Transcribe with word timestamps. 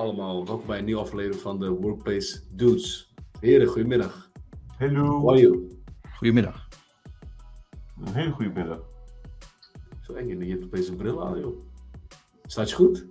allemaal. 0.00 0.46
Welkom 0.46 0.66
bij 0.66 0.78
een 0.78 0.84
nieuwe 0.84 1.00
aflevering 1.00 1.40
van 1.40 1.58
de 1.58 1.68
Workplace 1.70 2.40
Dudes. 2.54 3.14
Heren, 3.40 3.66
goedemiddag. 3.66 4.30
Hallo. 4.78 5.04
How 5.04 5.28
are 5.30 5.40
you? 5.40 5.78
Goedemiddag. 6.16 6.68
Een 8.04 8.12
hele 8.14 8.30
goede 8.30 8.50
middag. 8.50 8.80
Zo 10.00 10.12
eng, 10.12 10.42
je 10.42 10.50
hebt 10.50 10.64
opeens 10.64 10.88
een 10.88 10.96
bril 10.96 11.24
aan, 11.26 11.40
joh. 11.40 11.60
Staat 12.46 12.68
je 12.70 12.74
goed? 12.76 13.06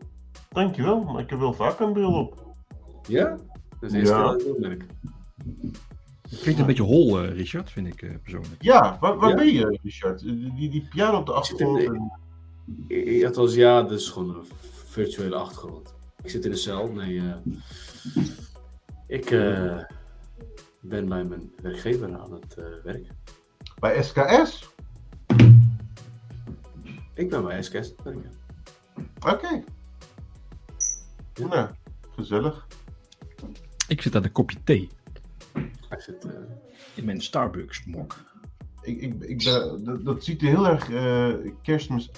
Dankjewel, 0.49 1.03
maar 1.03 1.21
ik 1.21 1.29
heb 1.29 1.39
wel 1.39 1.53
vaak 1.53 1.79
een 1.79 1.93
bril 1.93 2.13
op. 2.13 2.45
Ja? 3.07 3.37
Dat 3.79 3.93
is 3.93 4.07
Ja. 4.09 4.23
dat 4.23 4.41
ik 4.41 4.59
merk. 4.59 4.85
Het 6.29 6.39
klinkt 6.39 6.59
een 6.59 6.65
beetje 6.65 6.83
hol, 6.83 7.19
eh, 7.23 7.31
Richard, 7.35 7.69
vind 7.71 7.87
ik 7.87 8.01
eh, 8.01 8.15
persoonlijk. 8.21 8.61
Ja, 8.63 8.97
waar, 8.99 9.17
waar 9.17 9.29
Ja. 9.29 9.35
ben 9.35 9.53
je, 9.53 9.79
Richard? 9.83 10.19
Die, 10.19 10.53
die, 10.53 10.69
die 10.69 10.87
piano 10.89 11.17
op 11.19 11.25
de 11.25 11.31
in 11.31 11.37
achtergrond. 11.37 11.79
de- 11.79 11.85
en- 11.85 13.15
Je 13.17 13.25
had 13.25 13.37
als 13.37 13.53
ja, 13.55 13.89
is 13.89 14.09
gewoon 14.09 14.35
een 14.35 14.45
virtuele 14.85 15.35
achtergrond. 15.35 15.97
Ik 16.29 16.35
zit 16.35 16.45
in 16.45 16.51
een 16.51 16.57
cel. 16.57 16.91
Nee, 16.91 17.19
eh, 17.19 17.35
ik 19.07 19.31
eh, 19.31 19.79
ben 20.81 21.07
bij 21.07 21.23
mijn 21.23 21.51
werkgever 21.61 22.17
aan 22.17 22.33
het 22.33 22.53
eh, 22.53 22.65
werken. 22.83 23.17
Bij 23.79 24.03
SKS? 24.03 24.69
Ik 27.13 27.29
ben 27.29 27.43
bij 27.43 27.63
SKS 27.63 27.75
aan 27.75 27.81
het 27.81 28.03
werken. 28.03 28.31
Oké. 29.19 29.63
Ja. 31.33 31.47
Nou, 31.47 31.69
gezellig. 32.15 32.67
Ik 33.87 34.01
zit 34.01 34.15
aan 34.15 34.23
een 34.23 34.31
kopje 34.31 34.63
thee 34.63 34.89
Hij 35.89 35.99
zit, 35.99 36.25
eh, 36.25 36.31
in 36.95 37.05
mijn 37.05 37.21
Starbucks 37.21 37.85
mok. 37.85 38.23
Ik, 38.81 39.01
ik, 39.01 39.23
ik 39.23 39.43
ben, 39.43 39.83
dat, 39.83 40.05
dat 40.05 40.23
ziet 40.23 40.41
er 40.41 40.47
heel 40.47 40.67
erg 40.67 40.89
eh, 40.89 41.51
kerstmis, 41.61 42.11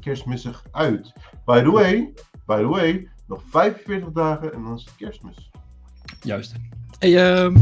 kerstmissig 0.00 0.64
uit. 0.70 1.12
By 1.44 1.62
the 1.62 1.70
way, 1.70 2.12
by 2.46 2.56
the 2.56 2.68
way, 2.68 3.10
nog 3.26 3.42
45 3.50 4.12
dagen 4.12 4.52
en 4.52 4.62
dan 4.62 4.74
is 4.74 4.84
het 4.84 4.96
kerstmis. 4.96 5.50
Juist. 6.22 6.54
Hey, 6.98 7.34
ehm, 7.34 7.56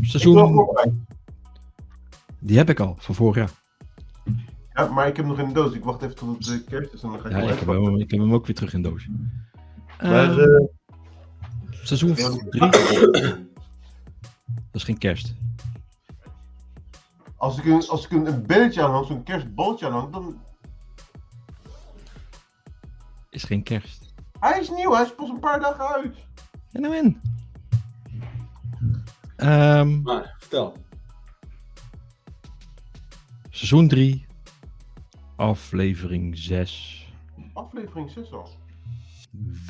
seizoen, 0.00 0.70
die 2.38 2.56
heb 2.56 2.70
ik 2.70 2.80
al, 2.80 2.96
van 2.98 3.14
vorig 3.14 3.36
jaar. 3.36 3.50
Ja, 4.72 4.86
maar 4.86 5.08
ik 5.08 5.16
heb 5.16 5.26
nog 5.26 5.38
in 5.38 5.46
de 5.46 5.52
doos. 5.52 5.72
Ik 5.72 5.84
wacht 5.84 6.02
even 6.02 6.14
tot 6.14 6.46
het 6.46 6.62
eh, 6.62 6.68
kerst 6.68 6.92
is 6.92 7.02
en 7.02 7.08
dan 7.10 7.20
ga 7.20 7.26
ik 7.26 7.32
Ja, 7.32 7.38
hem 7.38 7.48
ik 7.48 7.58
heb, 7.58 7.68
hem, 7.68 7.96
ik 8.00 8.10
heb 8.10 8.20
hem 8.20 8.32
ook 8.32 8.46
weer 8.46 8.54
terug 8.54 8.74
in 8.74 8.82
doos. 8.82 9.08
Maar, 10.00 10.30
Ehm, 10.30 10.38
eh, 10.38 10.64
seizoen 11.70 12.14
ja. 12.14 12.30
3. 12.50 12.60
Dat 14.70 14.72
is 14.72 14.84
geen 14.84 14.98
kerst. 14.98 15.34
Als 17.36 17.58
ik 17.58 17.64
een, 17.64 17.88
als 17.88 18.04
ik 18.04 18.10
een, 18.10 18.26
een 18.26 18.46
belletje 18.46 18.82
aanhang, 18.82 19.06
zo'n 19.06 19.22
kerstbolletje 19.22 19.86
aanhang, 19.86 20.12
dan... 20.12 20.40
Is 23.30 23.44
geen 23.44 23.62
kerst. 23.62 24.07
Hij 24.40 24.60
is 24.60 24.70
nieuw, 24.70 24.92
hij 24.92 25.02
is 25.04 25.14
pas 25.14 25.28
een 25.28 25.38
paar 25.40 25.60
dagen 25.60 25.88
uit. 25.94 26.16
En 26.72 26.80
nou 26.80 26.96
in. 26.96 27.20
Ehm, 29.36 30.02
maar, 30.02 30.34
vertel. 30.38 30.76
seizoen 33.50 33.88
3. 33.88 34.26
Aflevering 35.36 36.38
6. 36.38 37.06
Aflevering 37.52 38.10
6 38.10 38.32
al. 38.32 38.48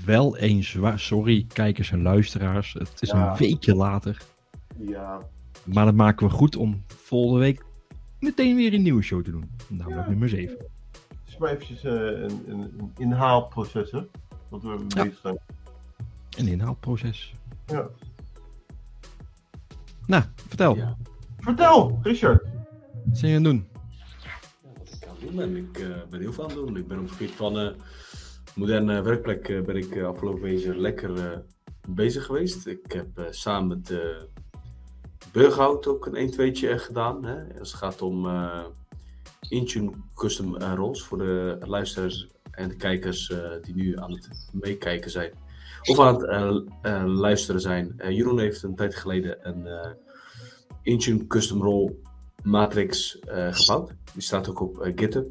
Wel 0.04 0.36
eens 0.36 0.72
waar. 0.74 0.98
Sorry, 0.98 1.46
kijkers 1.52 1.90
en 1.90 2.02
luisteraars. 2.02 2.72
Het 2.72 2.96
is 3.02 3.10
Ja. 3.10 3.30
een 3.30 3.36
weekje 3.36 3.74
later. 3.74 4.22
Ja. 4.78 5.20
Maar 5.64 5.84
dat 5.84 5.94
maken 5.94 6.26
we 6.26 6.32
goed 6.32 6.56
om 6.56 6.84
volgende 6.86 7.40
week 7.40 7.64
meteen 8.20 8.56
weer 8.56 8.74
een 8.74 8.82
nieuwe 8.82 9.02
show 9.02 9.24
te 9.24 9.30
doen. 9.30 9.50
Namelijk 9.68 10.00
Ja. 10.02 10.08
nummer 10.08 10.28
7. 10.28 10.56
Het 10.58 10.68
is 11.26 11.36
maar 11.38 11.50
eventjes 11.50 11.84
eh, 11.84 11.92
een, 11.92 12.42
een, 12.46 12.60
een 12.78 12.92
inhaalproces, 12.96 13.90
hè. 13.90 14.00
Wat 14.48 14.62
we 14.62 14.86
bezig 14.94 15.18
zijn. 15.22 15.38
Een 16.36 16.48
inhaalproces. 16.48 17.34
Ja. 17.66 17.88
Nou, 20.06 20.24
vertel. 20.48 20.76
Ja. 20.76 20.96
Vertel, 21.38 21.98
Richard. 22.02 22.42
Wat 23.04 23.18
zijn 23.18 23.30
je 23.30 23.36
aan 23.36 23.44
het 23.44 23.52
doen? 23.52 23.68
Ja, 24.22 24.30
wat 24.78 24.92
ik 24.92 25.06
aan 25.08 25.14
het 25.14 25.20
doen 25.20 25.36
ben. 25.36 25.56
Ik 25.56 25.78
eh, 25.78 25.88
ben 26.10 26.20
heel 26.20 26.32
veel 26.32 26.44
aan 26.44 26.50
het 26.50 26.58
doen. 26.58 26.76
Ik 26.76 26.88
ben 26.88 26.98
op 26.98 27.04
het 27.04 27.12
gebied 27.12 27.34
van 27.34 27.58
eh 27.58 27.70
moderne 28.54 29.02
werkplek 29.02 29.48
eh, 29.48 29.62
ben 29.62 29.76
ik 29.76 30.02
afgelopen 30.02 30.42
week 30.42 30.74
lekker 30.76 31.30
eh, 31.32 31.38
bezig 31.88 32.24
geweest. 32.24 32.66
Ik 32.66 32.92
heb 32.92 33.18
eh, 33.18 33.24
samen 33.30 33.68
met 33.68 33.90
uh, 33.90 33.98
Burghout 35.32 35.86
ook 35.86 36.06
een 36.06 36.32
1-2'tje 36.32 36.74
gedaan. 36.74 37.24
Hè, 37.24 37.58
als 37.58 37.70
het 37.70 37.80
gaat 37.80 38.02
om 38.02 38.26
eh, 38.26 38.64
Intune 39.48 39.90
Custom 40.14 40.56
Roles 40.56 41.02
voor 41.02 41.18
de 41.18 41.58
luisteraars 41.60 42.28
en 42.50 42.68
de 42.68 42.76
kijkers 42.76 43.30
eh, 43.30 43.50
die 43.62 43.74
nu 43.74 43.98
aan 43.98 44.12
het 44.12 44.28
meekijken 44.52 45.10
zijn. 45.10 45.32
Of 45.82 46.00
aan 46.00 46.14
het 46.14 46.24
eh, 46.24 46.56
eh, 46.82 47.06
luisteren 47.06 47.60
zijn. 47.60 48.00
Jeroen 48.08 48.38
heeft 48.38 48.62
een 48.62 48.74
tijd 48.74 48.94
geleden 48.94 49.48
een 49.48 49.96
Intune 50.82 51.26
Custom 51.26 51.62
Role 51.62 51.94
Matrix 52.42 53.18
gebouwd. 53.50 53.94
Die 54.12 54.22
staat 54.22 54.48
ook 54.48 54.60
op 54.60 54.90
GitHub. 54.94 55.26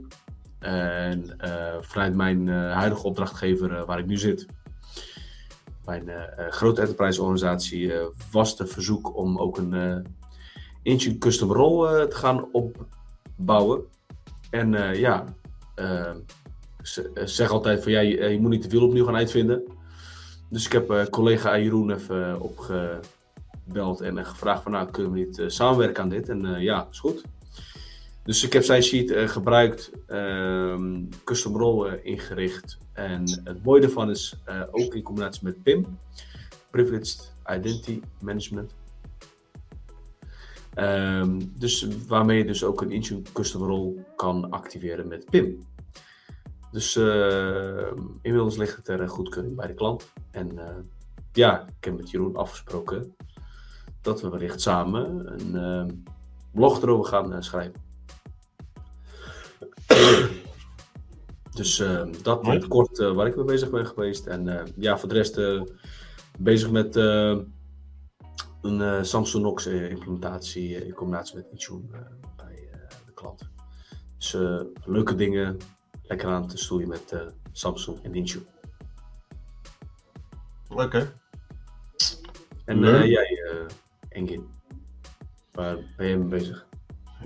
En 0.60 1.38
vanuit 1.82 2.16
mijn 2.16 2.48
huidige 2.48 3.04
opdrachtgever 3.04 3.86
waar 3.86 4.00
ik 4.00 4.06
nu 4.06 4.18
zit, 4.18 4.48
mijn 5.88 6.10
grote 6.50 6.82
enterprise 6.82 7.22
organisatie, 7.22 7.94
eh, 7.94 8.06
was 8.32 8.58
het 8.58 8.72
verzoek 8.72 9.16
om 9.16 9.40
ook 9.40 9.58
een 9.58 9.74
eh 9.74 9.98
Intune 10.82 11.18
Custom 11.18 11.52
Role 11.52 12.08
te 12.08 12.16
gaan 12.16 12.48
opbouwen. 12.52 13.84
En 14.50 14.72
ja, 15.00 15.24
eh, 16.88 16.94
ze 16.94 17.12
ze 17.16 17.36
zeggen 17.36 17.56
altijd 17.56 17.84
van 17.84 17.92
ja, 17.92 18.00
je, 18.00 18.18
eh, 18.18 18.32
je 18.32 18.40
moet 18.40 18.50
niet 18.50 18.62
te 18.62 18.70
veel 18.70 18.86
opnieuw 18.86 19.06
gaan 19.06 19.16
uitvinden. 19.16 19.64
Dus 20.50 20.66
ik 20.66 20.72
heb 20.72 20.90
eh, 20.90 21.06
collega 21.06 21.60
Jeroen 21.60 21.92
even 21.92 22.42
opgebeld 22.42 24.02
en 24.02 24.26
gevraagd 24.26 24.64
van 24.64 24.72
nou, 24.72 24.92
kunnen 24.92 25.12
we 25.12 25.18
niet 25.18 25.44
samenwerken 25.48 26.04
aan 26.04 26.10
dit? 26.10 26.30
En 26.30 26.62
ja, 26.62 26.88
is 26.92 27.00
goed. 27.00 27.22
Dus 28.24 28.44
ik 28.44 28.54
heb 28.54 28.64
zijn 28.64 28.84
sheet 28.84 29.14
gebruikt, 29.16 29.92
ehm, 30.08 31.04
custom 31.24 31.58
role 31.58 32.02
ingericht. 32.02 32.78
En 32.94 33.42
het 33.44 33.64
mooie 33.64 33.82
daarvan 33.82 34.10
is 34.10 34.36
ook 34.72 34.96
in 34.96 35.02
combinatie 35.02 35.44
met 35.44 35.64
PIM, 35.64 35.98
Privileged 36.72 37.34
Identity 37.54 38.02
Management. 38.22 38.76
Ehm, 40.74 41.40
dus 41.58 41.88
waarmee 42.08 42.38
je 42.38 42.46
dus 42.46 42.64
ook 42.64 42.82
een 42.82 42.92
Intune 42.92 43.22
custom 43.34 43.64
role 43.64 43.94
kan 44.16 44.50
activeren 44.50 45.08
met 45.08 45.26
PIM. 45.30 45.66
Dus 46.72 46.96
eh, 46.96 47.92
inmiddels 48.22 48.58
ligt 48.58 48.76
het 48.76 48.86
ter 48.86 49.10
goedkeuring 49.10 49.56
bij 49.56 49.68
de 49.68 49.74
klant. 49.74 50.12
En 50.32 50.58
eh, 50.68 50.76
ja, 51.32 51.68
ik 51.78 51.84
heb 51.84 51.98
met 51.98 52.10
Jeroen 52.10 52.36
afgesproken 52.36 53.16
dat 54.02 54.22
we 54.22 54.30
wellicht 54.30 54.62
samen 54.62 55.34
een 55.34 55.56
eh, 55.56 55.96
blog 56.52 56.82
erover 56.82 57.06
gaan 57.06 57.34
eh, 57.34 57.42
schrijven. 57.42 57.86
Dus 61.54 61.80
eh, 61.80 62.06
dat 62.24 62.46
het 62.46 62.68
kort 62.68 63.00
eh, 63.00 63.14
waar 63.14 63.28
ik 63.28 63.36
mee 63.36 63.46
bezig 63.46 63.70
ben 63.70 63.88
geweest. 63.88 64.26
En 64.26 64.48
eh, 64.60 64.66
ja, 64.76 64.98
voor 64.98 65.10
de 65.10 65.16
rest 65.16 65.38
eh, 65.38 65.62
bezig 66.40 66.72
met 66.72 66.96
eh, 66.96 67.38
een 68.62 68.82
eh, 68.82 69.04
Samsung 69.04 69.44
Knox 69.44 69.66
eh, 69.66 69.90
implementatie 69.90 70.76
eh, 70.76 70.88
in 70.88 70.94
combinatie 70.94 71.36
met 71.36 71.48
Intune 71.52 71.82
eh, 71.92 72.00
bij 72.36 72.70
eh, 72.72 72.80
de 73.06 73.14
klant. 73.14 73.50
Dus 74.18 74.34
eh, 74.34 74.62
leuke 74.86 75.16
dingen, 75.16 75.58
lekker 76.08 76.30
aan 76.30 76.48
te 76.48 76.58
stoeien 76.58 76.88
met 76.88 77.12
eh, 77.12 77.20
Samsung 77.52 78.04
en 78.04 78.16
Intune. 78.16 78.46
Oké. 80.68 81.14
En 82.66 82.84
eh, 82.84 83.06
jij, 83.06 83.42
eh 83.52 83.66
Engin, 84.10 84.48
waar 85.52 85.78
ben 85.98 86.08
je 86.08 86.18
mee 86.18 86.28
bezig? 86.28 86.68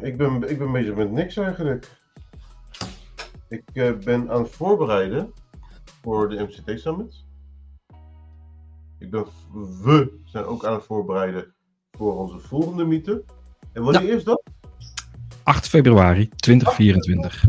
Ik 0.02 0.18
ben, 0.18 0.50
ik 0.50 0.58
ben 0.58 0.72
bezig 0.72 0.96
met 0.96 1.12
niks 1.12 1.38
eigenlijk. 1.38 2.00
Ik 3.50 3.64
eh, 3.74 3.98
ben 3.98 4.30
aan 4.30 4.42
het 4.42 4.52
voorbereiden 4.52 5.34
voor 6.02 6.30
de 6.30 6.44
MCT 6.44 6.80
Summit. 6.80 7.26
Ik 9.00 9.12
ben, 9.12 9.26
we 9.84 10.20
zijn 10.26 10.44
ook 10.44 10.66
aan 10.66 10.74
het 10.74 10.84
voorbereiden 10.84 11.54
voor 11.92 12.18
onze 12.18 12.40
volgende 12.40 12.86
meetup. 12.86 13.34
En 13.74 13.84
wanneer 13.84 14.14
is 14.14 14.24
dat? 14.24 14.44
8 15.44 15.68
februari 15.68 16.30
2024 16.30 17.44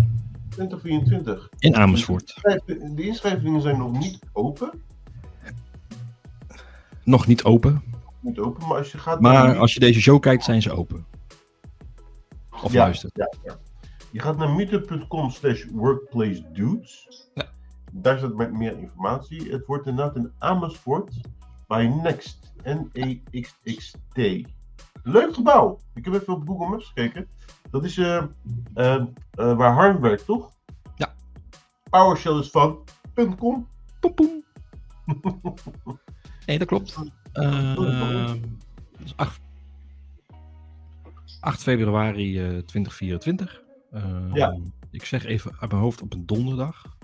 2024. 0.52 1.48
in 1.58 1.76
Amersfoort. 1.76 2.34
De 2.66 3.02
inschrijvingen 3.02 3.60
zijn 3.62 3.78
nog 3.78 3.92
niet 3.98 4.18
open. 4.32 4.82
Nog 7.04 7.26
niet 7.26 7.44
open, 7.44 7.82
Niet 8.20 8.38
open, 8.38 8.66
maar 8.68 8.78
als 8.78 8.92
je 8.92 8.98
gaat. 8.98 9.20
maar 9.20 9.56
als 9.58 9.74
je 9.74 9.80
deze 9.80 10.00
show 10.00 10.20
kijkt, 10.20 10.44
zijn 10.44 10.62
ze 10.62 10.72
open. 10.72 11.06
Of 12.62 12.72
Ja. 12.72 12.82
luistert. 12.82 13.12
Ja, 13.16 13.32
ja. 13.44 13.58
Je 14.10 14.20
gaat 14.20 14.36
naar 14.36 14.50
meetup.com 14.50 15.30
slash 15.30 15.64
workplacedudes. 15.72 17.08
Ja. 17.34 17.44
Daar 17.92 18.18
staat 18.18 18.34
met 18.34 18.52
meer 18.52 18.78
informatie. 18.78 19.50
Het 19.50 19.66
wordt 19.66 19.86
inderdaad 19.86 20.16
in 20.16 20.32
Amersfoort 20.38 21.10
bij 21.66 21.86
Next. 21.88 22.52
N-E-X-X-T. 22.64 24.16
Leuk 25.02 25.34
gebouw. 25.34 25.78
Ik 25.94 26.04
heb 26.04 26.14
even 26.14 26.32
op 26.34 26.46
Google 26.48 26.68
Maps 26.68 26.86
gekeken. 26.86 27.28
Dat 27.72 27.84
is 27.84 27.96
eh, 27.98 28.22
eh, 28.74 28.94
eh, 28.94 29.56
waar 29.56 29.72
Harm 29.72 30.00
werkt, 30.00 30.24
toch? 30.24 30.52
Ja. 30.96 31.14
PowerShell 31.90 32.38
is 32.38 32.50
van 32.50 32.78
.com. 33.14 33.36
Poem, 34.00 34.14
poem. 34.14 34.44
Nee, 36.46 36.58
dat 36.58 36.68
klopt. 36.68 36.96
Uh, 37.34 37.74
dat 37.76 38.36
is 39.04 39.16
8, 39.16 39.40
8 41.40 41.62
februari 41.62 42.40
uh, 42.40 42.58
2024. 42.58 43.62
Uh, 43.92 44.02
Ja. 44.32 44.58
Ik 44.90 45.04
zeg 45.04 45.24
even 45.24 45.56
uit 45.60 45.70
mijn 45.70 45.82
hoofd 45.82 46.02
op 46.02 46.12
een 46.12 46.26
donderdag. 46.26 46.96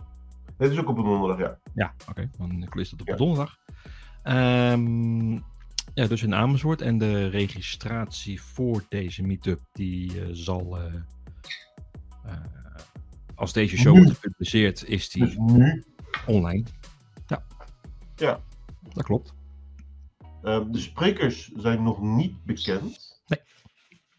Het 0.56 0.73
is 0.73 0.79
ook 0.79 0.88
op 0.88 0.99
een 0.99 1.05
donderdag, 1.05 1.38
ja. 1.38 1.59
Ja, 1.75 1.94
oké. 2.09 2.31
Dan 2.38 2.62
is 2.73 2.91
dat 2.91 3.00
op 3.00 3.06
Ja. 3.06 3.12
een 3.12 3.19
donderdag. 3.19 3.59
Ehm, 4.23 5.38
ja, 5.94 6.06
dus 6.06 6.23
in 6.23 6.35
Amersfoort. 6.35 6.81
En 6.81 6.99
de 6.99 7.26
registratie 7.29 8.43
voor 8.43 8.85
deze 8.88 9.23
meetup, 9.23 9.61
die 9.73 10.20
eh, 10.20 10.29
zal... 10.32 10.79
eh, 10.79 10.94
eh, 12.25 12.32
als 13.35 13.52
deze 13.52 13.76
show 13.76 13.96
wordt 13.96 14.11
gepubliceerd, 14.12 14.85
is 14.88 15.11
die 15.11 15.25
Dus 15.25 15.37
nu. 15.37 15.85
online. 16.26 16.64
Ja. 17.26 17.44
Ja. 18.17 18.40
Dat 18.93 19.05
klopt. 19.05 19.35
Eh, 20.43 20.64
de 20.70 20.79
sprekers 20.79 21.50
zijn 21.56 21.82
nog 21.82 22.00
niet 22.02 22.44
bekend. 22.44 23.20
Nee. 23.26 23.41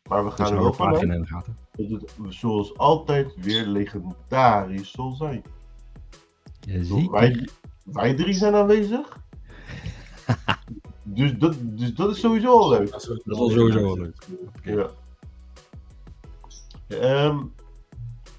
Maar 0.09 0.25
we 0.25 0.31
gaan 0.31 0.51
er 0.53 0.59
wel 0.61 0.73
vanuit 0.73 1.01
in 1.01 1.09
de 1.09 1.25
gaten. 1.25 1.57
dat 1.71 1.89
het 2.01 2.13
zoals 2.29 2.77
altijd 2.77 3.33
weer 3.35 3.65
legendarisch 3.65 4.91
zal 4.91 5.11
zijn. 5.11 5.41
Wij, 7.11 7.49
wij 7.83 8.13
drie 8.15 8.33
zijn 8.33 8.53
aanwezig. 8.55 9.17
Dus, 11.19 11.37
dat, 11.37 11.55
dus 11.61 11.93
dat 11.93 12.11
is 12.11 12.19
sowieso 12.19 12.59
al 12.59 12.69
leuk. 12.69 12.91
Dat 12.91 13.01
is, 13.01 13.21
sowieso 13.53 13.81
wel 13.81 13.97
leuk. 13.97 14.15
Ja. 14.63 14.89
Ehm, 16.87 17.39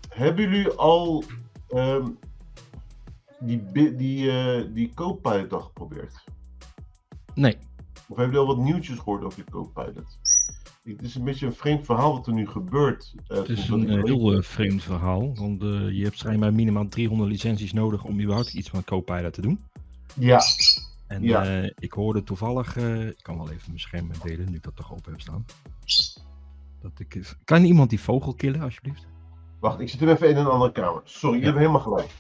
hebben 0.09 0.50
jullie 0.50 0.69
al 0.69 1.25
ehm, 1.69 2.06
die, 3.41 3.62
die, 3.97 4.31
eh 4.31 4.65
die 4.75 4.94
Copilot 4.94 5.53
al 5.53 5.61
geprobeerd? 5.61 6.25
Nee. 7.35 7.56
Of 8.09 8.17
hebben 8.17 8.35
jullie 8.35 8.49
al 8.49 8.56
wat 8.56 8.65
nieuwtjes 8.65 8.99
gehoord 8.99 9.23
over 9.25 9.44
die 9.44 9.53
Copilot? 9.53 10.19
Het 10.83 11.03
is 11.03 11.15
een 11.15 11.25
beetje 11.25 11.47
een 11.47 11.55
vreemd 11.55 11.85
verhaal 11.85 12.12
wat 12.12 12.26
er 12.26 12.33
nu 12.33 12.47
gebeurt. 12.47 13.15
eh, 13.26 13.37
Het 13.37 13.49
is 13.49 13.69
een 13.69 13.88
heel 14.05 14.33
eh, 14.33 14.43
vreemd 14.43 14.83
verhaal. 14.83 15.35
Want 15.35 15.62
eh, 15.62 15.91
je 15.91 16.05
hebt 16.05 16.19
schijnbaar 16.19 16.55
minimaal 16.55 16.88
300 16.88 17.31
licenties 17.31 17.73
nodig 17.73 18.05
om 18.05 18.21
überhaupt 18.21 18.55
iets 18.55 18.69
van 18.69 18.85
Copilot 18.85 19.33
te 19.33 19.41
doen. 19.41 19.61
Ja, 20.15 20.41
En 21.11 21.23
Ja. 21.23 21.45
eh, 21.62 21.71
ik 21.79 21.93
hoorde 21.93 22.23
toevallig, 22.23 22.77
eh, 22.77 23.09
ik 23.09 23.19
kan 23.23 23.37
wel 23.37 23.51
even 23.51 23.62
mijn 23.67 23.81
scherm 23.81 24.11
delen 24.23 24.51
nu 24.51 24.57
ik 24.57 24.62
dat 24.62 24.77
toch 24.77 24.93
open 24.93 25.12
heb 25.12 25.21
staan. 25.21 25.45
Dat 26.81 26.99
ik, 26.99 27.37
kan 27.45 27.65
iemand 27.65 27.91
die 27.91 28.01
vogel 28.01 28.35
killen 28.35 28.61
alsjeblieft? 28.61 29.07
wacht, 29.61 29.81
ik 29.81 29.89
zit 29.89 30.01
hem 30.01 30.09
even 30.09 30.29
in 30.31 30.37
een 30.37 30.47
andere 30.47 30.73
kamer. 30.73 31.01
Sorry, 31.05 31.35
je 31.37 31.41
Ja. 31.41 31.47
hebt 31.47 31.59
helemaal 31.59 31.81
gelijk. 31.81 32.11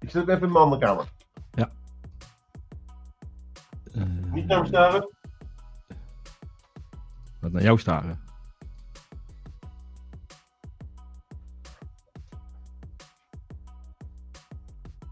Ik 0.00 0.10
zit 0.10 0.26
hem 0.26 0.30
even 0.30 0.46
in 0.46 0.52
mijn 0.52 0.64
andere 0.64 0.82
kamer. 0.82 1.04
Eh, 1.54 1.64
Niet 4.32 4.46
naar 4.46 4.60
me 4.60 4.66
staren. 4.66 5.10
Wat 7.40 7.52
naar 7.52 7.62
jou 7.62 7.78
staren. 7.78 8.20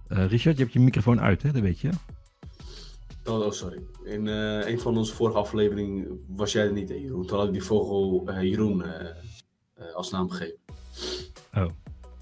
Richard, 0.09 0.57
je 0.57 0.63
hebt 0.63 0.73
je 0.73 0.81
microfoon 0.81 1.21
uit, 1.21 1.43
hè? 1.43 1.53
Dat 1.53 1.63
weet 1.63 1.81
je. 1.81 1.91
Oh, 3.29 3.41
oh, 3.47 3.51
sorry. 3.51 3.83
In 4.05 4.29
eh, 4.29 4.69
een 4.69 4.81
van 4.81 4.97
onze 4.97 5.15
vorige 5.15 5.39
afleveringen 5.39 6.25
was 6.27 6.53
jij 6.53 6.65
er 6.65 6.73
niet, 6.73 6.89
hè, 6.89 6.95
Jeroen. 6.95 7.27
Toen 7.27 7.39
had 7.39 7.47
ik 7.47 7.53
die 7.53 7.63
vogel 7.65 8.23
eh, 8.27 8.43
Jeroen 8.43 8.83
eh, 8.85 9.09
eh, 9.75 9.95
als 9.95 10.11
naam 10.11 10.31
gegeven. 10.31 10.59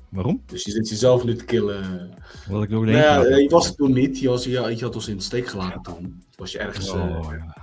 Waarom? 0.08 0.42
Dus 0.46 0.64
je 0.64 0.70
zit 0.70 0.88
jezelf 0.88 1.24
nu 1.24 1.36
te 1.36 1.44
killen. 1.44 2.10
Wat 2.48 2.62
ik 2.62 2.72
ook 2.72 2.84
Nou 2.84 2.96
ja, 2.96 3.36
je 3.36 3.48
was 3.48 3.68
er 3.68 3.74
toen 3.74 3.92
niet. 3.92 4.18
Je, 4.18 4.28
was, 4.28 4.44
je, 4.44 4.50
je 4.50 4.84
had 4.84 4.94
ons 4.94 5.08
in 5.08 5.16
de 5.16 5.22
steek 5.22 5.46
gelaten 5.46 5.82
toen. 5.82 5.94
Toen 6.02 6.22
was 6.36 6.52
je 6.52 6.58
ergens... 6.58 6.90
Oh, 6.90 7.26
ja. 7.30 7.56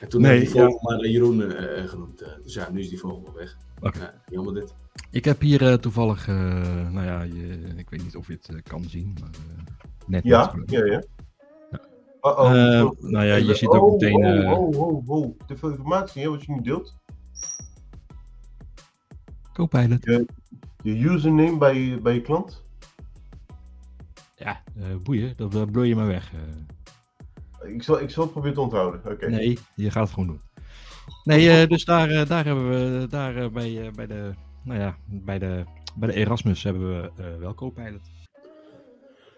en 0.00 0.08
toen 0.08 0.20
Nee, 0.20 0.30
heb 0.38 0.40
je 0.46 0.52
die 0.52 0.60
vogel 0.62 0.80
maar 0.82 1.06
Jeroen 1.06 1.50
genoemd. 1.88 2.24
dus 2.42 2.54
ja, 2.54 2.70
nu 2.70 2.80
is 2.80 2.88
die 2.88 2.98
vogel 2.98 3.22
wel 3.24 3.34
weg. 3.34 3.56
Oké. 3.80 3.98
Ja, 3.98 4.22
jammer 4.26 4.54
dit. 4.54 4.74
Ik 5.10 5.24
heb 5.24 5.40
hier 5.40 5.62
eh, 5.62 5.74
toevallig, 5.74 6.28
eh, 6.28 6.90
nou 6.90 7.06
ja, 7.06 7.22
je, 7.22 7.58
ik 7.76 7.90
weet 7.90 8.02
niet 8.02 8.16
of 8.16 8.26
je 8.26 8.38
het 8.42 8.62
kan 8.62 8.84
zien, 8.84 9.16
maar 9.20 9.30
net 10.06 10.24
Ja, 10.24 10.52
ik. 10.52 10.70
ja, 10.70 11.02
ja. 12.22 12.30
Uh-oh. 12.30 12.78
Eh, 12.80 12.90
nou 13.00 13.24
ja, 13.26 13.34
je 13.34 13.54
ziet 13.54 13.68
ook 13.68 13.82
oh, 13.82 13.92
meteen. 13.92 14.14
Oh, 14.16 14.38
eh, 14.38 14.58
oh, 14.60 14.80
oh, 14.80 15.08
oh. 15.08 15.38
Te 15.46 15.56
veel 15.56 15.68
informatie, 15.70 16.22
hè, 16.22 16.28
wat 16.28 16.44
je 16.44 16.52
nu 16.52 16.60
deelt. 16.60 16.96
Copilot. 19.52 20.04
Je 20.82 20.98
username 21.04 21.58
bij, 21.58 21.74
je- 21.80 22.00
bij 22.00 22.14
je 22.14 22.20
klant. 22.20 22.62
Ja, 24.36 24.62
eh, 24.76 24.96
boeien, 25.02 25.32
dat 25.36 25.54
uh, 25.54 25.62
bloei 25.64 25.88
je 25.88 25.94
maar 25.96 26.06
weg. 26.06 26.32
Ik 27.62 27.82
zal, 27.82 28.00
ik 28.00 28.10
zal 28.10 28.22
het 28.22 28.32
proberen 28.32 28.56
te 28.56 28.62
onthouden. 28.62 29.00
Oké. 29.12 29.28
Nee, 29.28 29.58
je 29.74 29.90
gaat 29.90 30.02
het 30.04 30.12
gewoon 30.12 30.28
doen. 30.28 30.40
Nee, 31.24 31.50
eh, 31.50 31.68
dus 31.68 31.84
daar, 31.84 32.26
daar 32.26 32.44
hebben 32.44 32.70
we, 32.70 33.06
daar 33.08 33.50
bij, 33.50 33.90
bij 33.94 34.06
de, 34.06 34.32
nou 34.64 34.80
ja, 34.80 34.96
bij 35.06 35.38
de, 35.38 35.64
bij 35.96 36.08
de 36.08 36.14
Erasmus 36.14 36.62
hebben 36.62 37.00
we 37.02 37.10
eh, 37.16 37.36
wel 37.38 37.54
Copilot. 37.54 38.00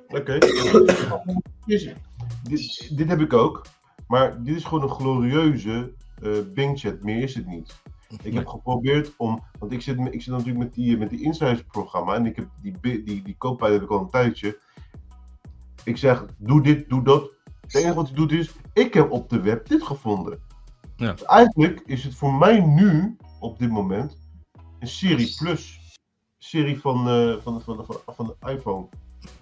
Oké. 0.08 0.38
Is- 1.66 1.92
dit, 2.42 2.96
dit 2.96 3.08
heb 3.08 3.20
ik 3.20 3.32
ook. 3.32 3.66
Maar 4.06 4.42
dit 4.42 4.56
is 4.56 4.64
gewoon 4.64 4.82
een 4.82 4.94
glorieuze 4.94 5.92
eh 6.22 6.32
Bing 6.54 6.78
chat. 6.78 7.02
Meer 7.02 7.22
is 7.22 7.34
het 7.34 7.46
niet. 7.46 7.82
Ik 8.08 8.22
Nee. 8.24 8.34
heb 8.34 8.46
geprobeerd 8.46 9.14
om. 9.16 9.40
Want 9.58 9.72
ik 9.72 9.82
zit, 9.82 9.98
ik 9.98 10.22
zit 10.22 10.32
natuurlijk 10.32 10.58
met 10.58 10.74
die, 10.74 10.96
met 10.96 11.10
die. 11.10 11.24
En 12.14 12.26
ik 12.26 12.36
heb 12.36 12.48
die, 12.62 12.80
die, 12.80 13.02
die 13.04 13.36
heb 13.58 13.82
ik 13.82 13.90
al 13.90 14.00
een 14.00 14.10
tijdje. 14.10 14.60
Ik 15.84 15.96
zeg, 15.96 16.26
doe 16.38 16.62
dit, 16.62 16.88
doe 16.88 17.04
dat. 17.04 17.38
Het 17.60 17.74
enige 17.74 17.94
wat 17.94 18.06
hij 18.06 18.16
doet 18.16 18.32
is, 18.32 18.54
ik 18.72 18.94
heb 18.94 19.10
op 19.10 19.28
de 19.28 19.40
web 19.40 19.68
dit 19.68 19.82
gevonden. 19.82 20.40
Ja. 20.96 21.12
Dus 21.12 21.24
eigenlijk 21.24 21.82
is 21.86 22.04
het 22.04 22.14
voor 22.14 22.34
mij 22.34 22.60
nu, 22.60 23.16
op 23.40 23.58
dit 23.58 23.70
moment, 23.70 24.20
een 24.78 24.88
Siri 24.88 25.34
Plus. 25.38 25.78
Serie 26.38 26.80
van, 26.80 27.08
eh, 27.08 27.36
van, 27.42 27.60
van, 27.60 27.84
van, 27.84 27.96
van 28.06 28.26
de 28.26 28.50
iPhone. 28.52 28.88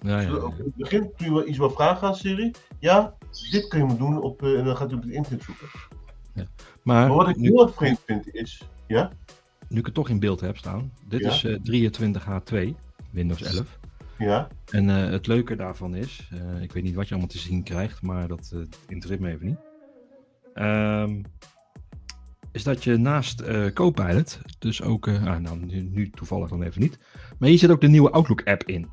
Ja, 0.02 0.20
ja, 0.20 0.28
ja. 0.28 0.34
Op 0.36 0.58
het 0.58 0.74
begin 0.74 1.12
kun 1.16 1.26
je 1.26 1.32
wel 1.32 1.46
iets 1.48 1.58
wel 1.58 1.70
vragen 1.70 2.08
aan 2.08 2.14
Siri. 2.16 2.50
Ja, 2.78 3.14
dit 3.50 3.68
kun 3.68 3.88
je 3.88 3.96
doen 3.96 4.20
op, 4.22 4.42
eh, 4.42 4.58
en 4.58 4.64
dan 4.64 4.76
gaat 4.76 4.88
hij 4.90 4.96
op 4.98 5.04
het 5.04 5.12
internet 5.12 5.42
zoeken. 5.44 5.66
Maar 6.34 6.46
Maar 6.82 7.16
wat 7.16 7.28
ik 7.28 7.36
nu, 7.36 7.48
heel 7.48 7.62
erg 7.66 7.74
vreemd 7.74 8.00
vind 8.06 8.34
is, 8.34 8.62
ja, 8.86 9.12
nu 9.68 9.78
ik 9.78 9.84
het 9.84 9.94
toch 9.94 10.08
in 10.08 10.18
beeld 10.20 10.40
heb 10.40 10.56
staan, 10.56 10.92
dit 11.08 11.20
Ja. 11.20 11.28
is 11.28 11.44
eh 11.44 11.56
23H2, 11.62 12.74
Windows 13.10 13.42
11. 13.42 13.78
ja, 14.18 14.48
En 14.70 14.90
eh, 14.90 15.10
het 15.10 15.26
leuke 15.26 15.56
daarvan 15.56 15.94
is, 15.94 16.28
eh, 16.32 16.62
ik 16.62 16.72
weet 16.72 16.82
niet 16.82 16.94
wat 16.94 17.04
je 17.04 17.10
allemaal 17.10 17.30
te 17.32 17.38
zien 17.38 17.62
krijgt, 17.62 18.02
maar 18.02 18.28
dat 18.28 18.50
eh, 18.54 18.60
interesseert 18.88 19.20
me 19.20 19.30
even 19.30 19.46
niet. 19.46 19.58
Ehm, 20.54 21.22
is 22.52 22.62
dat 22.64 22.84
je 22.84 22.96
naast 22.96 23.40
eh 23.40 23.66
Copilot, 23.72 24.38
dus 24.58 24.82
ook, 24.82 25.06
eh, 25.06 25.26
ah, 25.26 25.36
nou, 25.40 25.58
nu, 25.58 25.80
nu 25.82 26.10
toevallig 26.10 26.48
dan 26.48 26.62
even 26.62 26.80
niet, 26.80 26.98
maar 27.38 27.48
hier 27.48 27.58
zit 27.58 27.70
ook 27.70 27.80
de 27.80 27.88
nieuwe 27.88 28.10
Outlook 28.10 28.42
app 28.44 28.62
in. 28.62 28.86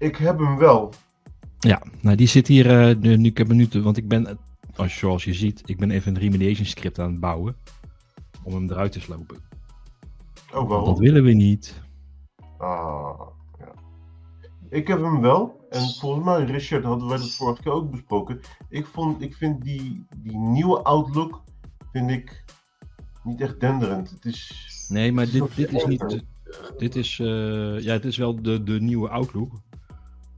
Ik 0.00 0.16
heb 0.16 0.38
hem 0.38 0.56
wel. 0.56 0.92
Ja, 1.58 1.82
nou 2.00 2.16
die 2.16 2.26
zit 2.26 2.46
hier, 2.46 2.88
eh, 2.88 2.96
nu, 2.96 3.24
ik 3.24 3.38
heb 3.38 3.48
een 3.48 3.56
minuut, 3.56 3.74
want 3.74 3.96
ik 3.96 4.08
ben, 4.08 4.38
als, 4.76 4.98
zoals 4.98 5.24
je 5.24 5.34
ziet, 5.34 5.62
ik 5.64 5.78
ben 5.78 5.90
even 5.90 6.14
een 6.14 6.20
remediation 6.20 6.66
script 6.66 6.98
aan 6.98 7.10
het 7.10 7.20
bouwen 7.20 7.56
om 8.42 8.54
hem 8.54 8.70
eruit 8.70 8.92
te 8.92 9.00
slopen. 9.00 9.36
Oh, 10.52 10.68
waarom? 10.68 10.84
dat 10.84 10.98
willen 10.98 11.22
we 11.22 11.32
niet. 11.32 11.80
Ah, 12.58 13.20
ja. 13.58 13.72
Ik 14.70 14.88
heb 14.88 15.00
hem 15.00 15.20
wel. 15.20 15.66
En 15.70 15.94
volgens 15.98 16.24
mij, 16.24 16.44
Richard, 16.44 16.84
hadden 16.84 17.08
wij 17.08 17.18
dat 17.18 17.30
vorige 17.30 17.62
keer 17.62 17.72
ook 17.72 17.90
besproken. 17.90 18.40
Ik, 18.68 18.86
vond, 18.86 19.22
ik 19.22 19.34
vind 19.34 19.62
die, 19.62 20.06
die 20.16 20.36
nieuwe 20.36 20.82
Outlook, 20.82 21.42
vind 21.92 22.10
ik 22.10 22.44
niet 23.22 23.40
echt 23.40 23.60
denderend. 23.60 24.10
Het 24.10 24.24
is... 24.24 24.86
Nee, 24.88 25.12
maar 25.12 25.30
dit, 25.30 25.56
dit 25.56 25.72
is 25.72 25.84
niet. 25.84 26.24
Dit 26.76 26.96
is, 26.96 27.18
eh, 27.18 27.78
ja, 27.78 27.92
het 27.92 28.04
is 28.04 28.16
wel 28.16 28.42
de, 28.42 28.62
de 28.62 28.80
nieuwe 28.80 29.08
Outlook. 29.08 29.52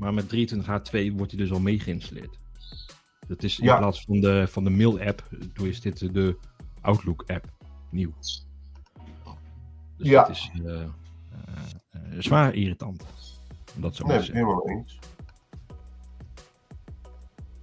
Maar 0.03 0.15
met 0.15 0.25
23H2 0.35 1.13
wordt 1.17 1.33
hij 1.33 1.41
dus 1.41 1.53
al 1.53 1.61
mee 1.61 1.79
geïnstalleerd. 1.81 2.39
Dat 3.29 3.43
is 3.43 3.59
in 3.59 3.65
Ja. 3.65 3.77
plaats 3.79 4.05
van 4.05 4.21
de, 4.21 4.47
van 4.49 4.65
de 4.65 4.71
mail-app, 4.71 5.29
doe 5.53 5.69
is 5.69 5.81
dit 5.81 6.15
de 6.15 6.37
Outlook-app. 6.81 7.49
Nieuw. 7.91 8.13
Dus 8.19 8.47
Ja. 9.97 10.21
dat 10.23 10.31
is 10.31 10.51
eh, 10.65 10.81
eh, 10.81 10.87
eh, 11.91 12.01
zwaar 12.19 12.55
irritant. 12.55 13.05
Dat 13.75 13.97
zo 13.97 14.07
Nee, 14.07 14.21
helemaal 14.21 14.69
eens. 14.69 14.99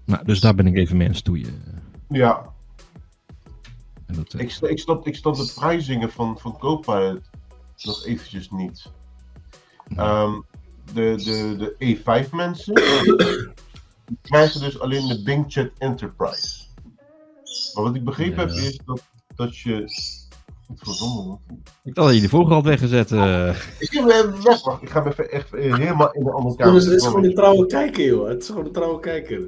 Nou, 0.06 0.26
dus 0.26 0.40
daar 0.40 0.56
ben 0.56 0.68
ik 0.68 0.76
even 0.76 0.98
mee 0.98 1.06
aan 1.06 1.12
het 1.14 1.22
stoeien. 1.22 1.62
Ja, 2.10 2.54
En 4.06 4.16
dat, 4.16 4.34
ik, 4.34 4.40
ik, 4.42 4.80
snap, 4.80 5.08
ik 5.08 5.16
snap 5.16 5.36
de 5.36 5.52
prijzingen 5.56 6.12
van, 6.12 6.40
van 6.40 6.58
Copilot 6.58 7.30
nog 7.84 8.06
eventjes 8.06 8.50
niet. 8.50 8.92
nou, 9.88 10.32
Ehm, 10.34 10.42
de, 10.94 11.14
de, 11.24 11.56
de 11.78 11.98
E5 12.26 12.30
mensen 12.32 12.76
die 12.76 13.52
krijgen 14.22 14.60
dus 14.62 14.80
alleen 14.80 15.08
de 15.08 15.24
Bing 15.24 15.46
Chat 15.48 15.70
Enterprise. 15.78 16.64
Maar 17.74 17.84
wat 17.84 17.96
ik 17.96 18.04
begrepen 18.04 18.48
Ja. 18.48 18.54
heb 18.54 18.64
is 18.64 18.80
dat, 18.86 19.02
dat 19.36 19.58
je. 19.58 19.84
Verdomme. 20.76 21.38
ik 21.84 21.96
dacht 21.96 22.08
dat 22.08 22.16
je 22.16 22.22
de 22.22 22.30
vorige 22.30 22.54
had 22.54 22.64
weggezet. 22.64 23.12
eh. 23.12 23.56
Ik 23.80 23.92
heb 23.92 24.10
hem 24.10 24.44
weg. 24.44 24.64
Wacht, 24.64 24.82
ik 24.82 24.90
ga 24.90 25.00
hem 25.04 25.12
even 25.12 25.32
echt 25.32 25.54
eh, 25.54 25.76
helemaal 25.76 26.12
in 26.12 26.24
de 26.24 26.32
andere 26.32 26.56
kamer. 26.56 26.74
dus 26.74 26.86
het 26.86 26.94
is 26.94 27.06
gewoon 27.08 27.24
een 27.24 27.34
trouwe 27.36 27.66
kijker, 27.66 28.06
joh. 28.06 28.28
Het 28.28 28.42
is 28.42 28.48
gewoon 28.50 28.66
een 28.66 28.72
trouwe 28.72 29.00
kijker. 29.00 29.42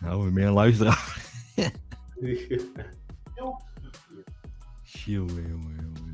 Nou, 0.00 0.30
meer 0.30 0.46
een 0.46 0.52
luisteraar. 0.52 1.16
Jongen, 5.06 5.48
jongen, 5.48 5.74
jongen. 5.80 6.07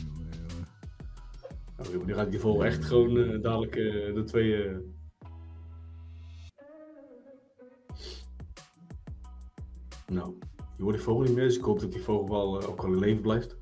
Nou, 1.93 2.05
die 2.07 2.15
gaat 2.15 2.31
die 2.31 2.41
volgen 2.41 2.67
echt 2.67 2.85
gewoon 2.85 3.17
eh, 3.17 3.43
dadelijk 3.43 3.77
eh, 3.77 4.15
de 4.15 4.23
twee. 4.25 4.65
eh, 4.65 4.77
Nou, 10.07 10.35
je 10.77 10.83
hoort 10.83 10.95
die 10.95 11.05
vogel 11.05 11.23
niet 11.23 11.35
meer, 11.35 11.45
dus 11.45 11.57
ik 11.57 11.65
hoop 11.65 11.81
dat 11.81 11.93
die 11.93 12.03
vogel 12.03 12.29
wel 12.29 12.67
ook 12.67 12.81
al 12.85 12.93
in 12.93 12.99
leven 12.99 13.23
blijft. 13.23 13.57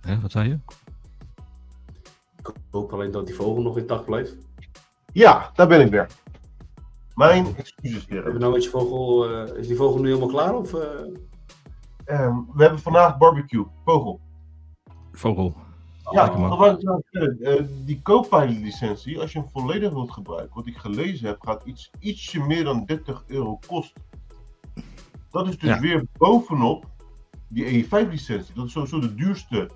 Hè, 0.00 0.20
wat 0.20 0.30
zei 0.30 0.48
je? 0.48 0.58
Ik 2.38 2.52
hoop 2.70 2.92
alleen 2.92 3.10
dat 3.10 3.26
die 3.26 3.34
vogel 3.34 3.62
nog 3.62 3.78
intact 3.78 4.04
blijft. 4.04 4.36
Ja, 5.12 5.50
daar 5.54 5.68
ben 5.68 5.80
ik 5.80 5.90
weer. 5.90 6.10
Mijn 7.14 7.56
excuses, 7.56 8.00
Hebben 8.00 8.16
heren. 8.16 8.32
we 8.32 8.38
nou 8.38 8.52
met 8.52 8.64
je 8.64 8.70
vogel, 8.70 9.30
eh, 9.30 9.56
is 9.58 9.66
die 9.66 9.76
vogel 9.76 10.00
nu 10.00 10.06
helemaal 10.08 10.28
klaar? 10.28 10.54
Of, 10.54 10.74
eh? 10.74 11.00
Ehm, 12.04 12.36
we 12.54 12.62
hebben 12.62 12.80
vandaag 12.80 13.18
barbecue, 13.18 13.64
vogel. 13.84 14.20
Vogel. 15.14 15.54
Ja, 16.10 16.26
dat. 16.28 17.02
Eh, 17.10 17.62
die 17.84 18.02
co-pilot 18.02 18.58
licentie, 18.58 19.20
als 19.20 19.32
je 19.32 19.38
hem 19.38 19.48
volledig 19.52 19.92
wilt 19.92 20.10
gebruiken, 20.12 20.54
wat 20.54 20.66
ik 20.66 20.76
gelezen 20.76 21.26
heb, 21.26 21.40
gaat 21.42 21.64
iets, 21.64 21.90
ietsje 21.98 22.40
meer 22.40 22.64
dan 22.64 22.84
30 22.84 23.24
euro 23.26 23.58
kosten. 23.66 24.02
Dat 25.30 25.48
is 25.48 25.58
dus 25.58 25.68
Ja. 25.68 25.80
weer 25.80 26.04
bovenop 26.16 26.84
die 27.48 27.84
E5 27.84 28.08
licentie. 28.10 28.54
Dat 28.54 28.66
is 28.66 28.72
sowieso 28.72 29.00
de 29.00 29.14
duurste 29.14 29.70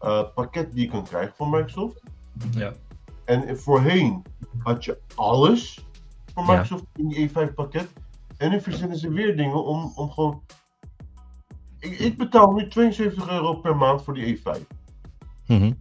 eh, 0.00 0.22
pakket 0.34 0.72
die 0.72 0.84
je 0.84 0.90
kan 0.90 1.04
krijgen 1.04 1.34
van 1.36 1.50
Microsoft. 1.50 2.02
Ja. 2.50 2.72
En 3.24 3.58
voorheen 3.58 4.22
had 4.58 4.84
je 4.84 4.98
alles 5.14 5.86
van 6.34 6.44
Ja. 6.44 6.50
Microsoft 6.52 6.84
in 6.96 7.08
die 7.08 7.28
E5 7.30 7.54
pakket. 7.54 7.88
En 8.36 8.50
nu 8.50 8.60
verzinnen 8.60 8.96
ze 8.98 9.10
weer 9.12 9.36
dingen 9.36 9.64
om, 9.64 9.92
om 9.94 10.10
gewoon. 10.10 10.42
Ik, 11.78 11.98
ik 11.98 12.16
betaal 12.16 12.52
nu 12.52 12.68
72 12.68 13.30
euro 13.30 13.54
per 13.54 13.76
maand 13.76 14.02
voor 14.02 14.14
die 14.14 14.38
E5. 14.38 14.62
Mhm. 15.46 15.72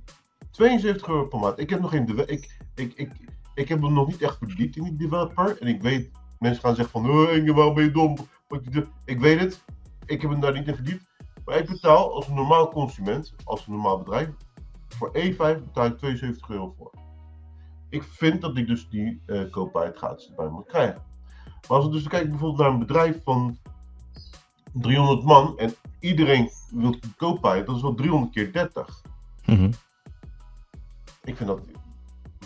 72 0.51 1.07
euro 1.07 1.27
per 1.27 1.39
maand. 1.39 1.59
Ik 1.59 1.69
heb 1.69 1.79
nog 1.79 1.91
geen. 1.91 2.17
Ik, 2.27 2.57
ik, 2.75 2.93
ik, 2.93 3.11
ik 3.53 3.69
heb 3.69 3.79
me 3.79 3.89
nog 3.89 4.07
niet 4.07 4.21
echt 4.21 4.37
verdiept 4.37 4.75
in 4.75 4.83
die 4.83 4.93
developer. 4.93 5.61
En 5.61 5.67
ik 5.67 5.81
weet, 5.81 6.11
mensen 6.39 6.61
gaan 6.61 6.75
zeggen 6.75 7.01
van. 7.01 7.09
Oh, 7.09 7.55
waarom 7.55 7.73
ben 7.73 7.83
je 7.83 7.91
dom? 7.91 8.17
Wat 8.47 8.63
je 8.63 8.69
doet." 8.69 8.89
Ik 9.05 9.19
weet 9.19 9.39
het. 9.39 9.63
Ik 10.05 10.21
heb 10.21 10.31
me 10.31 10.39
daar 10.39 10.53
niet 10.53 10.67
in 10.67 10.75
verdiept. 10.75 11.05
Maar 11.45 11.57
ik 11.57 11.67
betaal 11.67 12.13
als 12.13 12.27
een 12.27 12.35
normaal 12.35 12.71
consument, 12.71 13.33
als 13.43 13.67
een 13.67 13.73
normaal 13.73 13.97
bedrijf. 13.97 14.29
Voor 14.87 15.11
E5 15.17 15.37
betaal 15.37 15.85
ik 15.85 15.97
72 15.97 16.49
euro 16.49 16.73
voor. 16.77 16.91
Ik 17.89 18.03
vind 18.03 18.41
dat 18.41 18.57
ik 18.57 18.67
dus 18.67 18.89
die 18.89 19.21
eh 19.25 19.49
Copilot 19.49 19.97
gratis 19.97 20.29
erbij 20.29 20.49
moet 20.49 20.67
krijgen. 20.67 21.03
Maar 21.67 21.77
als 21.77 21.85
we 21.85 21.91
dus 21.91 22.07
kijken 22.07 22.29
bijvoorbeeld 22.29 22.61
naar 22.61 22.71
een 22.71 22.79
bedrijf 22.79 23.23
van 23.23 23.57
300 24.81 25.23
man 25.23 25.57
en 25.57 25.73
iedereen 25.99 26.49
wil 26.71 26.95
Copilot, 27.17 27.65
dat 27.65 27.75
is 27.75 27.81
wel 27.81 27.95
300 27.95 28.31
keer 28.33 28.51
30. 28.53 29.01
Mhm. 29.45 29.71
Ik 31.23 31.35
vind 31.37 31.49
dat. 31.49 31.59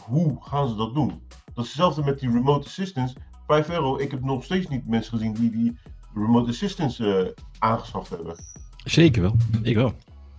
Hoe 0.02 0.38
gaan 0.42 0.70
ze 0.70 0.76
dat 0.76 0.94
doen? 0.94 1.22
Dat 1.54 1.64
is 1.66 1.70
hetzelfde 1.72 2.04
met 2.04 2.20
die 2.20 2.32
remote 2.32 2.68
assistance. 2.68 3.16
5 3.48 3.70
euro. 3.70 3.98
Ik 3.98 4.12
heb 4.12 4.22
nog 4.24 4.44
steeds 4.44 4.68
niet 4.68 4.88
mensen 4.88 5.18
gezien 5.18 5.34
die 5.34 5.50
die 5.52 5.78
remote 6.14 6.50
assistance 6.50 7.34
eh, 7.36 7.44
aangeschaft 7.60 8.10
hebben. 8.10 8.36
Zeker 8.84 9.22
wel. 9.22 9.36
Ik 9.64 9.76
wel. 9.76 9.94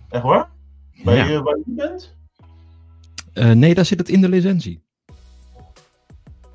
Echt 0.09 0.23
waar? 0.23 0.49
Bij 1.03 1.15
Ja. 1.15 1.27
eh, 1.29 1.41
waar 1.41 1.57
je 1.57 1.63
bent? 1.65 2.15
Eh, 3.33 3.51
nee, 3.51 3.73
daar 3.73 3.85
zit 3.85 3.99
het 3.99 4.09
in 4.09 4.21
de 4.21 4.29
licentie. 4.29 4.83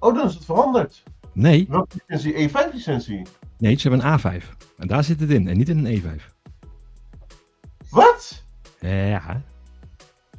Oh, 0.00 0.14
dan 0.14 0.26
is 0.26 0.35
het 0.35 0.45
veranderd. 0.45 1.02
Nee, 1.33 1.66
Welke 1.68 1.97
licentie? 2.07 2.49
E5 2.49 2.73
licentie. 2.73 3.26
Nee, 3.58 3.78
ze 3.78 3.88
hebben 3.88 4.06
een 4.06 4.18
A5. 4.18 4.44
En 4.76 4.86
daar 4.86 5.04
zit 5.04 5.20
het 5.20 5.30
in. 5.30 5.48
En 5.48 5.56
niet 5.56 5.68
in 5.68 5.86
een 5.86 6.02
E5. 6.02 6.22
Wat? 7.90 8.44
Ja. 8.80 9.42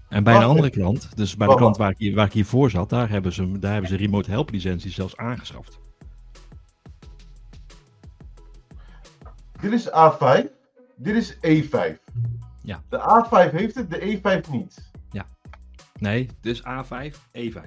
En 0.10 0.24
bij 0.24 0.34
Wacht 0.34 0.46
een 0.46 0.50
andere 0.50 0.70
klant, 0.70 1.18
dus 1.18 1.36
bij 1.36 1.48
de 1.48 1.56
klant 1.56 1.78
waar 1.78 1.90
ik, 1.90 1.98
hier, 1.98 2.16
waar 2.16 2.26
ik 2.26 2.34
hiervoor 2.34 2.70
zat, 2.70 2.90
daar 2.90 3.10
hebben 3.10 3.34
ze, 3.34 3.60
daar 3.60 3.72
hebben 3.72 3.90
ze 3.90 3.98
remote 3.98 4.32
help 4.32 4.52
licentie 4.52 4.92
zelfs 4.92 5.18
aangeschaft. 5.18 5.80
Dit 9.62 9.72
is 9.72 9.90
A5. 9.90 10.46
Dit 10.96 11.16
is 11.16 11.36
E5. 11.36 11.98
Ja. 12.62 12.84
De 12.90 13.26
A5 13.28 13.52
heeft 13.52 13.76
het, 13.76 13.90
de 13.90 14.20
E5 14.22 14.50
niet. 14.52 14.88
Nee, 16.00 16.30
dus 16.42 16.62
A5, 16.62 17.16
E5. 17.38 17.60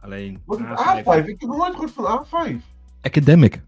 Alleen 0.00 0.42
Wat 0.44 0.58
is 0.58 0.64
A5, 0.64 1.00
A5? 1.00 1.26
Ik 1.26 1.40
heb 1.40 1.50
nooit 1.50 1.74
gehoord 1.74 1.90
van 1.90 2.26
A5. 2.26 2.56
Academic. 3.00 3.62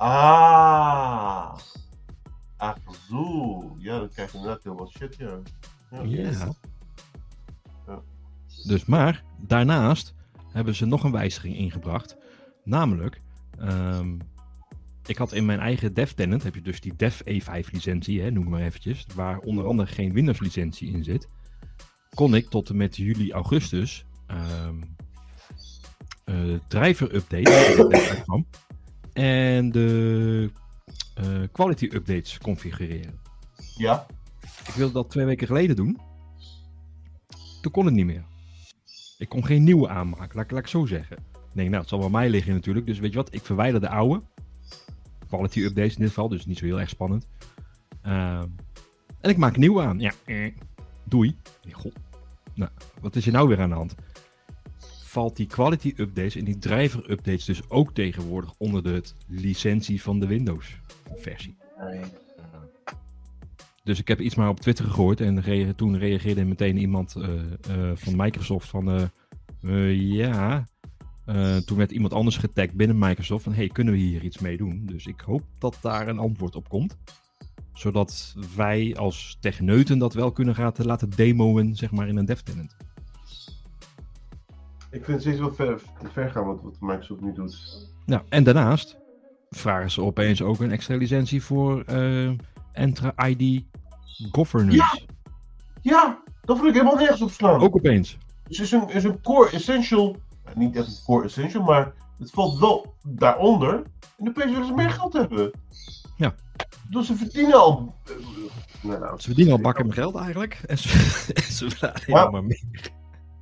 Ah. 0.00 1.56
Zo. 3.08 3.74
Ja, 3.78 3.98
dan 3.98 4.08
krijg 4.08 4.32
je 4.32 4.36
inderdaad 4.36 4.64
heel 4.64 4.76
wat 4.76 4.90
shit, 4.90 5.16
ja. 5.16 5.38
Ja. 5.90 6.52
Ja. 7.86 8.02
Dus 8.66 8.84
maar, 8.84 9.24
daarnaast 9.38 10.14
hebben 10.52 10.74
ze 10.74 10.86
nog 10.86 11.04
een 11.04 11.12
wijziging 11.12 11.56
ingebracht. 11.56 12.16
Namelijk, 12.64 13.20
ehm, 13.58 14.18
ik 15.06 15.16
had 15.16 15.32
in 15.32 15.44
mijn 15.44 15.60
eigen 15.60 15.94
dev 15.94 16.10
tenant, 16.10 16.42
heb 16.42 16.54
je 16.54 16.62
dus 16.62 16.80
die 16.80 16.96
dev 16.96 17.20
E5 17.20 17.70
licentie, 17.72 18.22
hè, 18.22 18.30
noem 18.30 18.48
maar 18.48 18.60
eventjes, 18.60 19.06
waar 19.14 19.38
onder 19.38 19.66
andere 19.66 19.88
geen 19.88 20.12
Windows 20.12 20.40
licentie 20.40 20.92
in 20.92 21.04
zit. 21.04 21.28
Kon 22.14 22.34
ik 22.34 22.48
tot 22.48 22.68
en 22.68 22.76
met 22.76 22.96
juli, 22.96 23.32
augustus 23.32 24.04
ehm 24.26 24.80
eh, 26.24 26.54
driver 26.68 27.14
er 27.14 28.08
uitkwam, 28.08 28.46
en 29.24 29.70
de 29.72 30.50
eh, 31.14 31.24
quality 31.52 31.84
updates 31.92 32.38
configureren. 32.38 33.20
Ja. 33.76 34.06
Ik 34.66 34.74
wilde 34.74 34.92
dat 34.92 35.10
twee 35.10 35.24
weken 35.24 35.46
geleden 35.46 35.76
doen. 35.76 35.98
Toen 37.62 37.72
kon 37.72 37.84
het 37.84 37.94
niet 37.94 38.06
meer. 38.06 38.24
Ik 39.18 39.28
kon 39.28 39.44
geen 39.44 39.64
nieuwe 39.64 39.88
aanmaken, 39.88 40.36
laat, 40.36 40.44
ik- 40.44 40.50
laat 40.50 40.60
ik 40.60 40.66
zo 40.66 40.86
zeggen. 40.86 41.16
Ik 41.32 41.56
denk, 41.56 41.68
nou, 41.68 41.80
het 41.80 41.88
zal 41.88 41.98
wel 41.98 42.10
mij 42.10 42.28
liggen 42.30 42.52
natuurlijk. 42.54 42.86
Dus 42.86 42.98
weet 42.98 43.10
je 43.10 43.16
wat, 43.16 43.34
ik 43.34 43.42
verwijder 43.44 43.80
de 43.80 43.88
oude. 43.88 44.22
Quality 45.28 45.60
updates 45.60 45.94
in 45.94 45.98
dit 46.00 46.08
geval, 46.08 46.28
dus 46.28 46.46
niet 46.46 46.58
zo 46.58 46.64
heel 46.64 46.80
erg 46.80 46.88
spannend. 46.88 47.28
Ehm, 48.02 48.46
en 49.20 49.30
ik 49.30 49.36
maak 49.36 49.56
nieuwe 49.56 49.82
aan. 49.82 49.98
Ja, 49.98 50.12
eh, 50.24 50.52
doei. 51.04 51.36
Nee, 51.64 51.74
God. 51.74 51.92
Nou, 52.54 52.70
wat 53.00 53.16
is 53.16 53.26
er 53.26 53.32
nou 53.32 53.48
weer 53.48 53.60
aan 53.60 53.68
de 53.68 53.74
hand? 53.74 53.94
Valt 55.10 55.36
die 55.36 55.46
quality 55.46 55.92
updates 55.96 56.36
en 56.36 56.44
die 56.44 56.58
driver 56.58 57.10
updates 57.10 57.44
dus 57.44 57.70
ook 57.70 57.94
tegenwoordig 57.94 58.54
onder 58.58 58.82
de 58.82 59.02
licentie 59.26 60.02
van 60.02 60.20
de 60.20 60.26
Windows 60.26 60.80
versie? 61.14 61.56
Dus 63.84 63.98
ik 63.98 64.08
heb 64.08 64.20
iets 64.20 64.34
maar 64.34 64.48
op 64.48 64.60
Twitter 64.60 64.84
gegooid 64.84 65.20
en 65.20 65.74
toen 65.76 65.98
reageerde 65.98 66.44
meteen 66.44 66.76
iemand 66.76 67.16
eh, 67.16 67.32
eh, 67.32 67.96
van 67.96 68.16
Microsoft 68.16 68.68
van 68.68 69.10
eh, 69.62 70.00
ja. 70.00 70.68
Toen 71.64 71.76
werd 71.78 71.90
iemand 71.90 72.12
anders 72.12 72.36
getagd 72.36 72.74
binnen 72.74 72.98
Microsoft 72.98 73.44
van 73.44 73.52
hey, 73.52 73.68
kunnen 73.68 73.94
we 73.94 74.00
hier 74.00 74.22
iets 74.22 74.38
mee 74.38 74.56
doen? 74.56 74.82
Dus 74.86 75.06
ik 75.06 75.20
hoop 75.20 75.42
dat 75.58 75.78
daar 75.80 76.08
een 76.08 76.18
antwoord 76.18 76.56
op 76.56 76.68
komt. 76.68 76.96
Zodat 77.72 78.34
wij 78.56 78.96
als 78.96 79.36
techneuten 79.40 79.98
dat 79.98 80.14
wel 80.14 80.32
kunnen 80.32 80.54
gaan 80.54 80.72
laten 80.76 81.10
demoen, 81.10 81.76
zeg 81.76 81.90
maar, 81.90 82.08
in 82.08 82.16
een 82.16 82.24
dev 82.24 82.40
tenant. 82.40 82.76
Ik 84.90 85.04
vind 85.04 85.06
het 85.06 85.20
steeds 85.20 85.38
wel 85.38 85.52
ver, 85.54 85.82
te 86.02 86.08
ver 86.12 86.30
gaan 86.30 86.46
wat, 86.46 86.62
wat 86.62 86.76
Microsoft 86.80 87.20
nu 87.20 87.32
doet. 87.32 87.88
Nou, 88.06 88.22
en 88.28 88.44
daarnaast 88.44 88.96
vragen 89.50 89.90
ze 89.90 90.02
opeens 90.02 90.42
ook 90.42 90.60
een 90.60 90.70
extra 90.70 90.96
licentie 90.96 91.42
voor 91.42 91.82
eh 91.86 92.30
Entra 92.72 93.26
ID 93.26 93.62
Governance. 94.32 94.76
Ja! 94.76 94.98
Ja, 95.82 96.22
dat 96.44 96.58
wil 96.58 96.66
ik 96.68 96.72
helemaal 96.74 96.96
nergens 96.96 97.22
op 97.22 97.30
slaan. 97.30 97.60
Ook 97.60 97.74
opeens. 97.74 98.18
Dus 98.48 98.56
het 98.58 98.66
is 98.66 98.72
een, 98.72 98.88
is 98.88 99.04
een 99.04 99.20
core 99.22 99.50
essential. 99.50 100.16
niet 100.54 100.76
echt 100.76 100.86
een 100.86 101.04
core 101.04 101.24
essential, 101.24 101.62
maar 101.62 101.92
het 102.18 102.30
valt 102.30 102.58
wel 102.58 102.94
daaronder. 103.08 103.82
En 104.18 104.24
de 104.24 104.32
willen 104.34 104.66
ze 104.66 104.72
meer 104.72 104.90
geld 104.90 105.12
hebben. 105.12 105.50
Ja. 106.16 106.34
Dus 106.90 107.06
ze 107.06 107.16
verdienen 107.16 107.54
al. 107.60 107.94
eh, 108.04 108.12
nou, 108.82 109.00
nou, 109.00 109.20
Ze 109.20 109.26
verdienen 109.26 109.52
al 109.54 109.60
bakken 109.60 109.86
met 109.86 109.94
geld 109.94 110.14
eigenlijk. 110.14 110.60
En 110.66 110.78
ze, 110.78 110.88
en 111.34 111.42
ze 111.52 111.70
vragen 111.70 112.02
Ja. 112.12 112.18
helemaal 112.18 112.42
meer. 112.42 112.90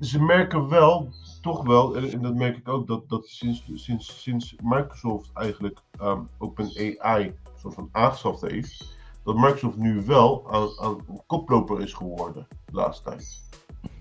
Ze 0.00 0.23
merken 0.23 0.69
wel, 0.69 1.12
toch 1.49 1.67
wel, 1.67 1.97
en, 1.97 2.11
en 2.12 2.23
dat 2.23 2.35
merk 2.35 2.57
ik 2.57 2.69
ook, 2.69 2.87
dat, 2.87 3.09
dat 3.09 3.26
sinds, 3.26 3.62
sinds, 3.75 4.23
sinds 4.23 4.55
Microsoft 4.62 5.31
eigenlijk 5.35 5.78
um, 6.02 6.28
OpenAI 6.38 7.25
een 7.26 7.35
soort 7.61 7.75
van 7.75 7.88
aangeschaft 7.93 8.40
heeft, 8.40 8.97
dat 9.25 9.35
Microsoft 9.37 9.76
nu 9.76 10.05
wel 10.05 10.52
aan, 10.52 10.69
aan 10.81 10.99
een 11.09 11.21
koploper 11.26 11.81
is 11.81 11.93
geworden 11.93 12.47
de 12.67 12.73
laatste 12.73 13.11
tijd. 13.11 13.49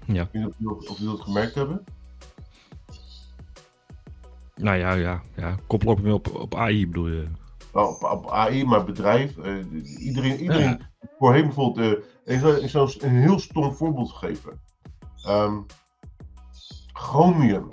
Ja. 0.06 0.22
Ik 0.24 0.30
weet 0.32 0.42
niet 0.44 0.52
of 0.52 0.56
jullie 0.60 0.76
dat- 0.80 0.90
of 0.90 0.98
jullie 0.98 1.16
dat 1.16 1.22
gemerkt 1.26 1.56
hebben. 1.56 1.84
Nou 4.56 4.78
ja, 4.78 4.94
ja, 4.94 5.22
ja. 5.36 5.56
koploper 5.68 6.14
op, 6.14 6.36
op 6.36 6.56
AI 6.56 6.88
bedoel 6.88 7.08
je. 7.08 7.28
Nou, 7.74 7.96
op, 7.96 8.04
op 8.04 8.32
AI, 8.32 8.66
maar 8.66 8.86
bedrijf. 8.86 9.38
eh, 9.38 9.56
iedereen, 10.00 10.40
iedereen 10.40 10.82
voorheen 11.20 11.44
bijvoorbeeld. 11.46 12.04
eh, 12.24 12.64
ik 12.64 12.70
zal 12.70 12.90
een 13.00 13.10
heel 13.16 13.40
stom 13.40 13.74
voorbeeld 13.74 14.12
geven. 14.12 14.60
Ehm, 15.24 15.58
Chromium 16.98 17.70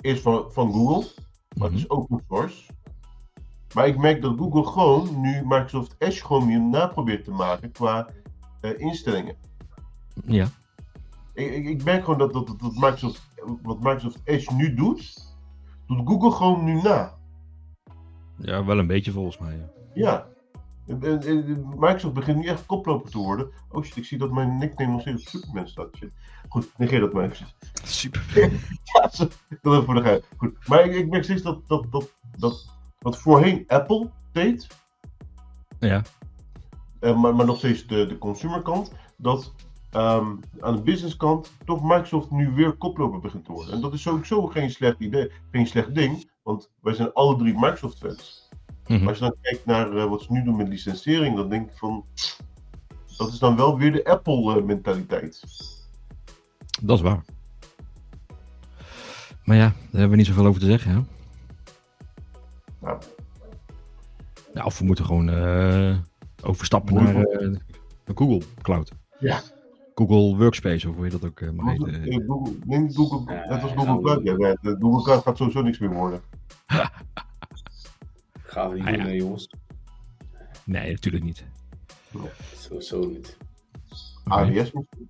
is 0.00 0.20
van, 0.20 0.52
van 0.52 0.72
Google, 0.72 1.10
maar 1.56 1.68
het 1.68 1.78
is 1.78 1.90
open 1.90 2.24
source. 2.28 2.70
Maar 3.74 3.86
ik 3.86 3.98
merk 3.98 4.22
dat 4.22 4.38
Google 4.38 4.66
gewoon 4.66 5.20
nu 5.20 5.42
Microsoft 5.44 5.94
Edge 5.98 6.24
Chromium 6.24 6.70
na 6.70 6.86
probeert 6.86 7.24
te 7.24 7.30
maken 7.30 7.72
qua 7.72 8.08
eh, 8.60 8.78
instellingen. 8.78 9.36
Ja. 10.26 10.48
Ik, 11.34 11.52
ik, 11.52 11.64
ik 11.64 11.84
merk 11.84 12.04
gewoon 12.04 12.18
dat, 12.18 12.32
dat, 12.32 12.46
dat, 12.46 12.74
Microsoft, 12.74 13.28
wat 13.62 13.80
Microsoft 13.80 14.20
Edge 14.24 14.54
nu 14.54 14.74
doet, 14.74 15.34
doet 15.86 16.08
Google 16.08 16.30
gewoon 16.30 16.64
nu 16.64 16.82
na. 16.82 17.14
ja, 18.36 18.64
wel 18.64 18.78
een 18.78 18.86
beetje 18.86 19.12
volgens 19.12 19.38
mij. 19.38 19.56
Ja. 19.56 19.70
Ja. 19.94 20.33
En- 20.86 21.02
en- 21.02 21.22
en 21.22 21.66
Microsoft 21.68 22.14
begint 22.14 22.38
nu 22.38 22.46
echt 22.46 22.66
koploper 22.66 23.10
te 23.10 23.18
worden. 23.18 23.50
Oh 23.70 23.82
shit, 23.84 23.96
ik 23.96 24.04
zie 24.04 24.18
dat 24.18 24.30
mijn 24.32 24.58
nickname 24.58 24.92
nog 24.92 25.00
steeds 25.00 25.22
op 25.22 25.28
Superman 25.28 25.68
staat. 25.68 25.96
Shit. 25.96 26.14
Goed, 26.48 26.78
negeer 26.78 27.00
dat 27.00 27.12
maar 27.12 27.22
eventjes. 27.24 27.54
Super. 27.84 28.22
Ja, 28.94 29.00
dat 29.02 29.38
even 29.62 29.84
voor 29.84 29.94
de 29.94 30.00
gein. 30.02 30.22
Goed, 30.36 30.68
maar 30.68 30.84
ik, 30.84 30.94
ik 30.94 31.08
merk 31.10 31.24
steeds 31.24 31.42
dat, 31.42 31.68
dat, 31.68 31.86
dat, 31.92 32.12
dat 32.38 32.66
wat 32.98 33.18
voorheen 33.18 33.64
Apple 33.66 34.10
deed, 34.32 34.66
Ja. 35.78 36.02
eh, 37.00 37.20
maar, 37.20 37.34
maar 37.34 37.46
nog 37.46 37.56
steeds 37.58 37.86
de, 37.86 38.06
de 38.06 38.18
consumerkant, 38.18 38.92
dat 39.16 39.52
ehm, 39.90 40.36
aan 40.60 40.76
de 40.76 40.82
businesskant 40.82 41.52
toch 41.64 41.82
Microsoft 41.82 42.30
nu 42.30 42.50
weer 42.54 42.72
koploper 42.72 43.20
begint 43.20 43.44
te 43.44 43.52
worden. 43.52 43.74
En 43.74 43.80
dat 43.80 43.92
is 43.92 44.02
sowieso 44.02 44.46
geen 44.46 44.70
slecht 44.70 45.00
idee, 45.00 45.30
geen 45.50 45.66
slecht 45.66 45.94
ding, 45.94 46.30
want 46.42 46.70
wij 46.80 46.94
zijn 46.94 47.12
alle 47.12 47.36
drie 47.36 47.54
Microsoft 47.54 47.98
fans. 47.98 48.43
Mhm. 48.86 48.98
Maar 48.98 49.08
als 49.08 49.18
je 49.18 49.24
dan 49.24 49.36
kijkt 49.40 49.66
naar 49.66 49.96
eh, 49.96 50.04
wat 50.04 50.22
ze 50.22 50.32
nu 50.32 50.42
doen 50.44 50.56
met 50.56 50.68
licentiëring, 50.68 51.36
dan 51.36 51.48
denk 51.48 51.70
ik 51.70 51.76
van, 51.76 52.04
dat 53.16 53.28
is 53.32 53.38
dan 53.38 53.56
wel 53.56 53.78
weer 53.78 53.92
de 53.92 54.04
Apple 54.04 54.56
eh, 54.56 54.62
mentaliteit. 54.62 55.42
Dat 56.82 56.96
is 56.96 57.02
waar. 57.02 57.24
Maar 59.44 59.56
ja, 59.56 59.68
daar 59.68 59.90
hebben 59.90 60.10
we 60.10 60.16
niet 60.16 60.26
zoveel 60.26 60.46
over 60.46 60.60
te 60.60 60.66
zeggen, 60.66 60.90
hè? 60.90 61.00
Nou. 62.80 63.02
Ja, 64.54 64.64
of 64.64 64.78
we 64.78 64.84
moeten 64.84 65.04
gewoon 65.04 65.28
eh, 65.28 65.96
overstappen 66.42 66.96
Google. 66.98 67.12
naar 67.12 67.60
de 68.04 68.12
Google 68.14 68.42
Cloud. 68.62 68.92
Ja. 69.18 69.40
Google 69.94 70.36
Workspace, 70.36 70.88
of 70.88 70.94
hoe 70.94 71.04
je 71.04 71.10
dat 71.10 71.24
ook 71.24 71.52
mag 71.52 71.76
Google, 71.76 71.98
heten. 71.98 72.24
Google, 72.26 72.54
nee, 72.64 72.92
Google, 72.92 73.34
net 73.34 73.62
als 73.62 73.72
Google. 73.72 74.00
Cloud. 74.00 74.22
Ja, 74.24 74.56
Google 74.62 75.02
Cloud 75.02 75.22
gaat 75.22 75.36
sowieso 75.36 75.62
niks 75.62 75.78
meer 75.78 75.92
worden. 75.92 76.20
Gaan 78.54 78.68
we 78.68 78.74
niet 78.74 78.84
Ah, 78.86 78.92
doen, 78.92 79.00
ja. 79.02 79.06
hè, 79.06 79.12
jongens. 79.12 79.48
Nee, 80.64 80.90
natuurlijk 80.92 81.24
niet. 81.24 81.44
Sowieso 82.56 82.98
niet. 83.06 83.36
AWS 84.24 84.52
misschien. 84.72 85.06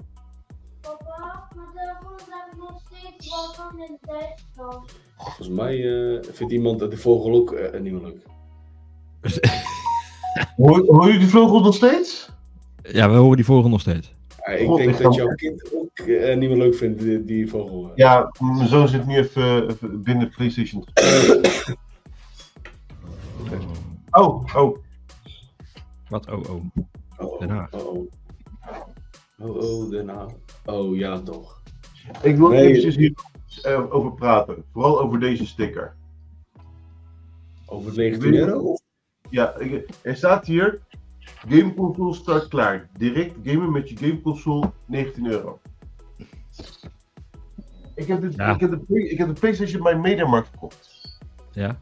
Papa, 0.81 1.49
maar 1.57 1.67
daarvoor 1.75 2.21
zijn 2.29 2.51
we 2.51 2.57
nog 2.59 2.81
steeds 2.87 3.29
wel 3.31 3.53
van 3.55 3.79
in 3.79 3.99
Duitsland. 4.01 4.93
Volgens 5.17 5.49
mij 5.49 5.75
eh, 6.15 6.23
vindt 6.33 6.53
iemand 6.53 6.79
de 6.79 6.97
vogel 6.97 7.35
ook 7.35 7.81
niet 7.81 7.93
meer 7.93 8.03
leuk. 8.03 8.23
Hoor, 10.57 10.85
hoor 10.87 11.13
je 11.13 11.19
die 11.19 11.29
vleugel 11.29 11.61
nog 11.61 11.75
steeds? 11.75 12.29
Ja, 12.83 13.11
we 13.11 13.17
horen 13.17 13.37
die 13.37 13.45
vorige 13.45 13.69
nog 13.69 13.81
steeds. 13.81 14.13
Ik 14.59 14.67
God, 14.67 14.79
denk 14.79 14.91
ik 14.91 15.03
dat 15.03 15.15
jouw 15.15 15.35
kind 15.35 15.75
ook 15.75 15.99
eh, 15.99 16.37
niet 16.37 16.49
meer 16.49 16.59
leuk 16.59 16.75
vindt, 16.75 17.01
die, 17.01 17.25
die 17.25 17.49
vogel. 17.49 17.85
eh. 17.91 17.97
Ja, 17.97 18.33
mijn 18.57 18.69
zoon 18.69 18.89
zit 18.89 19.07
nu 19.07 19.17
even, 19.17 19.69
even 19.71 20.03
binnen 20.03 20.29
PlayStation. 20.31 20.85
Oh, 24.17 24.45
oh. 24.57 24.77
Wat? 26.09 26.31
Oh, 26.31 26.43
oh. 26.51 26.63
Oh, 27.19 27.33
oh, 27.33 27.39
Den 27.41 27.51
Haag. 27.51 27.73
Oh, 27.73 28.09
oh. 29.41 29.57
Oh, 29.57 29.91
Den 29.91 30.09
Haag. 30.09 30.31
Oh, 30.65 30.97
ja 30.97 31.21
toch. 31.21 31.63
Ik 32.23 32.37
wil 32.37 32.49
Nee. 32.49 32.67
eventjes 32.69 32.97
hier 32.97 33.13
eh, 33.63 33.95
over 33.95 34.13
praten. 34.13 34.65
Vooral 34.73 35.01
over 35.01 35.21
deze 35.21 35.47
sticker. 35.47 35.95
Over 37.67 37.93
19 37.97 38.35
euro? 38.35 38.75
Ja, 39.31 39.57
ik- 39.59 39.89
er 40.03 40.17
staat 40.17 40.47
hier. 40.47 40.81
Gameconsole 41.49 42.15
start 42.15 42.49
klaar. 42.49 42.89
Direct 42.99 43.35
gamen 43.43 43.73
met 43.73 43.89
je 43.89 43.97
gameconsole 43.97 44.71
19 44.87 45.27
euro. 45.27 45.61
Ik 47.95 48.07
heb, 48.07 48.21
dit, 48.21 48.35
Ja. 48.35 48.55
ik, 48.55 48.61
heb 48.61 48.71
de, 48.71 49.11
ik 49.11 49.19
heb 49.19 49.27
de 49.29 49.41
PlayStation 49.41 49.83
bij 49.83 49.99
Mediamarkt 49.99 50.49
verkocht. 50.49 51.19
Ja? 51.53 51.79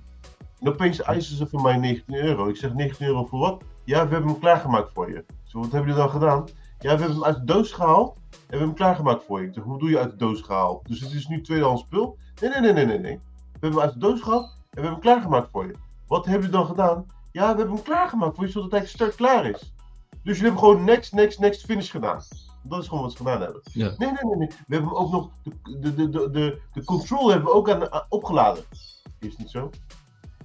En 0.63 0.69
opeens 0.69 1.03
eisen 1.03 1.37
ze 1.37 1.47
van 1.47 1.63
mij 1.63 1.77
19 1.77 2.15
euro. 2.15 2.49
Ik 2.49 2.57
zeg 2.57 2.75
19 2.75 3.07
euro 3.07 3.25
voor 3.27 3.39
wat? 3.39 3.63
Ja, 3.85 4.07
we 4.07 4.13
hebben 4.13 4.31
hem 4.31 4.41
klaargemaakt 4.41 4.91
voor 4.93 5.11
je. 5.11 5.25
Zo, 5.43 5.59
wat 5.59 5.73
hebben 5.73 5.89
jullie 5.91 6.03
dan 6.05 6.11
gedaan? 6.13 6.45
Ja, 6.79 6.95
we 6.95 7.03
hebben 7.03 7.11
hem 7.11 7.25
uit 7.25 7.37
de 7.37 7.45
doos 7.45 7.73
gehaald 7.73 8.17
en 8.17 8.23
we 8.31 8.47
hebben 8.49 8.67
hem 8.67 8.77
klaargemaakt 8.77 9.25
voor 9.25 9.41
je. 9.41 9.47
Ik 9.47 9.55
zeg, 9.55 9.65
hoe 9.65 9.79
doe 9.79 9.91
je 9.91 9.99
uit 9.99 10.11
de 10.11 10.17
doos 10.17 10.41
gehaald? 10.41 10.89
Dus 10.89 11.01
het 11.01 11.13
is 11.13 11.27
nu 11.29 11.41
tweedehands 11.41 11.83
spul? 11.83 12.17
Nee, 12.41 12.51
nee, 12.51 12.61
nee, 12.61 12.73
nee, 12.73 12.87
nee, 12.87 12.99
nee. 12.99 13.17
We 13.17 13.23
hebben 13.53 13.71
hem 13.71 13.81
uit 13.81 13.93
de 13.93 13.99
doos 13.99 14.21
gehaald 14.21 14.45
en 14.45 14.51
we 14.71 14.81
hebben 14.81 14.91
hem 14.91 15.01
klaargemaakt 15.01 15.49
voor 15.53 15.67
je. 15.67 15.75
Wat 16.07 16.25
hebben 16.25 16.43
jullie 16.43 16.57
dan 16.57 16.67
gedaan? 16.67 17.07
Ja, 17.33 17.41
we 17.53 17.59
hebben 17.59 17.75
hem 17.75 17.85
klaargemaakt 17.85 18.35
voor 18.37 18.45
je, 18.45 18.51
zodat 18.51 18.71
hij 18.71 18.87
start 18.87 19.15
klaar 19.15 19.47
is. 19.47 19.75
Dus 20.11 20.37
jullie 20.39 20.43
hebben 20.43 20.59
gewoon 20.59 20.85
next, 20.85 21.13
next, 21.13 21.39
next, 21.39 21.65
finish 21.65 21.91
gedaan. 21.91 22.21
Dat 22.63 22.83
is 22.83 22.89
gewoon 22.89 23.03
wat 23.03 23.13
ze 23.13 23.17
gedaan 23.17 23.41
hebben. 23.41 23.61
Ja. 23.73 23.87
Nee, 23.97 24.11
nee, 24.13 24.25
nee, 24.25 24.37
nee. 24.37 24.49
We 24.49 24.75
hebben 24.75 24.91
hem 24.91 24.99
ook 24.99 25.11
nog, 25.11 25.31
de, 25.43 25.81
de, 25.81 25.95
de, 25.95 26.09
de, 26.09 26.31
de, 26.31 26.61
de 26.73 26.85
control 26.85 27.29
hebben 27.29 27.47
we 27.49 27.55
ook 27.55 27.71
aan, 27.71 27.93
aan- 27.93 28.07
opgeladen. 28.09 28.65
Is 29.19 29.37
niet 29.37 29.51
zo? 29.51 29.71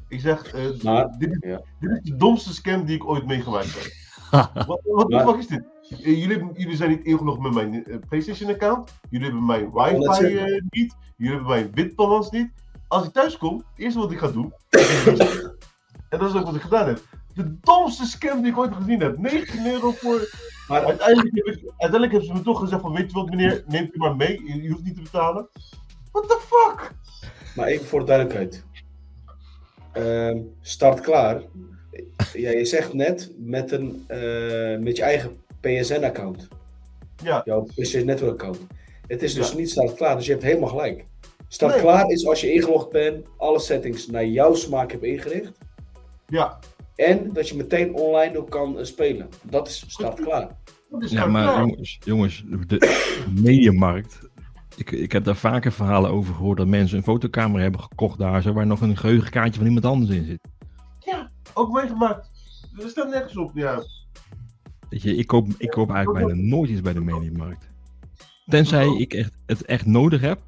Ik 0.07 0.19
zeg, 0.19 0.53
eh, 0.53 0.81
Maar- 0.83 1.15
dit, 1.17 1.37
ja. 1.39 1.61
dit 1.79 1.91
is 1.91 1.99
de 2.09 2.15
domste 2.15 2.53
scam 2.53 2.85
die 2.85 2.95
ik 2.95 3.07
ooit 3.07 3.25
meegemaakt 3.25 3.73
heb. 3.73 3.91
Wat, 4.67 4.79
wat 4.83 5.07
de 5.09 5.15
Maar- 5.15 5.25
fuck 5.25 5.37
is 5.37 5.47
dit? 5.47 5.63
Eh, 5.89 5.97
jullie, 6.05 6.27
hebben- 6.37 6.53
jullie 6.53 6.75
zijn 6.75 6.89
niet 6.89 7.03
ingelogd 7.03 7.39
met 7.39 7.53
mijn 7.53 7.85
eh, 7.85 7.97
PlayStation-account. 8.09 8.93
Jullie 9.09 9.25
hebben 9.27 9.45
mijn 9.45 9.71
wifi 9.71 10.61
niet. 10.69 10.95
Jullie 11.17 11.33
hebben 11.33 11.49
mijn 11.49 11.71
bitbalans 11.71 12.29
niet. 12.29 12.51
Als 12.87 13.05
ik 13.05 13.13
thuis 13.13 13.37
kom, 13.37 13.57
het 13.57 13.65
eerste 13.79 13.99
wat 13.99 14.11
ik 14.11 14.17
ga 14.17 14.27
doen. 14.27 14.53
en 16.09 16.19
dat 16.19 16.29
is 16.29 16.35
ook 16.35 16.45
wat 16.45 16.55
ik 16.55 16.61
gedaan 16.61 16.87
heb. 16.87 17.01
De 17.33 17.59
domste 17.59 18.05
scam 18.05 18.41
die 18.41 18.51
ik 18.51 18.57
ooit 18.57 18.75
gezien 18.75 18.99
heb. 19.01 19.17
19 19.17 19.65
euro 19.67 19.91
voor. 19.91 20.29
Maar 20.67 20.85
Uiteindelijk, 20.85 21.35
heb 21.35 21.45
ik, 21.45 21.61
uiteindelijk 21.67 22.11
hebben 22.11 22.29
ze 22.29 22.33
me 22.33 22.41
toch 22.41 22.59
gezegd: 22.59 22.81
van, 22.81 22.93
Weet 22.93 23.11
je 23.11 23.17
wat, 23.17 23.29
meneer, 23.29 23.63
neemt 23.67 23.95
u 23.95 23.97
maar 23.97 24.15
mee. 24.15 24.43
Je, 24.45 24.61
je 24.61 24.69
hoeft 24.69 24.83
niet 24.83 24.95
te 24.95 25.01
betalen. 25.01 25.49
What 26.11 26.27
the 26.29 26.39
fuck? 26.47 26.91
Maar 27.55 27.65
even 27.67 27.85
voor 27.85 27.99
de 27.99 28.05
duidelijkheid. 28.05 28.65
Ehm, 29.97 30.37
start 30.61 30.99
klaar. 31.01 31.41
Ja, 32.33 32.49
je 32.49 32.65
zegt 32.65 32.93
net 32.93 33.31
met, 33.37 33.71
een, 33.71 34.03
eh, 34.07 34.77
met 34.79 34.97
je 34.97 35.03
eigen 35.03 35.31
PSN-account. 35.61 36.47
Ja. 37.23 37.41
Jouw 37.45 37.67
PlayStation 37.73 38.05
Network-account. 38.07 38.59
Het 39.07 39.23
is 39.23 39.33
dus 39.33 39.51
Ja. 39.51 39.57
niet 39.57 39.69
start 39.69 39.93
klaar, 39.93 40.15
dus 40.15 40.25
je 40.25 40.31
hebt 40.31 40.43
helemaal 40.43 40.69
gelijk. 40.69 41.05
Start 41.47 41.71
Nee. 41.73 41.81
klaar 41.81 42.09
is 42.09 42.25
als 42.27 42.41
je 42.41 42.53
ingelogd 42.53 42.89
bent, 42.89 43.27
alle 43.37 43.59
settings 43.59 44.07
naar 44.07 44.25
jouw 44.25 44.53
smaak 44.53 44.91
hebt 44.91 45.03
ingericht. 45.03 45.51
Ja, 46.27 46.59
En 46.95 47.29
dat 47.33 47.49
je 47.49 47.55
meteen 47.55 47.93
online 47.95 48.37
ook 48.37 48.49
kan 48.49 48.79
eh, 48.79 48.85
spelen. 48.85 49.29
Dat 49.43 49.67
is 49.67 49.83
start 49.87 50.19
klaar. 50.21 50.47
dat 50.89 51.03
is 51.03 51.11
Ja, 51.11 51.25
maar 51.25 51.43
klaar. 51.43 51.59
jongens, 51.59 51.97
jongens 52.03 52.43
de 52.67 53.05
mediamarkt. 53.41 54.19
Ik, 54.77 54.91
ik 54.91 55.11
heb 55.11 55.23
daar 55.23 55.35
vaker 55.35 55.71
verhalen 55.71 56.09
over 56.11 56.33
gehoord 56.35 56.57
dat 56.57 56.67
mensen 56.67 56.97
een 56.97 57.03
fotocamera 57.03 57.61
hebben 57.61 57.81
gekocht 57.81 58.17
daar, 58.17 58.41
zo, 58.41 58.53
waar 58.53 58.67
nog 58.67 58.81
een 58.81 58.97
geheugenkaartje 58.97 59.57
van 59.59 59.65
iemand 59.67 59.85
anders 59.85 60.11
in 60.11 60.25
zit. 60.25 60.47
Ja, 60.99 61.29
ook 61.53 61.71
meegemaakt. 61.71 62.29
Er 62.81 62.89
staat 62.89 63.09
nergens 63.09 63.37
op. 63.37 63.51
Ja, 63.53 63.83
Weet 64.89 65.01
je, 65.01 65.15
ik 65.15 65.27
koop, 65.27 65.47
ik 65.57 65.69
koop 65.69 65.89
eigenlijk 65.91 66.25
bijna 66.25 66.41
nooit 66.41 66.69
iets 66.69 66.81
bij 66.81 66.93
de 66.93 67.01
mediamarkt. 67.01 67.67
Tenzij 68.45 68.87
ik 68.87 69.13
echt, 69.13 69.31
het 69.45 69.65
echt 69.65 69.85
nodig 69.85 70.21
heb. 70.21 70.41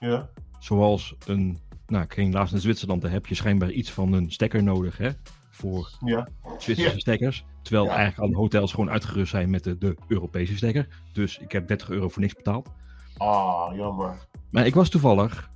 ja. 0.00 0.28
Zoals 0.58 1.14
een, 1.26 1.58
nou 1.86 2.04
ik 2.04 2.12
ging 2.12 2.34
laatst 2.34 2.52
naar 2.52 2.60
Zwitserland, 2.62 3.02
daar 3.02 3.10
heb 3.10 3.26
je 3.26 3.34
schijnbaar 3.34 3.70
iets 3.70 3.90
van 3.90 4.12
een 4.12 4.30
stekker 4.30 4.62
nodig 4.62 4.96
hè, 4.96 5.10
voor 5.50 5.90
ja. 6.04 6.28
Zwitserse 6.58 6.92
Ja. 6.94 6.98
stekkers. 6.98 7.44
Terwijl 7.62 7.84
Ja. 7.84 7.90
eigenlijk 7.96 8.18
alle 8.28 8.36
hotels 8.42 8.70
gewoon 8.72 8.90
uitgerust 8.90 9.30
zijn 9.30 9.50
met 9.50 9.64
de, 9.64 9.78
de 9.78 9.96
Europese 10.08 10.56
stekker. 10.56 10.88
Dus 11.12 11.38
ik 11.38 11.52
heb 11.52 11.68
30 11.68 11.90
euro 11.90 12.08
voor 12.08 12.22
niks 12.22 12.34
betaald. 12.34 12.70
Ah, 13.16 13.76
jammer. 13.76 14.16
Maar 14.50 14.66
ik 14.66 14.74
was 14.74 14.88
toevallig, 14.88 15.48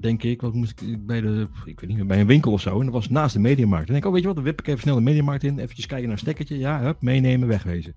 denk 0.00 0.22
ik, 0.22 0.40
wat 0.40 0.52
moest 0.54 0.80
ik 0.80 1.06
bij 1.06 1.20
de, 1.20 1.46
ik 1.64 1.80
weet 1.80 1.88
niet 1.88 1.96
meer, 1.98 2.06
bij 2.06 2.20
een 2.20 2.26
winkel 2.26 2.52
of 2.52 2.60
zo. 2.60 2.78
En 2.78 2.84
dat 2.84 2.94
was 2.94 3.08
naast 3.08 3.34
de 3.34 3.40
mediamarkt. 3.40 3.86
En 3.86 3.92
denk 3.92 3.98
ik, 4.04 4.06
oh 4.08 4.12
weet 4.12 4.20
je 4.22 4.26
wat, 4.26 4.36
dan 4.36 4.44
wip 4.44 4.60
ik 4.60 4.66
even 4.66 4.80
snel 4.80 4.94
de 4.94 5.00
mediamarkt 5.00 5.42
in. 5.44 5.58
Eventjes 5.58 5.86
kijken 5.86 6.06
naar 6.06 6.16
een 6.16 6.22
stekkertje. 6.22 6.58
Ja, 6.58 6.80
hup, 6.80 7.02
meenemen, 7.02 7.48
wegwezen. 7.48 7.94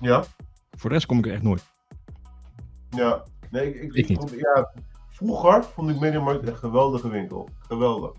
Ja, 0.00 0.24
Voor 0.70 0.88
de 0.90 0.94
rest 0.94 1.06
kom 1.06 1.18
ik 1.18 1.26
er 1.26 1.32
echt 1.32 1.42
nooit. 1.42 1.64
ja. 2.90 3.22
Nee, 3.50 3.74
ik, 3.74 3.82
ik, 3.82 3.94
Ik 3.94 4.08
niet. 4.08 4.18
vond- 4.18 4.30
ja, 4.30 4.72
vroeger 5.08 5.64
vond 5.64 5.90
ik 5.90 6.00
Mediamarkt 6.00 6.40
echt 6.42 6.50
een 6.52 6.56
geweldige 6.58 7.08
winkel. 7.08 7.48
Geweldig. 7.58 8.12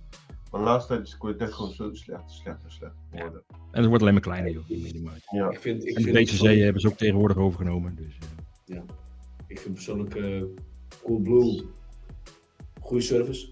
Maar 0.51 0.59
de 0.61 0.65
laatste 0.67 0.93
tijd 0.93 1.05
is 1.05 1.11
de 1.11 1.17
kwaliteit 1.17 1.53
gewoon 1.53 1.71
zo 1.71 1.93
slecht, 1.93 2.31
slecht, 2.31 2.63
slecht 2.67 2.93
geworden. 3.11 3.43
En 3.49 3.79
het 3.79 3.85
wordt 3.85 4.01
alleen 4.01 4.13
maar 4.13 4.23
kleiner, 4.23 4.51
joh, 4.51 4.67
die 4.67 4.81
mediamarkt. 4.81 5.23
Ja. 5.31 5.49
Ik 5.49 5.59
vind, 5.59 5.85
ik 5.87 5.95
En 5.97 6.03
de 6.03 6.11
vind 6.11 6.29
DCC 6.29 6.59
hebben 6.59 6.81
ze 6.81 6.87
ook 6.87 6.97
tegenwoordig 6.97 7.37
overgenomen. 7.37 7.95
Dus, 7.95 8.17
eh, 8.67 8.81
Ik 9.51 9.59
vind 9.59 9.73
persoonlijk 9.73 10.15
eh 10.15 10.43
Coolblue 11.03 11.63
goede 12.81 13.03
service. 13.03 13.47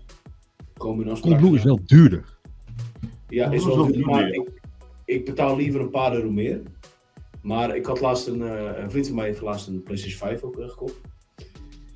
Komen 0.77 1.05
in 1.05 1.12
afspraak. 1.12 1.31
Coolblue 1.31 1.57
is 1.57 1.63
wel 1.63 1.79
duurder. 1.85 2.38
Ja, 3.27 3.51
is 3.51 3.65
wel 3.65 3.85
is 3.85 3.93
duur, 3.93 4.05
wel 4.05 4.15
maar 4.15 4.29
ik, 4.29 4.62
ik 5.05 5.25
betaal 5.25 5.55
liever 5.55 5.81
een 5.81 5.89
paar 5.89 6.13
euro 6.13 6.31
meer. 6.31 6.62
Maar 7.41 7.75
ik 7.75 7.85
had 7.85 8.01
laatst 8.01 8.27
een, 8.27 8.41
eh, 8.41 8.81
een 8.83 8.91
vriend 8.91 9.07
van 9.07 9.15
mij 9.15 9.25
heeft 9.25 9.41
laatst 9.41 9.67
een 9.67 9.83
PlayStation 9.83 10.19
5 10.19 10.43
ook 10.43 10.59
eh, 10.59 10.69
gekocht. 10.69 11.01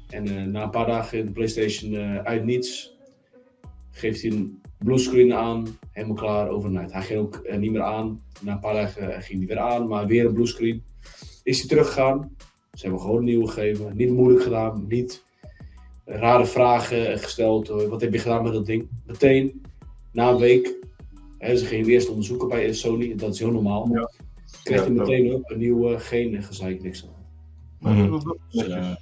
En 0.09 0.27
eh, 0.27 0.43
na 0.43 0.63
een 0.63 0.69
paar 0.69 0.87
dagen 0.87 1.17
in 1.17 1.25
de 1.25 1.31
PlayStation 1.31 1.93
eh, 1.93 2.17
uit 2.17 2.45
niets 2.45 2.97
geeft 3.91 4.21
hij 4.21 4.31
een 4.31 4.61
bluescreen 4.77 5.33
aan, 5.33 5.77
helemaal 5.91 6.15
klaar 6.15 6.49
overnight. 6.49 6.91
Hij 6.91 7.01
ging 7.01 7.19
ook 7.19 7.41
niet 7.57 7.71
meer 7.71 7.81
aan. 7.81 8.21
Na 8.41 8.51
een 8.53 8.59
paar 8.59 8.73
dagen 8.73 9.21
ging 9.21 9.37
hij 9.37 9.47
weer 9.47 9.59
aan, 9.59 9.87
maar 9.87 10.07
weer 10.07 10.25
een 10.25 10.33
bluescreen. 10.33 10.83
Is 11.43 11.59
hij 11.59 11.67
teruggegaan? 11.67 12.35
Ze 12.73 12.81
hebben 12.83 13.01
gewoon 13.01 13.17
een 13.17 13.23
nieuwe 13.23 13.47
gegeven. 13.47 13.95
Niet 13.97 14.09
moeilijk 14.11 14.43
gedaan, 14.43 14.85
niet 14.87 15.23
rare 16.05 16.45
vragen 16.45 17.19
gesteld. 17.19 17.69
Eh, 17.69 17.87
Wat 17.87 18.01
heb 18.01 18.13
je 18.13 18.19
gedaan 18.19 18.43
met 18.43 18.53
dat 18.53 18.65
ding? 18.65 18.87
Meteen, 19.05 19.61
na 20.11 20.29
een 20.29 20.37
week, 20.37 20.75
hè, 21.37 21.57
ze 21.57 21.65
gingen 21.65 21.85
eerst 21.89 22.09
onderzoeken 22.09 22.47
bij 22.47 22.73
Sony, 22.73 23.15
dat 23.15 23.33
is 23.33 23.39
heel 23.39 23.51
normaal. 23.51 23.89
Ja. 23.93 24.11
Kreeg 24.63 24.77
Ja, 24.77 24.83
hij 24.83 24.91
meteen 24.93 25.33
ook 25.33 25.49
een 25.49 25.57
nieuwe, 25.57 25.99
geen 25.99 26.43
gezeik, 26.43 26.83
niks 26.83 27.03
aan. 27.05 27.23
Maar 27.79 27.93
Mhm. 27.93 28.19
Dus, 28.49 28.67
eh, 28.67 28.95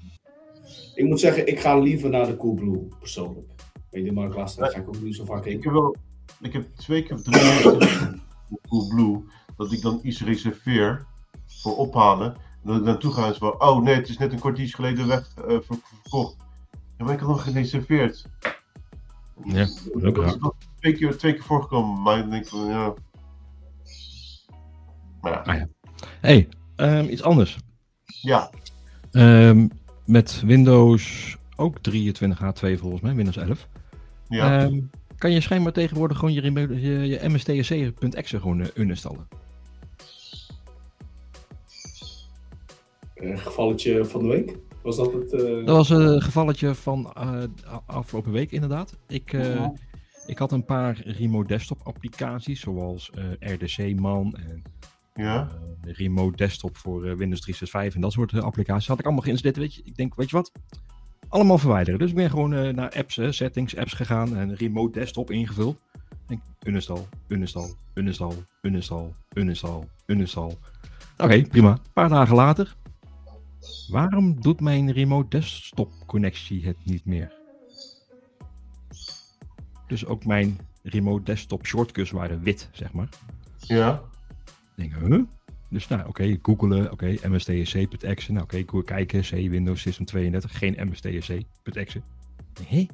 ik 0.96 1.06
moet 1.06 1.20
zeggen, 1.20 1.48
ik 1.48 1.60
ga 1.60 1.78
liever 1.80 2.10
naar 2.10 2.26
de 2.26 2.38
Coolblue, 2.38 2.88
persoonlijk. 3.00 3.50
Weet 3.90 4.06
je, 4.06 4.12
maar 4.12 4.28
ik 4.28 4.36
laatst 4.36 4.60
ga 4.64 4.80
ik 4.80 4.88
ook 4.88 5.02
niet 5.02 5.16
zo 5.16 5.26
vaak 5.26 5.46
Ik 5.46 5.52
heen. 5.52 5.62
heb 5.62 5.72
wel, 5.74 5.96
ik 6.42 6.54
heb 6.54 6.66
twee 6.76 7.04
keer 7.04 7.16
of 7.16 7.22
drie 7.22 7.40
keer 7.40 8.20
Coolblue, 8.70 9.24
dat 9.58 9.72
ik 9.72 9.82
dan 9.82 10.00
iets 10.04 10.24
reserveer 10.24 11.06
voor 11.48 11.76
ophalen. 11.78 12.36
Dat 12.64 12.78
ik 12.78 12.86
dan 12.86 13.00
toe 13.00 13.14
ga 13.14 13.34
en 13.34 13.42
oh 13.62 13.82
nee, 13.84 13.96
het 13.96 14.10
is 14.10 14.18
net 14.18 14.32
een 14.32 14.40
kwartier 14.40 14.68
geleden 14.68 15.08
weg 15.08 15.32
eh, 15.38 15.44
ver- 15.62 15.80
verkocht. 16.02 16.36
Ja, 16.98 17.06
maar 17.06 17.14
ik 17.14 17.20
had 17.20 17.30
nog 17.30 17.44
gereserveerd. 17.44 18.26
Ja, 19.44 19.68
ook 20.02 20.16
dat 20.16 20.26
is 20.26 20.38
nog 20.38 20.54
twee 20.80 20.94
keer, 20.94 21.18
twee 21.18 21.34
keer 21.34 21.44
voorgekomen, 21.44 22.02
maar 22.02 22.18
dan 22.18 22.30
denk 22.30 22.44
ik 22.44 22.50
van, 22.50 22.66
ja. 22.66 22.94
Maar 25.22 25.32
ja, 25.32 25.42
Ah 25.42 25.56
ja. 25.56 25.68
hey, 26.20 26.50
ehm, 26.76 27.06
iets 27.10 27.24
anders. 27.24 27.58
ja. 28.06 28.50
Ehm, 29.12 29.68
met 30.06 30.42
Windows 30.46 31.38
ook 31.56 31.78
23H2 31.78 32.78
volgens 32.80 33.02
mij, 33.02 33.16
Windows 33.16 33.38
11. 33.38 33.68
ja. 34.28 34.60
Ehm, 34.60 34.80
kan 35.18 35.32
je 35.32 35.42
schijnbaar 35.42 35.74
tegenwoordig 35.74 36.18
gewoon 36.18 36.34
je, 36.34 36.42
je, 36.82 37.08
je 37.08 37.30
mstsc.exe 37.30 38.40
gewoon 38.40 38.70
uninstallen. 38.74 39.28
Gevalletje 43.22 44.06
van 44.06 44.22
de 44.22 44.28
week? 44.28 44.58
Was 44.84 44.96
dat 44.96 45.14
het? 45.14 45.34
eh, 45.34 45.66
Dat 45.66 45.76
was 45.76 45.90
een 45.90 46.22
gevalletje 46.22 46.76
van 46.76 47.12
eh, 47.14 47.44
afgelopen 47.86 48.32
week 48.32 48.52
inderdaad. 48.52 48.98
Ik, 49.08 49.34
eh, 49.34 49.56
Ja. 49.56 49.74
ik 50.26 50.38
had 50.38 50.52
een 50.52 50.66
paar 50.66 51.02
remote 51.06 51.48
desktop 51.48 51.80
applicaties 51.84 52.60
zoals 52.60 53.10
eh, 53.40 53.54
RDC 53.54 54.00
Man 54.00 54.36
en 54.48 54.62
ja. 55.14 55.50
eh, 55.86 55.94
remote 55.94 56.38
desktop 56.38 56.78
voor 56.78 56.98
eh, 57.06 57.16
Windows 57.16 57.42
365 57.42 57.96
en 57.96 58.02
dat 58.02 58.12
soort 58.12 58.34
eh, 58.34 58.40
applicaties. 58.42 58.88
Had 58.88 59.00
ik 59.00 59.06
allemaal 59.06 59.24
geïnstalleerd. 59.24 59.60
Weet 59.60 59.76
je, 59.76 59.82
ik 59.86 59.96
denk, 59.96 60.16
weet 60.16 60.30
je 60.30 60.36
wat? 60.36 60.52
Allemaal 61.30 61.58
verwijderen. 61.58 62.00
Dus 62.00 62.10
ik 62.10 62.16
ben 62.16 62.30
gewoon 62.30 62.54
eh, 62.54 62.74
naar 62.74 62.92
apps, 62.92 63.18
eh, 63.18 63.32
settings, 63.32 63.76
apps 63.78 63.94
gegaan 63.94 64.38
en 64.38 64.56
remote 64.56 65.00
desktop 65.00 65.32
ingevuld. 65.32 65.80
En 66.28 66.42
uninstall, 66.66 67.08
uninstall, 67.28 67.70
uninstall, 67.94 68.34
uninstall, 68.62 69.12
uninstall, 69.34 69.84
uninstall. 70.06 70.52
Oké, 71.18 71.42
prima. 71.42 71.70
Een 71.72 71.80
paar 71.94 72.10
dagen 72.10 72.36
later. 72.36 72.76
Waarom 73.90 74.42
doet 74.42 74.60
mijn 74.62 74.92
remote 74.92 75.28
desktop 75.30 75.92
connectie 76.06 76.66
het 76.66 76.78
niet 76.84 77.06
meer? 77.06 77.34
Dus 79.88 80.06
ook 80.06 80.26
mijn 80.26 80.58
remote 80.84 81.24
desktop 81.24 81.66
shortcuts 81.66 82.12
waren 82.12 82.44
wit, 82.44 82.70
zeg 82.72 82.94
maar. 82.94 83.10
ja. 83.58 84.02
Ik 84.76 84.92
denk, 84.92 84.94
huh? 84.94 85.24
Dus 85.70 85.88
nou, 85.88 86.08
oké, 86.08 86.38
googelen, 86.42 86.92
oké, 86.92 87.16
mstsc.exe. 87.28 88.32
Nou, 88.32 88.44
oké, 88.44 88.58
Google 88.58 88.84
kijken, 88.84 89.22
C, 89.22 89.30
Windows 89.30 89.82
System 89.82 90.06
32, 90.06 90.58
geen 90.58 90.78
mstsc.exe. 90.90 92.02
Hé? 92.68 92.78
Ik 92.78 92.90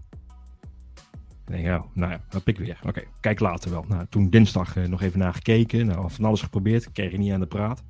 denk, 1.45 1.63
ja, 1.63 1.85
nou 1.93 2.11
ja, 2.11 2.21
dat 2.29 2.43
pik 2.43 2.57
weer. 2.57 2.79
Oké, 2.83 3.03
kijk 3.19 3.39
later 3.39 3.71
wel. 3.71 3.85
Nou, 3.87 4.05
toen 4.09 4.29
dinsdag 4.29 4.75
eh, 4.75 4.83
nog 4.83 5.01
even 5.01 5.19
naar 5.19 5.33
gekeken, 5.33 5.85
nou, 5.85 6.11
van 6.11 6.25
alles 6.25 6.41
geprobeerd, 6.41 6.91
kreeg 6.91 7.11
je 7.11 7.17
niet 7.17 7.31
aan 7.31 7.39
de 7.39 7.47
praat. 7.47 7.83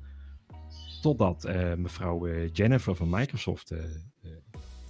Totdat 1.00 1.44
eh, 1.44 1.74
mevrouw 1.74 2.26
eh, 2.26 2.52
Jennifer 2.52 2.94
van 2.94 3.10
Microsoft 3.10 3.70
eh, 3.70 3.78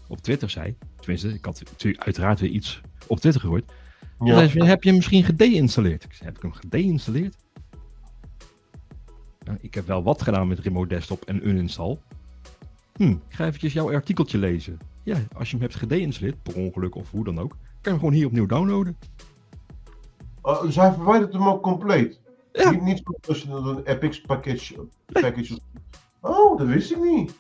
op 0.09 0.21
Twitter 0.21 0.51
zei, 0.51 0.77
tenminste, 0.97 1.29
ik 1.29 1.45
had 1.45 1.63
natuurlijk 1.65 2.05
uiteraard 2.05 2.41
weer 2.41 2.51
iets 2.51 2.81
op 3.07 3.21
Twitter 3.21 3.41
gehoord. 3.41 3.73
ja. 4.21 4.35
Zei 4.35 4.49
ze, 4.49 4.65
heb 4.65 4.83
je 4.83 4.89
hem 4.89 4.99
misschien 4.99 5.25
gedeinstalleerd? 5.25 6.05
Ik 6.05 6.13
zei, 6.13 6.29
heb 6.29 6.37
ik 6.37 6.43
hem 6.43 6.53
gedeinstalleerd? 6.53 7.37
Nou, 9.45 9.59
ik 9.61 9.75
heb 9.75 9.87
wel 9.87 10.03
wat 10.03 10.23
gedaan 10.23 10.49
met 10.49 10.59
remote 10.59 10.89
desktop 10.89 11.25
en 11.25 11.49
uninstall. 11.49 11.99
Hm, 12.97 13.11
ik 13.11 13.35
ga 13.35 13.47
eventjes 13.47 13.73
jouw 13.73 13.93
artikeltje 13.93 14.39
lezen. 14.39 14.79
Ja, 15.03 15.17
als 15.33 15.51
je 15.51 15.57
hem 15.57 15.65
hebt 15.65 15.79
gedeinstalleerd, 15.79 16.43
per 16.43 16.57
ongeluk 16.57 16.95
of 16.95 17.11
hoe 17.11 17.25
dan 17.25 17.39
ook, 17.39 17.51
kan 17.51 17.59
je 17.83 17.89
hem 17.91 17.99
gewoon 17.99 18.15
hier 18.15 18.27
opnieuw 18.27 18.47
downloaden. 18.47 18.97
Hij 20.43 20.93
verwijdert 20.93 21.33
hem 21.33 21.49
ook 21.49 21.63
compleet. 21.63 22.21
Ja. 22.53 22.71
Niet, 22.71 22.83
niet 22.83 23.03
als 23.29 23.43
dan 23.45 23.67
een 23.69 23.85
Epix 23.85 24.21
package, 24.21 24.87
package. 25.07 25.59
Oh, 26.21 26.59
dat 26.59 26.67
wist 26.67 26.91
ik 26.91 27.01
niet. 27.01 27.35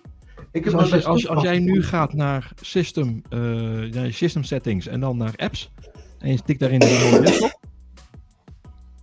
Ik 0.52 0.64
Dus 0.64 0.72
heb 0.72 0.80
als, 0.80 0.90
je, 0.90 0.96
bij 0.96 1.04
als, 1.06 1.28
als 1.28 1.42
jij 1.42 1.58
nu 1.58 1.82
gaat 1.84 2.12
naar 2.12 2.52
system, 2.60 3.22
eh, 3.30 3.38
naar 3.40 4.04
je 4.04 4.12
system 4.12 4.42
settings 4.44 4.86
en 4.86 5.00
dan 5.00 5.16
naar 5.16 5.32
apps, 5.36 5.72
en 6.18 6.30
je 6.32 6.42
tikt 6.42 6.60
daarin 6.60 6.78
de 6.78 7.18
desktop, 7.22 7.60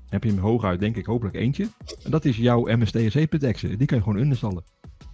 heb 0.09 0.23
je 0.23 0.29
hem 0.29 0.39
hooguit, 0.39 0.79
denk 0.79 0.95
ik, 0.95 1.05
hopelijk 1.05 1.35
eentje. 1.35 1.67
En 2.03 2.11
dat 2.11 2.25
is 2.25 2.37
jouw 2.37 2.77
mstsc.exe. 2.77 3.77
Die 3.77 3.87
kan 3.87 3.97
je 3.97 4.03
gewoon 4.03 4.19
uninstallen. 4.19 4.63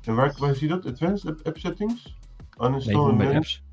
En 0.04 0.16
waar, 0.16 0.36
waar 0.38 0.56
zie 0.56 0.68
je 0.68 0.74
dat? 0.74 0.86
Advanced 0.86 1.44
app, 1.44 1.58
settings? 1.58 2.16
Nee, 2.58 2.70
Uninstall 2.70 3.12
manage 3.14 3.36
apps. 3.36 3.64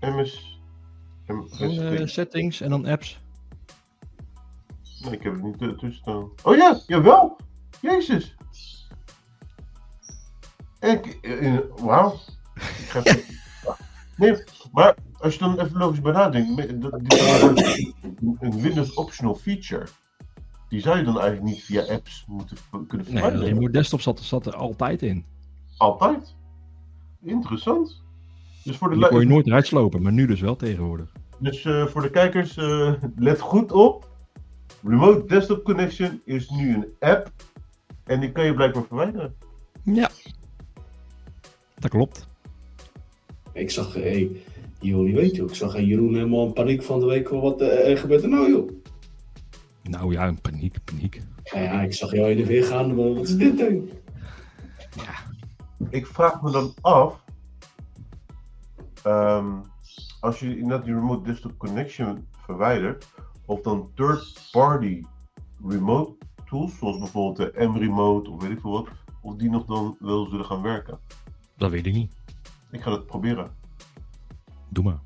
MS. 0.00 0.60
M- 1.26 1.40
Gewoon, 1.50 1.78
eh, 1.96 2.06
settings 2.06 2.60
en 2.60 2.70
dan 2.70 2.86
apps. 2.86 3.20
Nee, 5.02 5.12
ik 5.12 5.22
heb 5.22 5.32
het 5.32 5.42
niet 5.42 5.58
tussen 5.58 5.94
staan. 5.94 6.28
Oh 6.42 6.56
ja, 6.56 6.80
jawel! 6.86 7.36
Jezus! 7.80 8.36
Ik, 10.80 11.18
wauw. 11.80 12.14
Even- 12.94 13.24
Nee, 14.16 14.36
maar 14.72 14.94
als 15.18 15.32
je 15.34 15.38
dan 15.40 15.60
even 15.60 15.78
logisch 15.78 16.00
bij 16.00 16.12
nadenkt, 16.12 16.56
me- 16.56 16.78
dat, 16.78 17.00
die, 17.02 17.94
een 18.40 18.60
Windows 18.60 18.94
optional 18.94 19.34
feature, 19.34 19.86
die 20.68 20.80
zou 20.80 20.98
je 20.98 21.04
dan 21.04 21.20
eigenlijk 21.20 21.50
niet 21.50 21.62
via 21.64 21.82
apps 21.82 22.24
moeten 22.28 22.56
kunnen 22.70 22.88
Nee, 22.88 22.98
de 22.98 23.10
verwijderen. 23.12 23.48
remote 23.48 23.70
desktop 23.72 24.00
zat, 24.00 24.20
zat 24.20 24.46
er 24.46 24.56
altijd 24.56 25.02
in. 25.02 25.24
Altijd. 25.76 26.34
Interessant. 27.22 28.02
Dus 28.64 28.76
voor 28.76 28.88
de, 28.90 28.96
Die 28.96 29.08
kon 29.08 29.20
je 29.20 29.26
nooit 29.26 29.46
eruit 29.46 29.66
slopen, 29.66 30.02
maar 30.02 30.12
nu 30.12 30.26
dus 30.26 30.40
wel 30.40 30.56
tegenwoordig. 30.56 31.12
dus, 31.38 31.64
eh, 31.64 31.86
voor 31.86 32.02
de 32.02 32.10
kijkers, 32.10 32.56
eh, 32.56 32.92
let 33.16 33.40
goed 33.40 33.72
op. 33.72 34.10
Remote 34.82 35.26
Desktop 35.26 35.64
Connection 35.64 36.20
is 36.24 36.48
nu 36.50 36.74
een 36.74 36.88
app. 36.98 37.30
En 38.04 38.20
die 38.20 38.32
kan 38.32 38.44
je 38.44 38.54
blijkbaar 38.54 38.84
verwijderen. 38.84 39.34
Ja. 39.82 40.10
Dat 41.74 41.90
klopt. 41.90 42.26
Ik 43.52 43.70
zag, 43.70 43.94
hé, 43.94 44.00
hey, 44.00 44.30
jullie 44.80 45.14
weet 45.14 45.36
joh, 45.36 45.48
ik 45.48 45.54
zag 45.54 45.78
Jeroen 45.78 46.14
helemaal 46.14 46.46
in 46.46 46.52
paniek 46.52 46.82
van 46.82 47.00
de 47.00 47.06
week. 47.06 47.28
Wat 47.28 47.60
eh, 47.60 47.90
er 47.90 47.98
gebeurt 47.98 48.22
er 48.22 48.28
nou 48.28 48.50
joh? 48.50 48.70
Nou 49.82 50.12
ja, 50.12 50.26
een 50.26 50.40
paniek, 50.40 50.76
paniek. 50.84 51.22
Ja, 51.44 51.60
ja, 51.60 51.82
ik 51.82 51.94
zag 51.94 52.12
jou 52.12 52.30
in 52.30 52.36
de 52.36 52.46
weer 52.46 52.64
gaan, 52.64 52.94
maar 52.94 53.14
wat 53.14 53.22
is 53.28 53.36
dit 53.36 53.58
dan? 53.58 53.88
Ik 55.90 56.06
vraag 56.06 56.42
me 56.42 56.50
dan 56.50 56.74
af. 56.80 57.20
ehm, 59.02 59.46
als 60.20 60.40
je 60.40 60.58
inderdaad 60.58 60.84
die 60.84 60.94
Remote 60.94 61.30
Desktop 61.30 61.58
Connection 61.58 62.26
verwijdert. 62.44 63.08
Of 63.48 63.60
dan 63.60 63.90
third-party 63.94 65.02
remote 65.64 66.12
tools, 66.44 66.78
zoals 66.78 66.98
bijvoorbeeld 66.98 67.54
de 67.54 67.66
M-Remote 67.66 68.30
of 68.30 68.42
weet 68.42 68.50
ik 68.50 68.60
veel 68.60 68.70
wat. 68.70 68.88
Of 69.20 69.34
die 69.36 69.50
nog 69.50 69.64
dan 69.64 69.96
wel 69.98 70.26
zullen 70.26 70.44
gaan 70.44 70.62
werken. 70.62 70.98
Dat 71.56 71.70
weet 71.70 71.86
ik 71.86 71.92
niet. 71.92 72.12
Ik 72.70 72.82
ga 72.82 72.90
dat 72.90 73.06
proberen. 73.06 73.50
Doe 74.68 74.84
maar. 74.84 75.00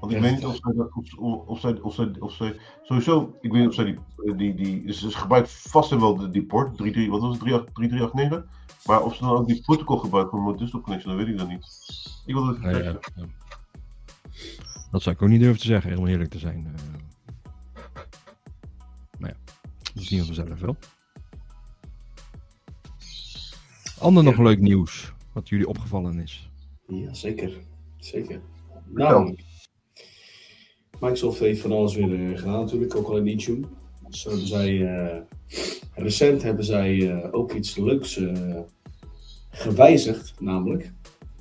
Want 0.00 0.12
ik 0.12 0.18
Ja, 0.18 0.24
weet 0.24 0.34
niet 0.34 0.46
of 0.46 0.56
zij, 0.62 0.72
dat- 0.74 0.90
of, 0.94 1.46
of, 1.46 1.60
zij, 1.60 1.80
of 1.80 1.94
zij, 1.94 2.16
of 2.18 2.32
zij, 2.32 2.56
sowieso, 2.82 3.36
ik 3.40 3.52
weet 3.52 3.60
niet 3.60 3.68
of 3.68 3.74
zij 3.74 3.84
die, 3.84 4.34
die, 4.36 4.54
die 4.54 4.92
ze 4.92 5.10
gebruikt 5.10 5.50
vast 5.50 5.92
en 5.92 6.00
wel 6.00 6.16
de, 6.16 6.30
die 6.30 6.44
port, 6.46 6.76
33, 6.76 7.12
wat 7.12 7.20
was 7.20 7.30
het, 7.38 7.42
38 7.42 7.72
3389, 7.74 8.86
maar 8.86 9.02
of 9.02 9.14
ze 9.14 9.22
dan 9.22 9.36
ook 9.36 9.46
die 9.46 9.60
protocol 9.62 9.96
gebruiken 9.96 10.30
voor 10.30 10.40
Remote 10.40 10.58
Desktop 10.62 10.82
Connection, 10.82 11.16
dat 11.16 11.24
weet 11.24 11.32
ik 11.34 11.38
dan 11.40 11.48
niet. 11.48 11.66
Ik 12.26 12.34
wil 12.34 12.44
dat 12.46 12.56
even 12.56 12.70
Nou 12.72 12.84
ja. 12.84 12.98
Dat 14.90 15.02
zou 15.02 15.14
ik 15.16 15.22
ook 15.22 15.28
niet 15.28 15.40
durven 15.40 15.60
te 15.60 15.66
zeggen, 15.66 15.88
helemaal 15.90 16.10
eerlijk 16.10 16.30
te 16.30 16.38
zijn. 16.38 16.74
Dat 20.00 20.10
is 20.10 20.16
niet 20.18 20.26
vanzelf 20.26 20.60
wel. 20.60 20.76
Ander 23.98 24.24
nog 24.24 24.38
leuk 24.38 24.60
nieuws, 24.60 25.12
wat 25.32 25.48
jullie 25.48 25.68
opgevallen 25.68 26.18
is. 26.18 26.50
Ja, 26.86 27.14
zeker. 27.14 27.52
Zeker. 27.98 28.40
Namelijk, 28.86 29.40
Microsoft 31.00 31.38
heeft 31.38 31.60
van 31.60 31.72
alles 31.72 31.94
weer 31.94 32.30
eh, 32.30 32.38
gedaan 32.38 32.60
natuurlijk, 32.60 32.96
ook 32.96 33.08
al 33.08 33.16
in 33.16 33.26
Intune. 33.26 33.66
Zo 34.08 34.28
hebben 34.28 34.46
zij, 34.46 34.96
eh, 34.96 35.20
recent 35.94 36.42
hebben 36.42 36.64
zij 36.64 37.10
eh, 37.10 37.28
ook 37.30 37.52
iets 37.52 37.76
leuks 37.76 38.20
gewijzigd, 39.50 40.34
namelijk 40.38 40.92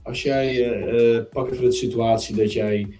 Als 0.03 0.23
jij, 0.23 1.23
pak 1.31 1.51
even 1.51 1.63
de 1.63 1.71
situatie 1.71 2.35
dat 2.35 2.53
jij 2.53 2.97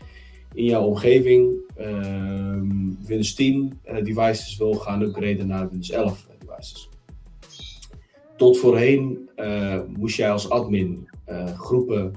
in 0.53 0.65
jouw 0.65 0.83
omgeving 0.83 1.55
ehm, 1.75 2.78
Windows 3.09 3.33
10 3.33 3.79
eh, 3.83 4.03
devices 4.03 4.57
wil 4.57 4.73
gaan 4.73 5.01
upgraden 5.01 5.47
naar 5.47 5.69
Windows 5.69 5.89
11 5.89 6.27
devices. 6.39 6.89
Tot 8.37 8.57
voorheen 8.57 9.29
eh, 9.35 9.81
moest 9.97 10.17
jij 10.17 10.31
als 10.31 10.49
admin 10.49 11.09
eh, 11.25 11.59
groepen 11.59 12.13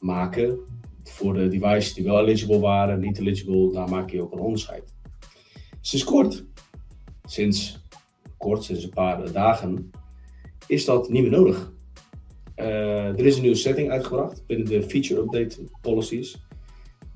maken 0.00 0.58
voor 1.04 1.34
de 1.34 1.48
devices 1.48 1.94
die 1.94 2.04
wel 2.04 2.20
eligible 2.20 2.58
waren, 2.58 3.00
niet 3.00 3.18
eligible, 3.18 3.72
daar 3.72 3.88
maak 3.88 4.10
je 4.10 4.22
ook 4.22 4.32
een 4.32 4.38
onderscheid. 4.38 4.94
Sinds 5.80 6.04
kort, 6.04 6.44
sinds 7.24 7.84
kort, 8.36 8.64
sinds 8.64 8.84
een 8.84 8.90
paar 8.90 9.32
dagen, 9.32 9.90
is 10.66 10.84
dat 10.84 11.08
niet 11.08 11.22
meer 11.22 11.30
nodig. 11.30 11.72
Eh, 12.54 13.08
er 13.08 13.26
is 13.26 13.36
een 13.36 13.42
nieuwe 13.42 13.56
setting 13.56 13.90
uitgebracht 13.90 14.46
binnen 14.46 14.66
de 14.66 14.82
feature 14.82 15.20
update 15.20 15.58
policies, 15.80 16.42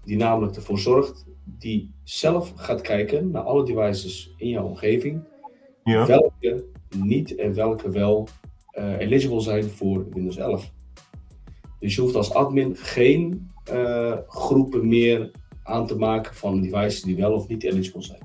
die 0.05 0.17
namelijk 0.17 0.57
ervoor 0.57 0.79
zorgt 0.79 1.25
die 1.45 1.95
zelf 2.03 2.53
gaat 2.57 2.81
kijken 2.81 3.31
naar 3.31 3.43
alle 3.43 3.65
devices 3.65 4.35
in 4.37 4.49
jouw 4.49 4.65
omgeving, 4.65 5.23
Ja. 5.85 6.07
welke 6.07 6.65
niet 6.97 7.35
en 7.35 7.55
welke 7.55 7.91
wel 7.91 8.29
eh, 8.71 8.99
eligible 8.99 9.41
zijn 9.41 9.65
voor 9.65 10.07
Windows 10.11 10.37
11. 10.37 10.73
Dus 11.79 11.95
je 11.95 12.01
hoeft 12.01 12.15
als 12.15 12.35
admin 12.35 12.77
geen 12.77 13.51
eh, 13.65 14.19
groepen 14.29 14.89
meer 14.89 15.31
aan 15.63 15.87
te 15.87 15.97
maken 15.97 16.35
van 16.35 16.61
devices 16.61 17.03
die 17.03 17.17
wel 17.17 17.33
of 17.33 17.49
niet 17.49 17.63
eligible 17.63 18.03
zijn. 18.03 18.23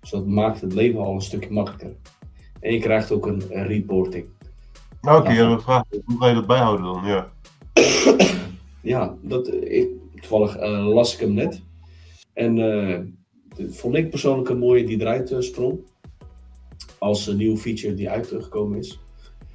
Dus 0.00 0.10
dat 0.10 0.26
maakt 0.26 0.60
het 0.60 0.72
leven 0.74 1.00
al 1.00 1.14
een 1.14 1.20
stukje 1.20 1.50
makkelijker. 1.50 1.96
En 2.60 2.72
je 2.72 2.78
krijgt 2.80 3.10
ook 3.10 3.26
een, 3.26 3.42
een 3.50 3.66
reporting. 3.66 4.26
Nou, 5.00 5.20
Oké, 5.20 5.30
ja, 5.32 5.48
dat 5.48 5.62
vraag. 5.62 5.82
Hoe 6.04 6.18
ga 6.18 6.28
je 6.28 6.34
dat 6.34 6.46
bijhouden 6.46 6.84
dan? 6.86 7.04
Ja. 7.04 7.32
Ja, 8.80 9.14
dat, 9.22 9.46
eh, 9.48 9.78
ik, 9.78 9.88
toevallig 10.28 10.56
eh, 10.56 10.86
las 10.86 11.14
ik 11.14 11.20
hem 11.20 11.32
net. 11.34 11.62
En 12.32 12.58
eh, 12.58 13.00
vond 13.70 13.94
ik 13.94 14.10
persoonlijk 14.10 14.48
een 14.48 14.58
mooie 14.58 14.84
die 14.84 15.00
eruit 15.00 15.30
eh, 15.30 15.40
sprong. 15.40 15.78
Als 16.98 17.26
een 17.26 17.36
nieuwe 17.36 17.56
feature 17.56 17.94
die 17.94 18.10
uitgekomen 18.10 18.78
is. 18.78 18.98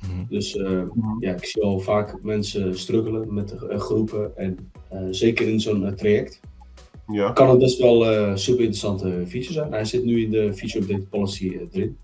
Mhm. 0.01 0.25
Dus 0.29 0.55
eh, 0.55 0.81
ja, 1.19 1.33
ik 1.35 1.45
zie 1.45 1.63
al 1.63 1.79
vaak 1.79 2.23
mensen 2.23 2.79
struggelen 2.79 3.33
met 3.33 3.49
de 3.49 3.79
groepen. 3.79 4.37
En 4.37 4.71
eh, 4.89 5.07
zeker 5.09 5.47
in 5.47 5.59
zo'n 5.61 5.95
traject 5.95 6.39
Ja. 7.11 7.31
kan 7.31 7.49
het 7.49 7.59
best 7.59 7.79
wel 7.79 8.05
eh 8.11 8.35
super 8.35 8.59
interessante 8.59 9.23
feature 9.27 9.53
zijn. 9.53 9.71
Hij 9.71 9.85
zit 9.85 10.03
nu 10.03 10.23
in 10.23 10.29
de 10.29 10.53
feature 10.53 10.83
update 10.83 11.07
policy 11.09 11.59
erin. 11.71 11.97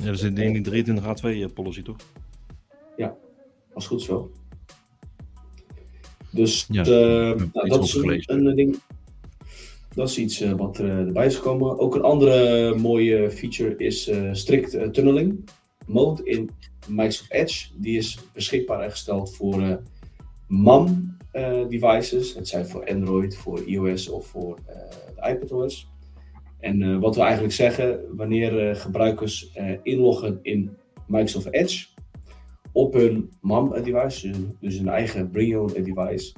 Ja, 0.00 0.06
dat 0.06 0.18
zit 0.18 0.38
in 0.38 0.62
die 0.62 0.84
23H2 0.84 1.22
eh, 1.22 1.46
policy 1.54 1.82
toch? 1.82 1.96
Als 3.74 3.84
het 3.84 3.92
goed 3.92 4.00
is 4.00 4.06
wel. 4.06 4.30
Dus 6.32 6.66
Ja, 6.68 6.82
eh, 6.82 6.90
nou, 7.52 7.68
dat 7.68 7.84
is 7.84 7.94
een, 7.94 8.22
een 8.46 8.54
ding. 8.54 8.80
Dat 9.94 10.08
is 10.08 10.18
iets 10.18 10.40
eh, 10.40 10.52
wat 10.52 10.78
er 10.78 10.90
eh, 10.90 10.96
erbij 10.96 11.26
is 11.26 11.36
gekomen. 11.36 11.78
Ook 11.78 11.94
een 11.94 12.02
andere 12.02 12.74
mooie 12.74 13.30
feature 13.30 13.76
is 13.76 14.08
eh, 14.08 14.28
strict 14.32 14.74
eh, 14.74 14.88
tunneling 14.88 15.44
mode 15.86 16.24
in 16.24 16.50
Microsoft 16.88 17.32
Edge. 17.32 17.68
Die 17.76 17.96
is 17.96 18.18
beschikbaar 18.32 18.80
en 18.80 18.90
gesteld 18.90 19.34
voor 19.36 19.62
eh 19.62 19.74
MAM 20.48 21.16
eh, 21.30 21.68
devices. 21.68 22.34
Het 22.34 22.48
zijn 22.48 22.66
voor 22.66 22.86
Android, 22.86 23.36
voor 23.36 23.62
iOS 23.66 24.08
of 24.08 24.26
voor 24.26 24.58
eh 24.66 24.76
de 25.22 25.30
iPadOS. 25.30 25.90
En 26.62 26.82
eh, 26.82 26.98
wat 26.98 27.14
we 27.14 27.20
eigenlijk 27.22 27.54
zeggen, 27.54 28.00
wanneer 28.16 28.68
eh, 28.68 28.76
gebruikers 28.76 29.50
eh, 29.52 29.70
inloggen 29.82 30.38
in 30.42 30.76
Microsoft 31.06 31.52
Edge 31.52 31.86
op 32.72 32.92
hun 32.92 33.30
MAM-device, 33.40 34.34
dus- 34.60 34.78
een 34.78 34.88
eigen 34.88 35.30
Bring 35.30 35.48
Your 35.48 35.64
Own 35.64 35.82
device. 35.82 36.34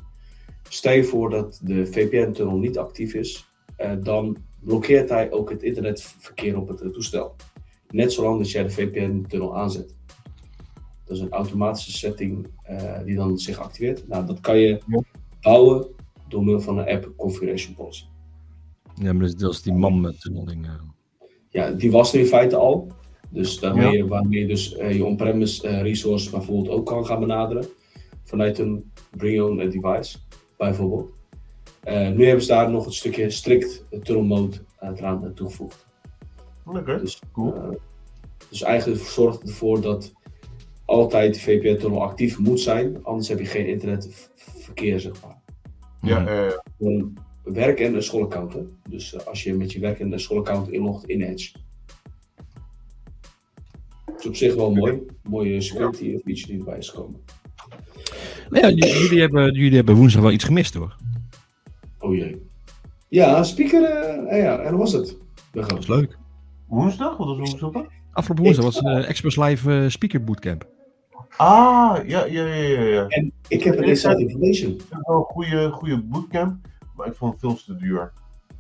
Stel 0.69 0.93
je 0.93 1.05
voor 1.05 1.31
dat 1.31 1.61
de 1.63 1.87
VPN-tunnel 1.87 2.57
niet 2.57 2.79
actief 2.79 3.15
is, 3.15 3.47
eh, 3.77 3.93
dan 4.03 4.37
blokkeert 4.61 5.09
hij 5.09 5.33
ook 5.33 5.51
het 5.51 5.63
internetverkeer 5.63 6.59
op 6.59 6.69
het 6.69 6.81
eh, 6.81 6.89
toestel. 6.89 7.35
Net 7.91 8.13
zolang 8.13 8.39
dat 8.39 8.51
jij 8.51 8.63
de 8.63 8.71
VPN-tunnel 8.71 9.57
aanzet. 9.57 9.97
Dat 11.05 11.17
is 11.17 11.23
een 11.23 11.31
automatische 11.31 11.93
setting 11.93 12.47
eh, 12.63 13.03
die 13.05 13.17
dan 13.17 13.39
zich 13.39 13.59
activeert. 13.59 14.09
Nou, 14.09 14.27
dat 14.27 14.41
kan 14.41 14.59
je 14.59 14.81
Ja. 14.87 15.03
bouwen 15.41 15.87
door 16.29 16.45
middel 16.45 16.61
van 16.63 16.79
een 16.79 16.89
app 16.89 17.13
configuration 17.17 17.75
policy. 17.75 18.05
Ja, 18.95 19.13
maar 19.13 19.23
dat 19.23 19.35
is, 19.35 19.41
dat 19.41 19.53
is 19.53 19.63
die 19.63 19.73
MAM-tunneling. 19.73 20.67
Ja, 21.49 21.71
die 21.71 21.91
was 21.91 22.13
er 22.13 22.21
in 22.21 22.27
feite 22.27 22.57
al. 22.57 22.93
Dus 23.31 23.59
daarmee, 23.59 23.97
Ja. 23.97 24.07
waarmee 24.07 24.41
je 24.41 24.47
dus 24.47 24.75
eh, 24.77 24.95
je 24.97 25.05
on-premise 25.05 25.69
eh, 25.69 25.83
resource 25.83 26.31
bijvoorbeeld 26.31 26.69
ook 26.79 26.87
kan 26.87 27.07
gaan 27.07 27.21
benaderen. 27.21 27.67
Vanuit 28.25 28.59
een 28.59 28.91
bring 29.17 29.35
your 29.37 29.51
own 29.51 29.71
device, 29.81 30.19
bijvoorbeeld. 30.57 31.11
Eh, 31.81 32.09
nu 32.11 32.25
hebben 32.27 32.45
ze 32.45 32.49
daar 32.53 32.71
nog 32.71 32.87
een 32.87 32.93
stukje 32.93 33.31
strict 33.31 33.85
eh, 33.91 34.01
tunnel 34.01 34.25
mode 34.25 34.57
eraan 34.81 35.25
eh, 35.25 35.31
toegevoegd. 35.31 35.87
Oké, 36.67 36.99
Dus, 37.01 37.21
cool. 37.33 37.55
dus 38.51 38.63
eigenlijk 38.63 39.03
zorgt 39.03 39.39
het 39.41 39.49
ervoor 39.49 39.81
dat 39.81 40.13
altijd 40.85 41.35
de 41.35 41.41
VPN-tunnel 41.41 42.03
actief 42.03 42.39
moet 42.39 42.61
zijn. 42.61 43.05
Anders 43.05 43.29
heb 43.29 43.39
je 43.39 43.45
geen 43.45 43.67
internetverkeer, 43.67 45.01
zeg 45.01 45.23
maar. 45.23 45.43
Ja, 46.01 46.51
Voor 46.79 46.91
een 46.91 47.17
werk- 47.43 47.81
en 47.81 47.95
een 47.95 48.03
schoolaccount. 48.03 48.57
Dus 48.89 49.27
als 49.27 49.43
je 49.43 49.55
met 49.55 49.73
je 49.73 49.81
werk- 49.81 50.01
en 50.01 50.13
een 50.13 50.21
schoolaccount 50.21 50.71
inlogt 50.71 51.05
in 51.09 51.23
Edge. 51.23 51.53
Is 54.25 54.31
op 54.31 54.37
zich 54.37 54.55
wel 54.55 54.71
mooi. 54.75 55.03
Mooie 55.23 55.61
security 55.61 56.19
feature 56.25 56.47
die 56.47 56.59
erbij 56.59 56.79
is 56.79 56.89
gekomen. 56.89 57.21
Nou 58.51 58.77
ja, 58.77 58.87
jullie, 58.87 59.21
hebben, 59.21 59.55
jullie 59.55 59.77
hebben 59.77 59.95
woensdag 59.95 60.23
wel 60.23 60.31
iets 60.31 60.45
gemist 60.45 60.75
hoor. 60.75 60.97
Oh 61.99 62.15
jee. 62.15 62.47
Ja, 63.09 63.43
speaker. 63.43 63.83
eh, 63.85 64.43
ja, 64.43 64.59
en 64.59 64.77
was 64.77 64.93
het? 64.93 65.17
We 65.53 65.63
gaan. 65.63 65.69
Dat 65.69 65.87
was 65.87 65.97
leuk. 65.97 66.19
woensdag? 66.67 67.17
Wat 67.17 67.27
was 67.27 67.37
woensdag? 67.37 67.85
Afgelopen 68.13 68.45
woensdag 68.45 68.65
was 68.65 68.79
eh 68.81 69.09
Express 69.09 69.37
Live 69.37 69.87
Speaker 69.89 70.25
Bootcamp. 70.25 70.67
Ah, 71.37 71.99
ja, 72.07 72.25
ja, 72.25 72.47
ja, 72.47 72.55
ja. 72.55 72.83
ja. 72.83 73.07
En 73.09 73.33
ik 73.49 73.65
heb 73.65 73.79
een 73.79 73.85
inside 73.85 74.19
information. 74.19 74.71
Het 74.73 74.81
is 74.81 74.87
wel 75.03 75.17
een 75.17 75.25
goede, 75.25 75.71
goede 75.71 76.03
bootcamp, 76.03 76.57
maar 76.97 77.07
ik 77.07 77.15
vond 77.15 77.33
het 77.33 77.41
veel 77.41 77.55
te 77.55 77.77
duur. 77.77 78.13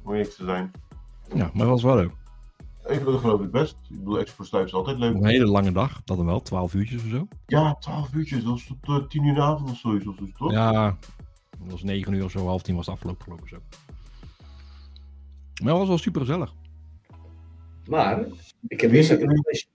Om 0.05 0.12
eerlijk 0.12 0.31
te 0.31 0.44
zijn. 0.44 0.70
Ja, 1.35 1.50
maar 1.53 1.66
dat 1.66 1.68
was 1.68 1.83
wel 1.83 1.96
leuk. 1.96 2.12
Ik 2.87 3.05
dat 3.05 3.20
geloof 3.20 3.40
ik 3.40 3.51
best. 3.51 3.77
Ik 3.90 3.99
bedoel, 3.99 4.18
Express 4.18 4.53
Live 4.53 4.64
is 4.64 4.75
altijd 4.75 4.99
leuk. 4.99 5.14
Een 5.14 5.27
hele 5.27 5.47
lange 5.47 5.73
dag, 5.73 6.03
dat 6.05 6.16
dan 6.16 6.27
wel, 6.27 6.42
12 6.42 6.75
uurtjes 6.75 7.03
of 7.03 7.09
zo. 7.09 7.29
Ja, 7.47 7.75
12 7.75 8.12
uurtjes, 8.14 8.44
dat 8.44 8.57
is 8.57 8.66
tot 8.66 8.77
eh, 9.03 9.09
10 9.09 9.25
uur 9.25 9.35
de 9.35 9.40
avond 9.40 9.70
of 9.70 9.77
zoiets, 9.77 10.07
of 10.07 10.16
toch? 10.38 10.53
Ja, 10.53 10.97
dat 11.59 11.70
was 11.70 11.83
9 11.83 12.12
uur 12.12 12.25
of 12.25 12.31
zo, 12.31 12.47
half 12.47 12.62
tien 12.62 12.77
was 12.77 12.87
het 12.87 12.94
afgelopen 12.94 13.25
geloof 13.25 13.40
ik 13.40 13.49
zo. 13.49 13.57
Maar 15.62 15.73
dat 15.73 15.79
was 15.79 15.88
wel 15.88 15.99
super 15.99 16.20
gezellig. 16.20 16.55
Maar 17.88 18.27
ik 18.68 18.81
heb 18.81 18.92
inside 18.92 19.20
information. 19.20 19.70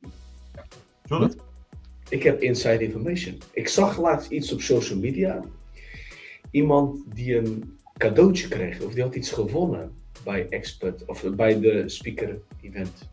Sorry? 1.05 1.33
Ik 2.09 2.23
heb 2.23 2.41
inside 2.41 2.83
information. 2.83 3.37
Ik 3.51 3.67
zag 3.67 3.97
laatst 3.97 4.31
iets 4.31 4.53
op 4.53 4.61
social 4.61 4.99
media. 4.99 5.43
Iemand 6.51 7.15
die 7.15 7.37
een 7.37 7.77
cadeautje 7.97 8.47
kreeg, 8.47 8.81
of 8.81 8.93
die 8.93 9.03
had 9.03 9.15
iets 9.15 9.31
gewonnen 9.31 9.91
bij 10.23 10.47
Expert, 10.49 11.05
of 11.05 11.25
bij 11.35 11.59
de 11.59 11.89
speaker 11.89 12.41
event. 12.61 13.09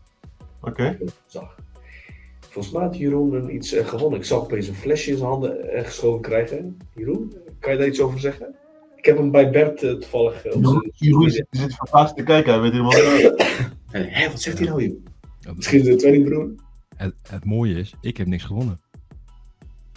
Oké. 0.61 0.97
Zag. 1.27 1.55
Volgens 2.49 2.73
mij 2.73 2.83
had 2.83 2.97
Jeroen 2.97 3.33
een 3.33 3.55
iets 3.55 3.73
eh, 3.73 3.87
gewonnen. 3.87 4.19
Ik 4.19 4.25
zag 4.25 4.39
opeens 4.39 4.67
een 4.67 4.75
flesje 4.75 5.11
in 5.11 5.17
zijn 5.17 5.29
handen 5.29 5.69
eh, 5.71 5.85
geschoven 5.85 6.21
krijgen. 6.21 6.77
Jeroen, 6.95 7.33
kan 7.59 7.71
je 7.71 7.77
daar 7.77 7.87
iets 7.87 8.01
over 8.01 8.19
zeggen? 8.19 8.55
Ik 8.95 9.05
heb 9.05 9.17
hem 9.17 9.31
bij 9.31 9.49
Bert 9.51 9.83
eh, 9.83 9.91
toevallig 9.91 10.45
op 10.45 10.65
zijn- 10.65 10.91
Jeroen 10.95 11.29
zit, 11.29 11.45
zit 11.49 11.75
verbaasd 11.75 12.15
te 12.15 12.23
kijken, 12.23 12.51
hij 12.53 12.61
weet 12.61 12.71
helemaal 12.71 12.91
niet. 13.15 13.33
Hé, 14.17 14.27
wat 14.29 14.41
zegt 14.41 14.57
hij 14.59 14.67
nou, 14.67 14.83
joh? 14.83 14.97
Het, 15.41 15.55
Misschien 15.55 15.77
is 15.79 15.83
het 15.85 15.93
een 15.93 15.99
tweelingbroer? 15.99 16.51
het, 16.95 17.13
het 17.29 17.45
mooie 17.45 17.73
is, 17.75 17.93
ik 18.01 18.17
heb 18.17 18.27
niks 18.27 18.43
gewonnen. 18.43 18.79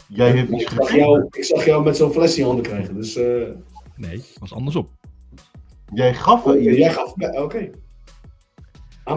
Jij 0.08 0.30
hebt 0.30 0.50
iets 0.50 0.62
Ik 0.62 0.68
zag, 0.68 0.76
gegeven. 0.76 0.98
jou, 0.98 1.26
ik 1.30 1.44
zag 1.44 1.64
jou 1.64 1.84
met 1.84 1.96
zo'n 1.96 2.12
flesje 2.12 2.34
in 2.34 2.40
je 2.40 2.46
handen 2.46 2.64
krijgen. 2.64 2.94
Dus 2.94 3.16
eh, 3.16 3.48
Nee, 3.96 4.16
het 4.16 4.36
was 4.38 4.52
andersom. 4.52 4.88
Jij 5.94 6.14
gaf 6.14 6.44
oh, 6.44 6.62
iets. 6.62 6.76
jij 6.76 6.92
gaf. 6.92 7.14
Oké. 7.32 7.70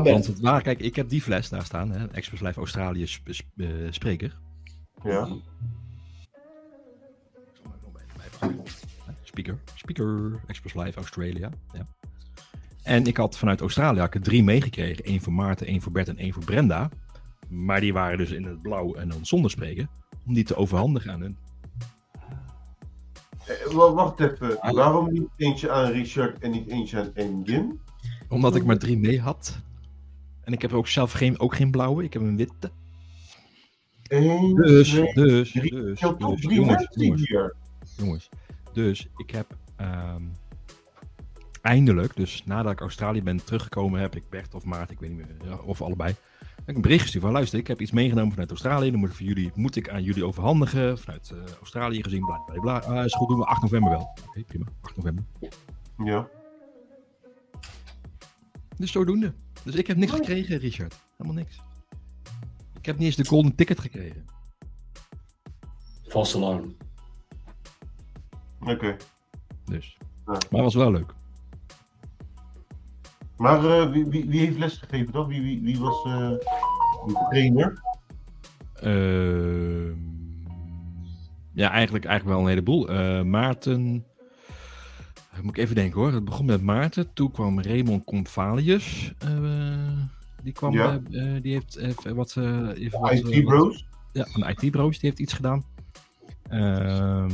Want 0.02 0.40
waar, 0.40 0.62
kijk, 0.62 0.80
ik 0.80 0.96
heb 0.96 1.10
die 1.10 1.22
fles 1.22 1.50
daar 1.50 1.66
staan, 1.66 1.92
hè, 1.92 2.08
Express 2.08 2.44
Live 2.44 2.60
Australië 2.60 3.08
sp- 3.08 3.28
sp- 3.34 3.46
eh, 3.58 3.68
spreker. 3.90 4.38
Ja. 5.04 5.28
Speaker, 9.24 9.58
speaker, 9.76 10.40
Express 10.48 10.76
Live 10.76 10.98
Australia. 10.98 11.50
Ja. 11.74 11.86
En 12.84 13.06
ik 13.06 13.18
had 13.18 13.38
vanuit 13.38 13.62
Australië 13.62 13.98
had 14.00 14.08
ik 14.08 14.16
er 14.16 14.22
drie 14.22 14.44
meegekregen. 14.44 15.10
Eén 15.12 15.22
voor 15.22 15.34
Maarten, 15.34 15.68
één 15.68 15.82
voor 15.82 15.92
Bert 15.92 16.08
en 16.08 16.18
één 16.18 16.34
voor 16.34 16.46
Brenda. 16.46 16.90
Maar 17.50 17.80
die 17.80 17.94
waren 17.94 18.18
dus 18.18 18.32
in 18.32 18.44
het 18.44 18.62
blauw 18.62 18.94
en 18.94 19.10
dan 19.10 19.26
zonder 19.26 19.52
spreker. 19.52 19.88
Om 20.26 20.34
die 20.34 20.44
te 20.44 20.56
overhandigen 20.56 21.12
aan 21.12 21.22
hun. 21.22 21.38
Eh, 23.46 23.74
wa- 23.74 23.92
wacht 23.94 24.20
even, 24.20 24.58
waarom 24.74 25.12
niet 25.14 25.28
eentje 25.38 25.72
aan 25.72 25.92
Richard 25.92 26.40
en 26.40 26.52
niet 26.52 26.68
eentje 26.68 27.00
aan 27.00 27.12
Engin? 27.16 27.80
Omdat 28.30 28.56
ik 28.56 28.66
maar 28.66 28.78
drie 28.78 28.98
mee 28.98 29.20
had. 29.22 29.60
En 30.44 30.54
ik 30.54 30.62
heb 30.62 30.74
ook 30.74 30.88
zelf 30.88 31.12
geen, 31.12 31.40
ook 31.40 31.56
geen 31.56 31.72
blauwe, 31.72 32.04
ik 32.04 32.14
heb 32.14 32.22
een 32.22 32.38
witte. 32.38 32.72
Eén, 34.08 34.56
Dus, 34.56 34.90
twee, 34.90 35.14
dus, 35.14 35.52
drie. 35.52 35.72
dus, 35.72 36.00
dus, 36.00 36.42
drie 36.42 36.56
jongens, 36.56 36.88
jongens. 36.92 37.28
hier. 37.28 37.56
jongens. 37.98 38.30
Dus 38.74 39.08
ik 39.18 39.30
heb 39.32 39.58
ehm, 39.76 40.22
eindelijk, 41.62 42.16
dus 42.16 42.44
nadat 42.46 42.72
ik 42.72 42.80
Australië 42.80 43.24
ben 43.24 43.46
teruggekomen, 43.46 44.02
heb 44.02 44.16
ik 44.16 44.30
Bert 44.30 44.54
of 44.56 44.66
Maart, 44.66 44.92
ik 44.92 45.00
weet 45.00 45.10
niet 45.10 45.28
meer, 45.28 45.64
of 45.64 45.82
allebei, 45.82 46.16
heb 46.40 46.70
ik 46.70 46.76
een 46.76 46.82
bericht 46.82 47.02
gestuurd 47.02 47.24
van 47.24 47.34
luister, 47.34 47.60
ik 47.60 47.68
heb 47.68 47.82
iets 47.82 47.92
meegenomen 47.92 48.32
vanuit 48.32 48.50
Australië, 48.50 48.92
dan 48.92 49.00
moet 49.00 49.10
ik, 49.10 49.16
voor 49.16 49.26
jullie, 49.26 49.52
moet 49.56 49.76
ik 49.76 49.90
aan 49.90 50.04
jullie 50.04 50.26
overhandigen, 50.26 50.98
vanuit 51.00 51.32
eh, 51.32 51.54
Australië 51.60 52.04
gezien, 52.04 52.26
bla 52.26 52.38
bla 52.38 52.60
bla. 52.60 52.78
Ah, 52.80 53.06
is 53.06 53.14
goed, 53.14 53.28
doen 53.28 53.38
we 53.38 53.46
8 53.46 53.62
november 53.62 53.92
wel. 53.92 54.18
Oké, 54.28 54.44
prima, 54.44 54.66
8 54.82 54.96
november. 54.96 55.24
Ja. 55.98 56.28
Dus 58.78 58.92
zodoende. 58.92 59.34
Dus 59.64 59.76
ik 59.76 59.88
heb 59.88 59.98
niks 59.98 60.12
gekregen, 60.12 60.58
Richard. 60.58 60.96
Helemaal 61.18 61.44
niks. 61.44 61.62
Ik 62.80 62.86
heb 62.86 62.98
niet 62.98 63.06
eens 63.06 63.16
de 63.16 63.26
golden 63.26 63.56
ticket 63.56 63.80
gekregen. 63.80 64.26
Vast 66.08 66.36
alarm. 66.36 66.76
Oké. 68.60 68.98
Dus. 69.66 69.98
Ja. 70.00 70.24
Maar 70.26 70.40
het 70.50 70.50
was 70.50 70.76
wel 70.76 70.92
leuk. 70.92 71.14
Maar 73.38 73.66
eh, 73.66 73.92
wie, 73.92 74.06
wie, 74.06 74.26
wie 74.30 74.40
heeft 74.40 74.58
lesgegeven 74.58 75.14
dan? 75.14 75.28
Wie, 75.28 75.42
wie, 75.42 75.62
wie 75.62 75.80
was 75.80 76.04
eh, 76.06 76.30
de 77.06 77.26
trainer? 77.30 77.82
Ehm, 78.74 79.98
ja, 81.54 81.70
eigenlijk, 81.70 82.06
eigenlijk 82.06 82.36
wel 82.36 82.40
een 82.40 82.50
heleboel. 82.50 82.90
Eh, 82.90 83.22
Maarten. 83.22 84.06
Moet 85.42 85.58
ik 85.58 85.64
even 85.64 85.76
denken 85.76 86.00
hoor. 86.00 86.12
Het 86.14 86.26
begon 86.26 86.46
met 86.46 86.62
Maarten. 86.62 87.14
Toen 87.14 87.32
kwam 87.32 87.62
Raymond 87.62 88.04
Compvalius. 88.04 89.14
eh, 89.20 89.30
die 90.44 90.54
kwam. 90.54 90.74
Ja. 90.74 91.02
eh, 91.12 91.36
eh, 91.36 91.42
die 91.44 91.54
heeft 91.54 91.76
even 91.78 92.16
wat. 92.16 92.36
even 92.38 93.00
wat, 93.00 93.12
eh, 93.12 93.18
IT 93.18 93.24
wat- 93.24 93.44
Bros? 93.44 93.86
Ja, 94.12 94.26
van 94.30 94.50
IT-bro's, 94.50 95.00
die 95.00 95.10
heeft 95.10 95.22
iets 95.22 95.34
gedaan. 95.34 95.64
Ehm, 96.50 97.30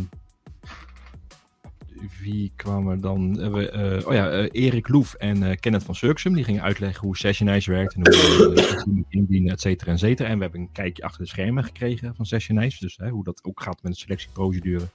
wie 2.22 2.52
kwam 2.56 2.90
er 2.90 3.02
dan? 3.02 3.52
We, 3.52 4.04
oh 4.08 4.14
ja, 4.14 4.32
Erik 4.48 4.88
Loef 4.88 5.14
en 5.14 5.60
Kenneth 5.60 5.84
van 5.84 5.96
Surksum. 5.96 6.34
Die 6.34 6.44
gingen 6.44 6.62
uitleggen 6.62 7.06
hoe 7.06 7.18
Sessionize 7.18 7.72
werkt 7.72 7.94
en 7.94 8.02
hoe 8.02 8.16
je 8.16 9.04
indienen, 9.10 9.52
et 9.52 9.62
cetera, 9.62 9.92
et 9.92 10.00
cetera. 10.00 10.30
En 10.30 10.36
we 10.38 10.42
hebben 10.44 10.62
een 10.62 10.72
kijkje 10.72 11.04
achter 11.04 11.22
de 11.24 11.30
schermen 11.30 11.64
gekregen 11.64 12.16
van 12.16 12.26
Sessionize. 12.26 12.78
Dus 12.80 12.98
hè, 12.98 13.10
hoe 13.10 13.24
dat 13.24 13.44
ook 13.44 13.62
gaat 13.62 13.84
met 13.84 13.92
de 13.92 13.98
selectieprocedure. 14.00 14.88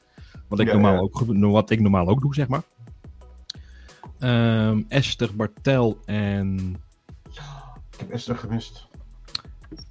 Wat 0.48 0.60
ik, 0.60 0.66
Ja, 0.66 0.72
normaal 0.72 0.92
ja. 0.94 0.98
Ook, 1.00 1.24
wat 1.52 1.70
ik 1.70 1.80
normaal 1.80 2.08
ook 2.08 2.20
doe, 2.20 2.34
zeg 2.34 2.48
maar. 2.48 2.62
Ehm, 4.18 4.82
Esther 4.88 5.36
Bartel 5.36 5.98
en, 6.04 6.76
Ik 7.92 7.98
heb 7.98 8.10
Esther 8.10 8.36
gemist. 8.36 8.86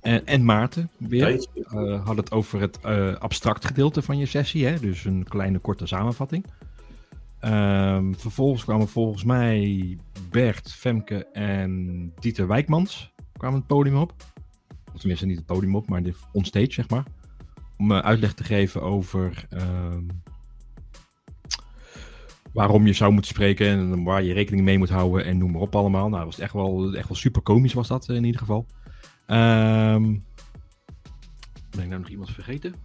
en, 0.02 0.26
en 0.26 0.46
Maarten 0.46 0.90
weer. 0.98 1.48
Eh 1.54 2.06
had 2.06 2.18
het 2.18 2.32
over 2.32 2.62
het 2.62 2.80
eh, 2.82 3.16
abstract 3.16 3.66
gedeelte 3.66 4.02
van 4.02 4.18
je 4.18 4.26
sessie. 4.26 4.66
Hè? 4.66 4.80
Dus 4.80 5.06
een 5.06 5.24
kleine 5.24 5.60
korte 5.60 5.86
samenvatting. 5.86 6.46
Ehm, 7.40 8.14
vervolgens 8.14 8.64
kwamen 8.64 8.88
volgens 8.88 9.24
mij 9.24 9.98
Bert, 10.30 10.74
Femke 10.74 11.26
en 11.26 12.12
Dieter 12.20 12.48
Wijkmans 12.48 13.12
kwamen 13.38 13.58
het 13.58 13.68
podium 13.68 13.96
op. 13.98 14.14
Of 14.94 15.00
tenminste 15.00 15.26
niet 15.26 15.38
het 15.38 15.46
podium 15.46 15.76
op, 15.76 15.90
maar 15.90 16.04
de 16.04 16.14
onstage 16.32 16.72
zeg 16.74 16.90
maar. 16.90 17.04
Om 17.78 17.92
eh, 17.92 18.00
uitleg 18.00 18.34
te 18.34 18.44
geven 18.44 18.82
over 18.82 19.46
ehm, 19.50 20.04
waarom 22.54 22.86
je 22.88 22.94
zou 22.94 23.12
moeten 23.12 23.32
spreken 23.32 23.68
en 23.68 24.04
waar 24.04 24.24
je 24.24 24.34
rekening 24.34 24.64
mee 24.64 24.78
moet 24.78 24.90
houden 24.90 25.26
en 25.26 25.38
noem 25.38 25.52
maar 25.52 25.62
op 25.62 25.76
allemaal. 25.76 26.10
Nou, 26.10 26.26
was 26.26 26.40
echt 26.40 26.54
wel, 26.54 26.94
echt 26.94 27.08
wel 27.08 27.18
super 27.18 27.42
komisch 27.42 27.74
was 27.74 27.88
dat 27.88 28.10
eh, 28.10 28.16
in 28.16 28.24
ieder 28.24 28.40
geval. 28.40 28.66
Ehm 29.26 30.16
ben 31.76 31.84
ik 31.84 31.90
nou 31.90 32.02
nog 32.02 32.10
iemand 32.10 32.32
vergeten? 32.32 32.76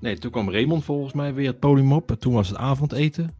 Nee, 0.00 0.18
toen 0.18 0.30
kwam 0.30 0.50
Raymond 0.50 0.84
volgens 0.84 1.12
mij 1.12 1.34
weer 1.34 1.46
het 1.46 1.58
podium 1.58 1.92
op. 1.92 2.10
En 2.10 2.18
toen 2.18 2.32
was 2.32 2.48
het 2.48 2.56
avondeten. 2.56 3.36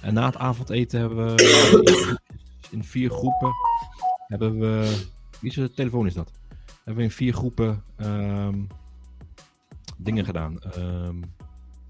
En 0.00 0.14
na 0.14 0.26
het 0.26 0.36
avondeten 0.36 1.00
hebben 1.00 1.36
we 1.36 2.18
in 2.70 2.84
vier 2.84 3.10
groepen 3.10 3.52
hebben 4.26 4.58
we. 4.58 5.02
Wie 5.40 5.72
telefoon 5.72 6.06
is 6.06 6.14
dat? 6.14 6.32
Hebben 6.76 6.96
we 6.96 7.02
in 7.02 7.10
vier 7.10 7.34
groepen 7.34 7.82
ehm, 7.96 8.58
dingen 10.02 10.24
gedaan. 10.24 10.60
Ehm, 10.60 11.22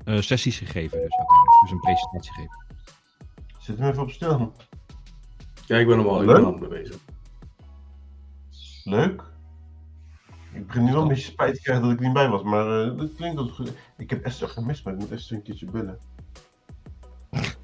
eh, 0.04 0.20
sessies 0.20 0.58
gegeven, 0.58 1.00
dus 1.00 1.16
uiteindelijk. 1.16 1.60
Dus 1.62 1.70
een 1.70 1.80
presentatie 1.80 2.32
gegeven. 2.32 2.64
Zet 3.58 3.78
hem 3.78 3.88
even 3.88 4.02
op 4.02 4.10
stil. 4.10 4.52
Ja, 5.66 5.76
ik 5.78 5.86
ben 5.86 5.98
er 5.98 6.04
wel 6.04 6.20
ik 6.20 6.26
Leuk. 6.26 6.34
ben 6.36 6.44
er 6.44 6.52
al 6.52 6.58
mee 6.58 6.68
bezig. 6.82 6.98
Leuk. 8.84 9.22
Ik 10.52 10.66
begin 10.66 10.84
nu 10.84 10.92
wel 10.92 11.02
een 11.02 11.08
beetje 11.08 11.30
spijt 11.30 11.54
te 11.54 11.62
krijgen 11.62 11.84
dat 11.84 11.92
ik 11.92 12.00
niet 12.00 12.12
bij 12.12 12.28
was, 12.28 12.42
maar 12.42 12.82
eh, 12.82 12.96
dat 12.96 13.14
klinkt 13.14 13.38
als 13.38 13.50
goed. 13.50 13.72
Ik 13.96 14.10
heb 14.10 14.24
Esther 14.24 14.48
gemist, 14.48 14.84
maar 14.84 14.94
ik 14.94 14.98
moet 15.00 15.10
Esther 15.10 15.36
een 15.36 15.42
keertje 15.42 15.70
bellen. 15.70 15.98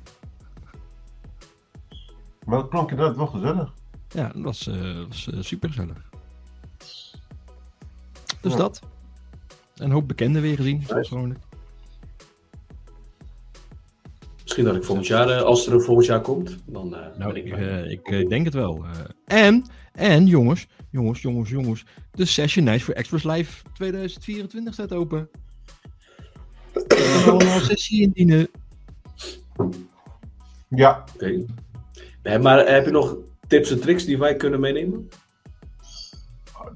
Maar 2.45 2.59
dat 2.59 2.69
klonk 2.69 2.91
inderdaad 2.91 3.17
wel 3.17 3.27
gezellig. 3.27 3.75
Ja, 4.09 4.29
dat 4.29 4.43
was, 4.43 4.67
eh 4.67 5.05
was 5.09 5.29
super 5.41 5.69
gezellig. 5.69 6.09
Dus 8.41 8.53
Ja. 8.53 8.57
dat. 8.57 8.81
Een 9.79 9.91
hoop 9.91 10.09
bekenden 10.09 10.43
weer 10.43 10.57
gezien, 10.57 10.83
zoals 10.87 11.09
gewoonlijk. 11.09 11.41
Misschien 14.43 14.65
dat 14.65 14.77
ik 14.77 14.85
volgend 14.85 15.07
jaar, 15.07 15.29
eh, 15.29 15.43
als 15.43 15.67
er 15.67 15.73
een 15.73 15.81
volgend 15.81 16.07
jaar 16.07 16.21
komt, 16.21 16.59
dan 16.67 16.95
eh, 16.95 17.01
Nou, 17.19 17.33
ben 17.33 17.47
ik 17.47 17.53
ik, 17.91 18.09
eh, 18.09 18.21
ik 18.21 18.29
denk 18.29 18.45
het 18.45 18.55
wel. 18.55 18.85
eh. 18.85 19.47
en, 19.47 19.65
en 19.93 20.27
jongens, 20.27 20.67
jongens, 20.91 21.23
jongens, 21.23 21.51
jongens. 21.51 21.85
De 22.11 22.25
Session 22.25 22.65
Nice 22.65 22.85
voor 22.85 22.95
Express 22.95 23.25
Live 23.25 23.63
2024 23.75 24.73
staat 24.75 24.93
open. 24.93 25.29
We 26.73 26.85
kunnen 26.87 27.25
allemaal 27.33 27.57
een 27.57 27.65
sessie 27.65 28.03
indienen. 28.03 28.49
Ja, 30.69 31.05
Oké. 31.15 31.45
Nee, 32.23 32.39
maar 32.39 32.67
heb 32.73 32.85
je 32.85 32.91
nog 32.91 33.17
tips 33.47 33.71
en 33.71 33.81
tricks 33.81 34.05
die 34.05 34.19
wij 34.19 34.37
kunnen 34.37 34.61
meenemen? 34.61 35.09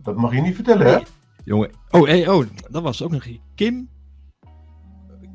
dat 0.03 0.17
mag 0.17 0.35
je 0.35 0.41
niet 0.41 0.55
vertellen, 0.55 0.87
hè? 0.87 0.99
Jongen, 1.45 1.71
oh, 1.91 2.07
hey, 2.07 2.29
oh, 2.29 2.47
dat 2.71 2.83
was 2.83 3.03
ook 3.03 3.11
nog 3.11 3.27
Kim. 3.55 3.91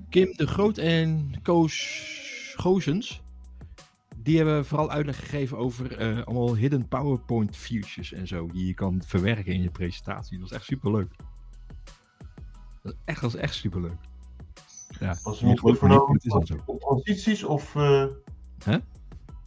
Kim 0.09 0.33
de 0.35 0.47
Groot 0.47 0.77
en 0.77 1.39
Koos 1.41 2.05
Goosens. 2.55 3.21
Die 4.17 4.37
hebben 4.37 4.65
vooral 4.65 4.91
uitleg 4.91 5.19
gegeven 5.19 5.57
over 5.57 5.97
eh, 5.97 6.23
allemaal 6.23 6.55
hidden 6.55 6.87
PowerPoint 6.87 7.55
features 7.55 8.13
en 8.13 8.27
zo. 8.27 8.47
Die 8.47 8.65
je 8.65 8.73
kan 8.73 9.01
verwerken 9.05 9.53
in 9.53 9.61
je 9.61 9.71
presentatie. 9.71 10.39
Dat 10.39 10.49
was 10.49 10.57
echt 10.57 10.67
super 10.67 10.91
leuk. 10.91 11.15
Dat, 12.83 12.95
echt, 13.05 13.21
dat 13.21 13.31
was 13.31 13.41
echt 13.41 13.55
super 13.55 13.81
leuk. 13.81 13.99
Ja, 14.99 15.17
Was 15.23 15.41
niet 15.41 15.51
het 15.51 15.59
goed, 15.59 15.69
niet 15.69 15.79
voornamelijk 15.79 16.65
om 16.65 16.79
transities 16.79 17.43
of 17.43 17.75
eh, 17.75 18.05
Hè? 18.63 18.77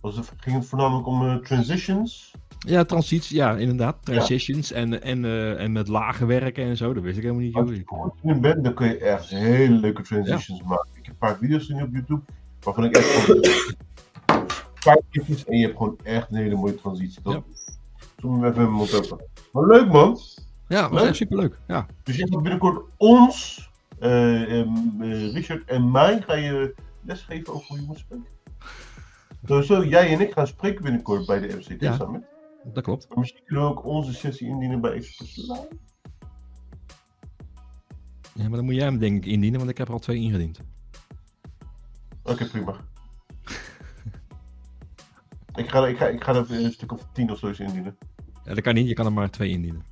was 0.00 0.16
het, 0.16 0.32
ging 0.36 0.56
het 0.56 0.66
voornamelijk 0.66 1.06
om 1.06 1.28
eh, 1.28 1.36
transitions? 1.36 2.34
Ja, 2.66 2.84
transities, 2.84 3.28
ja, 3.28 3.56
inderdaad. 3.56 3.96
Transitions 4.04 4.72
en, 4.72 5.02
en, 5.02 5.24
eh, 5.24 5.60
en 5.62 5.72
met 5.72 5.88
lage 5.88 6.26
werken 6.26 6.64
en 6.64 6.76
zo. 6.76 6.92
Dat 6.94 7.02
wist 7.02 7.16
ik 7.16 7.22
helemaal 7.22 7.42
niet. 7.44 7.54
Als 7.54 7.70
je 7.70 7.82
goed 7.84 8.12
in 8.22 8.40
bent, 8.40 8.64
dan 8.64 8.74
kun 8.74 8.86
je 8.86 8.98
echt 8.98 9.28
hele 9.28 9.74
leuke 9.74 10.02
transitions 10.02 10.62
maken. 10.62 10.88
Ik 10.94 11.06
heb 11.06 11.12
een 11.12 11.18
paar 11.18 11.36
video's 11.38 11.66
gezien 11.66 11.82
op 11.82 11.92
YouTube 11.92 12.22
waarvan 12.60 12.84
ik 12.84 12.96
echt 12.96 13.06
vijf 14.74 15.00
klikjes 15.10 15.44
en 15.44 15.56
je 15.58 15.64
hebt 15.64 15.76
gewoon 15.76 15.98
echt 16.02 16.26
een 16.30 16.36
hele 16.36 16.54
mooie 16.54 16.74
transitie. 16.74 17.22
Dat 17.22 17.42
hem 18.22 18.44
even 18.44 18.56
mijn 18.56 18.70
mond 18.70 18.94
open. 18.94 19.24
Maar 19.52 19.66
leuk 19.66 19.92
man. 19.92 20.18
Ja, 20.68 20.80
dat 20.82 20.90
was 20.90 21.00
Leuk. 21.00 21.08
echt 21.08 21.16
super 21.16 21.36
leuk. 21.36 21.58
Ja. 21.66 21.86
Dus 22.02 22.16
je 22.16 22.28
gaat 22.28 22.42
binnenkort 22.42 22.84
ons, 22.96 23.68
eh, 23.98 24.60
eh, 24.60 24.66
Richard 25.32 25.64
en 25.64 25.90
mij, 25.90 26.20
ga 26.26 26.34
je 26.34 26.74
lesgeven 27.04 27.54
over 27.54 27.66
hoe 27.68 27.80
je 27.80 27.86
moet 27.86 27.98
spreken. 27.98 28.26
Sowieso, 29.46 29.84
jij 29.84 30.12
en 30.12 30.20
ik 30.20 30.32
gaan 30.32 30.46
spreken 30.46 30.82
binnenkort 30.82 31.26
bij 31.26 31.40
de 31.40 31.56
MCT 31.56 31.80
Ja. 31.80 31.96
Summit. 31.96 32.22
Dat 32.64 32.82
klopt. 32.82 33.16
Misschien 33.16 33.44
kunnen 33.44 33.64
we 33.64 33.70
ook 33.70 33.84
onze 33.84 34.14
sessie 34.14 34.48
indienen 34.48 34.80
bij 34.80 34.94
Live. 34.94 35.68
Ja, 38.34 38.48
maar 38.48 38.56
dan 38.56 38.64
moet 38.64 38.74
jij 38.74 38.84
hem 38.84 38.98
denk 38.98 39.16
ik 39.16 39.30
indienen, 39.32 39.58
want 39.58 39.70
ik 39.70 39.78
heb 39.78 39.88
er 39.88 39.92
al 39.92 40.00
twee 40.00 40.20
ingediend. 40.20 40.60
Oké, 42.22 42.46
prima. 42.48 42.76
ik, 45.54 45.70
ga, 45.70 45.86
ik, 45.86 45.96
ga, 45.96 46.06
ik 46.06 46.24
ga 46.24 46.34
er 46.34 46.50
een 46.50 46.72
stuk 46.72 46.92
of 46.92 47.08
tien 47.12 47.30
of 47.30 47.38
zo 47.38 47.46
eens 47.46 47.60
indienen. 47.60 47.96
Ja, 48.44 48.54
dat 48.54 48.64
kan 48.64 48.74
niet, 48.74 48.88
je 48.88 48.94
kan 48.94 49.06
er 49.06 49.12
maar 49.12 49.30
twee 49.30 49.50
indienen. 49.50 49.82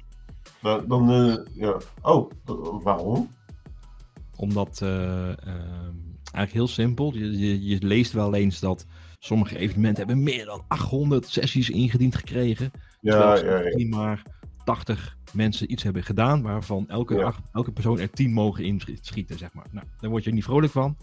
Nou, 0.63 0.87
dan, 0.87 1.11
eh, 1.11 1.37
ja. 1.55 1.81
Oh, 2.03 2.31
waarom? 2.83 3.31
Omdat, 4.37 4.81
eh, 4.83 5.29
ehm, 5.29 5.95
eigenlijk 6.23 6.53
heel 6.53 6.69
simpel, 6.69 7.15
je, 7.15 7.39
je, 7.39 7.67
je 7.67 7.87
leest 7.87 8.13
wel 8.13 8.35
eens 8.35 8.61
dat 8.61 8.87
sommige 9.19 9.59
evenementen 9.59 10.07
hebben 10.07 10.25
meer 10.25 10.45
dan 10.45 10.65
800 10.69 11.27
sessies 11.27 11.71
ingediend 11.71 12.15
gekregen. 12.17 12.71
Ja, 13.01 13.13
terwijl 13.13 13.45
ja, 13.45 13.57
ja. 13.57 13.63
misschien 13.65 13.89
maar 13.89 14.23
80 14.65 15.17
mensen 15.33 15.73
iets 15.73 15.83
hebben 15.83 16.03
gedaan, 16.03 16.43
waarvan 16.43 16.89
elke, 16.89 17.15
Ja. 17.15 17.25
acht- 17.25 17.49
elke 17.53 17.73
persoon 17.73 17.99
er 17.99 18.11
10 18.11 18.33
mogen 18.33 18.65
inschieten, 18.65 19.39
zeg 19.39 19.53
maar. 19.55 19.67
Nou, 19.71 19.87
daar 20.01 20.11
word 20.11 20.25
je 20.25 20.33
niet 20.33 20.45
vrolijk 20.45 20.73
van. 20.73 20.97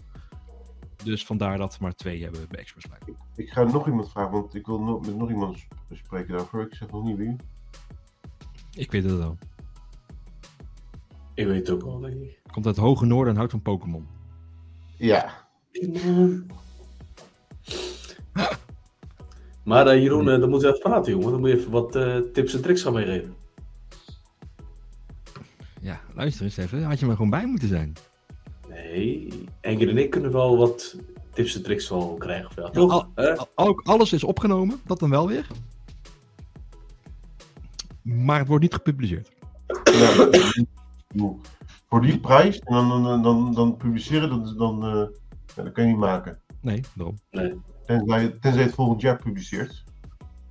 Dus 1.04 1.24
vandaar 1.26 1.58
dat 1.58 1.72
we 1.78 1.82
maar 1.82 1.94
twee 1.94 2.22
hebben 2.22 2.46
bij 2.48 2.60
Express 2.60 2.86
Live. 2.86 3.18
Ik 3.36 3.50
ga 3.50 3.62
nog 3.62 3.86
iemand 3.86 4.10
vragen, 4.10 4.32
want 4.32 4.54
ik 4.54 4.66
wil 4.66 4.80
nog, 4.80 5.06
met 5.06 5.16
nog 5.16 5.28
iemand 5.30 5.58
sp- 5.58 5.74
spreken 5.92 6.36
daarvoor. 6.36 6.62
Ik 6.62 6.74
zeg 6.74 6.90
nog 6.90 7.04
niet 7.04 7.16
wie. 7.16 7.36
Ik 8.72 8.90
weet 8.90 9.04
het 9.04 9.16
wel. 9.16 9.38
Ik 11.34 11.46
weet 11.46 11.58
het 11.66 11.70
ook 11.70 11.82
wel, 11.82 12.00
denk 12.00 12.14
ik. 12.14 12.40
Komt 12.52 12.66
uit 12.66 12.76
het 12.76 12.84
hoge 12.84 13.06
noorden 13.06 13.30
en 13.32 13.36
houdt 13.36 13.52
van 13.52 13.62
Pokémon. 13.62 14.06
Ja. 14.96 15.48
Maar 19.66 19.86
eh, 19.86 20.02
Jeroen, 20.02 20.30
eh, 20.30 20.40
dan 20.40 20.50
moeten 20.50 20.68
we 20.70 20.76
even 20.76 20.90
praten, 20.90 21.12
jongen. 21.12 21.30
Dan 21.30 21.40
moet 21.40 21.48
je 21.50 21.56
even 21.56 21.70
wat 21.70 21.94
eh, 21.96 22.16
tips 22.32 22.54
en 22.54 22.62
tricks 22.62 22.82
gaan 22.82 22.92
meegeven. 22.92 23.34
Ja, 25.80 26.00
luister 26.14 26.44
eens 26.44 26.56
even. 26.56 26.82
Had 26.82 26.98
je 27.00 27.06
maar 27.06 27.16
gewoon 27.16 27.30
bij 27.30 27.46
moeten 27.46 27.68
zijn. 27.68 27.92
Nee, 28.68 29.28
Engel 29.60 29.88
en 29.88 29.98
ik 29.98 30.10
kunnen 30.10 30.32
wel 30.32 30.56
wat 30.56 30.96
tips 31.32 31.54
en 31.56 31.62
tricks 31.62 31.88
wel 31.88 32.14
krijgen. 32.18 32.50
Ja, 32.62 32.70
toch? 32.70 32.92
al- 32.92 33.06
Hè? 33.14 33.36
Al- 33.36 33.48
Ook 33.54 33.80
alles 33.84 34.12
is 34.12 34.24
opgenomen, 34.24 34.80
dat 34.86 34.98
dan 34.98 35.10
wel 35.10 35.28
weer. 35.28 35.46
Maar 38.02 38.38
het 38.38 38.48
wordt 38.48 38.62
niet 38.62 38.74
gepubliceerd. 38.74 39.30
Ja, 39.84 40.28
voor 41.88 42.00
die 42.00 42.18
prijs 42.20 42.58
en 42.58 42.74
dan, 42.74 43.02
dan, 43.04 43.22
dan, 43.22 43.54
dan 43.54 43.76
publiceren, 43.76 44.28
dat, 44.30 44.46
is 44.46 44.54
dan, 44.54 44.84
eh, 44.84 45.06
ja, 45.56 45.62
dat 45.62 45.72
kan 45.72 45.84
je 45.84 45.90
niet 45.90 45.98
maken. 45.98 46.40
Nee, 46.60 46.80
daarom. 46.94 47.18
Tenzij, 47.86 48.28
tenzij 48.30 48.60
je 48.60 48.66
het 48.66 48.74
volgend 48.74 49.00
jaar 49.00 49.16
publiceert. 49.22 49.84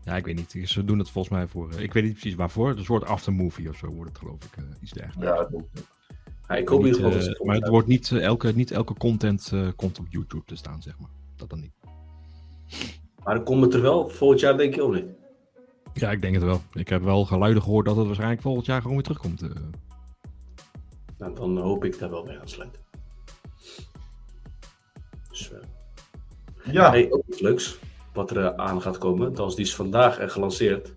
Ja, 0.04 0.16
ik 0.16 0.26
weet 0.26 0.36
niet. 0.36 0.70
Ze 0.70 0.86
doen 0.86 1.00
het 1.00 1.10
volgens 1.10 1.34
mij 1.34 1.48
voor. 1.48 1.72
eh, 1.72 1.80
Ik 1.80 1.94
weet 1.94 2.04
niet 2.04 2.12
precies 2.14 2.36
waarvoor. 2.36 2.70
Een 2.70 2.84
soort 2.84 3.06
aftermovie 3.06 3.70
of 3.70 3.76
zo 3.78 3.88
wordt 3.88 4.10
het, 4.10 4.20
geloof 4.20 4.44
ik. 4.44 4.58
eh, 4.58 4.64
iets 4.82 4.92
dergelijks. 4.92 5.26
Ja, 5.32 5.36
dat 5.42 5.50
denk 5.52 5.64
ik. 5.74 5.84
Ja, 6.48 6.56
ik 6.56 6.68
hoop 6.68 6.84
Niet, 6.84 6.98
eh, 6.98 7.04
het 7.04 7.44
maar 7.44 7.56
het 7.56 7.68
wordt 7.68 7.88
niet, 7.88 8.12
elke, 8.12 8.52
niet 8.56 8.72
elke 8.72 8.94
content 8.94 9.50
eh, 9.54 9.68
komt 9.76 10.00
op 10.00 10.06
YouTube 10.10 10.46
te 10.46 10.56
staan, 10.56 10.82
zeg 10.82 11.00
maar. 11.00 11.10
Dat 11.36 11.50
dan 11.50 11.60
niet. 11.60 11.74
Maar 13.24 13.36
dan 13.36 13.44
komt 13.44 13.64
het 13.64 13.74
er 13.74 13.82
wel 13.82 14.10
volgend 14.10 14.40
jaar, 14.40 14.58
denk 14.58 14.76
ik 14.76 14.82
ook 14.82 14.94
niet. 14.94 15.06
Ja, 15.94 16.12
ik 16.12 16.22
denk 16.22 16.34
het 16.34 16.44
wel. 16.44 16.62
Ik 16.74 16.90
heb 16.90 17.02
wel 17.04 17.26
geluiden 17.26 17.64
gehoord 17.64 17.86
dat 17.86 17.96
het 17.96 18.06
waarschijnlijk 18.06 18.42
volgend 18.42 18.66
jaar 18.66 18.78
gewoon 18.82 18.96
weer 18.96 19.04
terugkomt. 19.06 19.42
eh. 19.42 19.50
Nou, 21.18 21.36
dan 21.36 21.58
hoop 21.58 21.86
ik 21.86 22.00
daar 22.00 22.10
wel 22.10 22.24
mee 22.24 22.40
aan 22.40 22.46
te 22.46 22.52
sluiten. 22.54 22.82
Dus, 25.30 25.52
Ja, 26.72 26.90
hey, 26.90 27.12
ook 27.12 27.24
iets 27.28 27.40
leuks 27.40 27.80
wat 28.14 28.32
er 28.32 28.46
eh, 28.46 28.66
aan 28.66 28.82
gaat 28.82 28.98
komen. 28.98 29.34
Dat 29.34 29.56
die 29.56 29.66
is 29.66 29.76
vandaag 29.76 30.18
eh, 30.18 30.30
gelanceerd. 30.30 30.96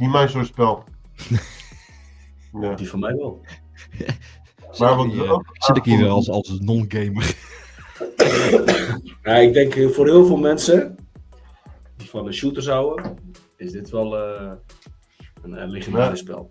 niet 0.00 0.10
mijn 0.10 0.28
soort 0.28 0.46
spel. 0.46 0.84
ja. 2.60 2.74
Die 2.74 2.88
van 2.88 2.98
mij 2.98 3.14
wel. 3.14 3.40
Maar 4.78 4.96
wat 4.96 5.28
ook 5.28 5.44
zit 5.52 5.76
ik 5.76 5.84
hier 5.84 5.98
weer 5.98 6.08
als, 6.08 6.30
als 6.30 6.60
non-gamer. 6.60 7.34
Ja, 9.22 9.36
ik 9.36 9.52
denk 9.52 9.74
eh, 9.74 9.88
voor 9.88 10.06
heel 10.06 10.26
veel 10.26 10.36
mensen 10.36 10.96
die 11.96 12.08
van 12.08 12.24
de 12.24 12.32
shooters 12.32 12.66
houden, 12.66 13.16
is 13.56 13.72
dit 13.72 13.90
wel 13.90 14.16
eh, 14.16 14.52
een, 15.42 15.62
een 15.62 15.70
legendarisch 15.70 16.18
spel. 16.18 16.50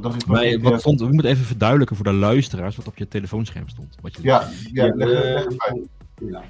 Wat 0.00 0.26
Maar 0.26 0.58
wat 0.60 0.80
stond, 0.80 1.00
we 1.00 1.06
moeten 1.12 1.30
even 1.30 1.44
verduidelijken 1.44 1.96
voor 1.96 2.04
de 2.04 2.12
luisteraars 2.12 2.76
wat 2.76 2.86
op 2.86 2.96
je 2.98 3.08
telefoonscherm 3.08 3.68
stond. 3.68 3.96
Wat 4.00 4.16
je 4.16 4.22
Ja, 4.22 4.48
ja, 4.72 4.84
Ja, 4.84 4.94
leg- 4.94 5.08
eh, 5.10 5.22
leg 5.22 5.44
het 5.44 5.60
uit. 5.62 5.88
Ja, 6.30 6.42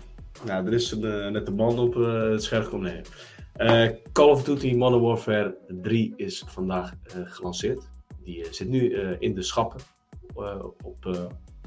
nou, 0.47 0.67
er 0.67 0.73
is 0.73 0.91
een, 0.91 1.05
eh, 1.05 1.31
net 1.31 1.47
een 1.49 1.57
band 1.57 1.79
op 1.79 1.97
eh, 1.97 2.23
het 2.31 2.43
scherm 2.43 2.63
gekomen. 2.65 2.93
Nee. 2.93 3.03
Eh, 3.87 3.97
Call 4.13 4.29
of 4.31 4.45
Duty 4.45 4.75
Modern 4.75 5.03
Warfare 5.03 5.57
3 5.83 6.13
is 6.17 6.45
vandaag 6.47 6.95
eh, 7.03 7.15
gelanceerd. 7.25 7.89
Die 8.25 8.47
zit 8.51 8.69
nu 8.69 8.93
eh, 8.93 9.11
in 9.19 9.35
de 9.35 9.43
schappen 9.43 9.81
eh, 10.37 10.65
op 10.85 11.07
eh, 11.07 11.21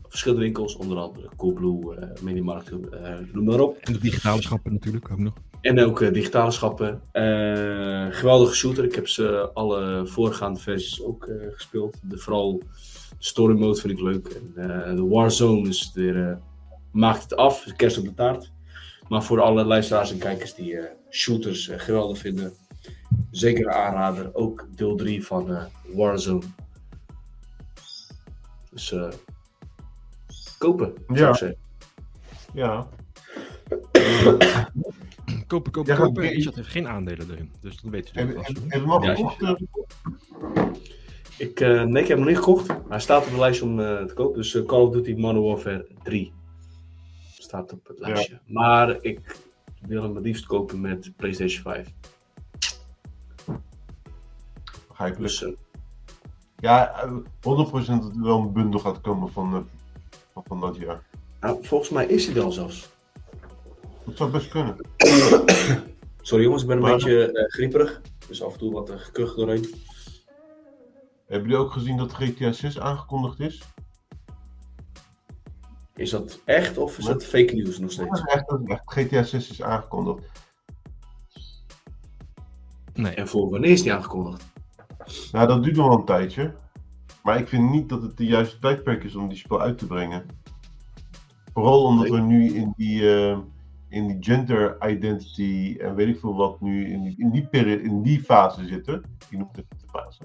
verschillende 0.08 0.44
winkels, 0.44 0.76
onder 0.76 0.98
andere 0.98 1.30
Coolblue, 1.38 1.96
eh 1.96 2.22
Minimarkt, 2.22 2.70
eh, 2.70 3.14
noem 3.34 3.46
maar 3.46 3.60
op. 3.60 3.78
En 3.78 3.94
de 3.94 4.00
digitale 4.00 4.42
schappen 4.42 4.74
natuurlijk 4.74 5.12
ook 5.12 5.20
nog. 5.20 5.34
En 5.66 5.80
ook 5.80 6.02
eh, 6.02 6.14
digitale 6.14 6.52
schappen. 6.52 7.02
Eh, 7.12 8.06
geweldige 8.10 8.56
shooter. 8.56 8.84
Ik 8.84 8.96
heb 8.96 9.08
ze 9.08 9.50
alle 9.54 10.08
voorgaande 10.08 10.60
versies 10.60 11.04
ook 11.04 11.26
eh, 11.26 11.48
gespeeld. 11.52 11.98
De, 12.04 12.18
vooral 12.18 12.62
story 13.18 13.58
mode 13.58 13.80
vind 13.80 13.94
ik 13.94 14.00
leuk. 14.00 14.28
En, 14.56 14.96
de 14.96 15.08
Warzone 15.08 15.68
is 15.70 15.92
weer, 15.94 16.40
maakt 16.92 17.24
het 17.24 17.36
af. 17.36 17.66
Kerst 17.76 17.98
op 17.98 18.04
de 18.04 18.14
taart. 18.14 18.52
Maar 19.08 19.24
voor 19.24 19.42
alle 19.42 19.64
luisteraars 19.64 20.12
en 20.12 20.18
kijkers 20.18 20.54
die 20.56 20.80
shooters 21.10 21.72
geweldig 21.76 22.18
vinden. 22.18 22.54
Zeker 23.32 23.66
een 23.66 23.74
aanrader. 23.74 24.30
Ook 24.34 24.68
deel 24.76 24.96
3 24.96 25.26
van 25.26 25.58
Warzone. 25.94 26.42
Dus 28.72 28.92
eh, 28.92 29.12
kopen. 30.58 30.94
zou 31.08 31.20
Ja. 31.20 31.30
ik 31.30 31.36
zeggen. 31.36 31.58
Ja. 32.54 32.88
Kopen, 35.48 35.72
kopen, 35.72 35.96
kopen. 35.96 36.24
game- 36.24 36.36
Richard 36.36 36.56
heeft 36.56 36.68
geen 36.68 36.88
aandelen 36.88 37.32
erin. 37.32 37.52
Dus 37.62 37.82
dat 37.82 37.92
weet 37.92 38.10
je 38.14 38.22
al 38.22 39.04
Ja, 39.04 39.16
gekocht? 39.16 39.42
eh? 39.42 39.54
Ik, 41.38 41.60
eh, 41.60 41.84
nee, 41.84 42.02
ik 42.04 42.08
heb 42.08 42.18
hem 42.18 42.20
nog 42.20 42.28
niet 42.28 42.38
gekocht. 42.38 42.68
Hij 42.90 43.00
staat 43.00 43.26
op 43.26 43.32
de 43.32 43.40
lijst 43.40 43.62
om 43.62 43.80
eh, 43.80 44.04
te 44.04 44.14
kopen. 44.14 44.38
Dus 44.38 44.56
eh, 44.56 44.66
Call 44.66 44.82
of 44.82 44.94
Duty 44.94 45.14
Modern 45.14 45.44
Warfare 45.46 45.88
3 46.04 46.34
staat 47.38 47.74
op 47.74 47.88
het 47.88 48.00
lijstje. 48.00 48.40
Maar 48.46 49.04
ik 49.04 49.40
wil 49.82 50.02
hem 50.04 50.16
het 50.16 50.24
liefst 50.24 50.46
kopen 50.46 50.82
met 50.82 51.12
PlayStation 51.16 51.62
5. 51.62 51.90
Ga 54.94 55.06
ik 55.06 55.18
Dus 55.18 55.46
Ja, 56.58 57.02
eh, 57.02 57.12
100% 57.42 58.02
dat 58.02 58.16
er 58.16 58.22
wel 58.24 58.40
een 58.40 58.54
bundel 58.54 58.80
gaat 58.80 59.02
komen 59.02 59.32
van, 59.32 59.68
van, 60.46 60.60
dat 60.60 60.76
jaar. 60.76 61.04
nou, 61.42 61.58
volgens 61.66 61.90
mij 61.90 62.06
is 62.06 62.28
hij 62.28 62.42
al 62.42 62.52
zelfs. 62.52 62.90
Dat 64.06 64.18
zou 64.18 64.32
best 64.32 64.48
kunnen. 64.50 64.76
Sorry 66.22 66.44
jongens, 66.44 66.62
ik 66.62 66.68
ben 66.68 66.78
een 66.78 66.84
Maar- 66.84 66.92
beetje 66.94 67.32
eh, 67.32 67.50
grieperig. 67.52 68.02
Dus 68.28 68.44
af 68.44 68.54
en 68.54 68.60
toe 68.60 68.74
wat 68.74 68.90
uh, 68.90 68.96
gekuch 69.00 69.36
doorheen. 69.36 69.74
Hebben 71.28 71.50
jullie 71.50 71.66
ook 71.66 71.72
gezien 71.72 71.98
dat 71.98 72.14
GTA 72.14 72.52
6 72.52 72.80
aangekondigd 72.80 73.40
is? 73.40 73.64
Is 75.96 76.10
dat 76.10 76.42
echt 76.46 76.78
of 76.78 76.98
is 76.98 77.06
Ja. 77.06 77.12
dat 77.14 77.26
fake 77.26 77.54
news 77.56 77.80
nog 77.80 77.92
steeds? 77.92 78.20
is 78.20 78.34
echt, 78.34 78.48
dat 78.50 78.60
is 78.64 78.68
echt. 78.68 78.82
GTA 78.86 79.24
6 79.24 79.50
is 79.52 79.62
aangekondigd. 79.62 80.32
Nee. 82.94 83.14
En 83.14 83.28
voor 83.28 83.50
wanneer 83.50 83.70
is 83.72 83.82
die 83.82 83.94
aangekondigd? 83.94 84.46
Nou, 85.32 85.48
dat 85.48 85.64
duurt 85.64 85.76
nog 85.76 85.88
wel 85.88 85.98
een 85.98 86.06
tijdje. 86.06 86.54
Maar 87.24 87.40
ik 87.40 87.48
vind 87.48 87.70
niet 87.72 87.90
dat 87.90 88.02
het 88.02 88.18
de 88.18 88.26
juiste 88.26 88.58
tijdperk 88.60 89.04
is 89.04 89.16
om 89.16 89.28
die 89.28 89.38
spel 89.38 89.62
uit 89.62 89.78
te 89.78 89.88
brengen. 89.88 90.26
Vooral 91.54 91.84
omdat 91.84 92.10
we 92.10 92.20
nu 92.20 92.54
in 92.54 92.74
die, 92.78 93.16
eh, 93.16 93.38
in 93.96 94.08
die 94.08 94.18
gender 94.20 94.90
identity 94.90 95.78
en 95.80 95.96
weet 95.96 96.08
ik 96.08 96.20
veel 96.20 96.36
wat 96.36 96.62
nu 96.62 96.92
in 96.92 97.04
die, 97.04 97.16
in 97.18 97.32
die, 97.32 97.48
peri- 97.48 97.84
in 97.84 98.02
die 98.02 98.24
fase 98.24 98.68
zitten. 98.68 99.18
Die 99.30 99.38
noemt 99.38 99.56
het 99.56 99.66
de 99.70 99.88
fase. 99.88 100.22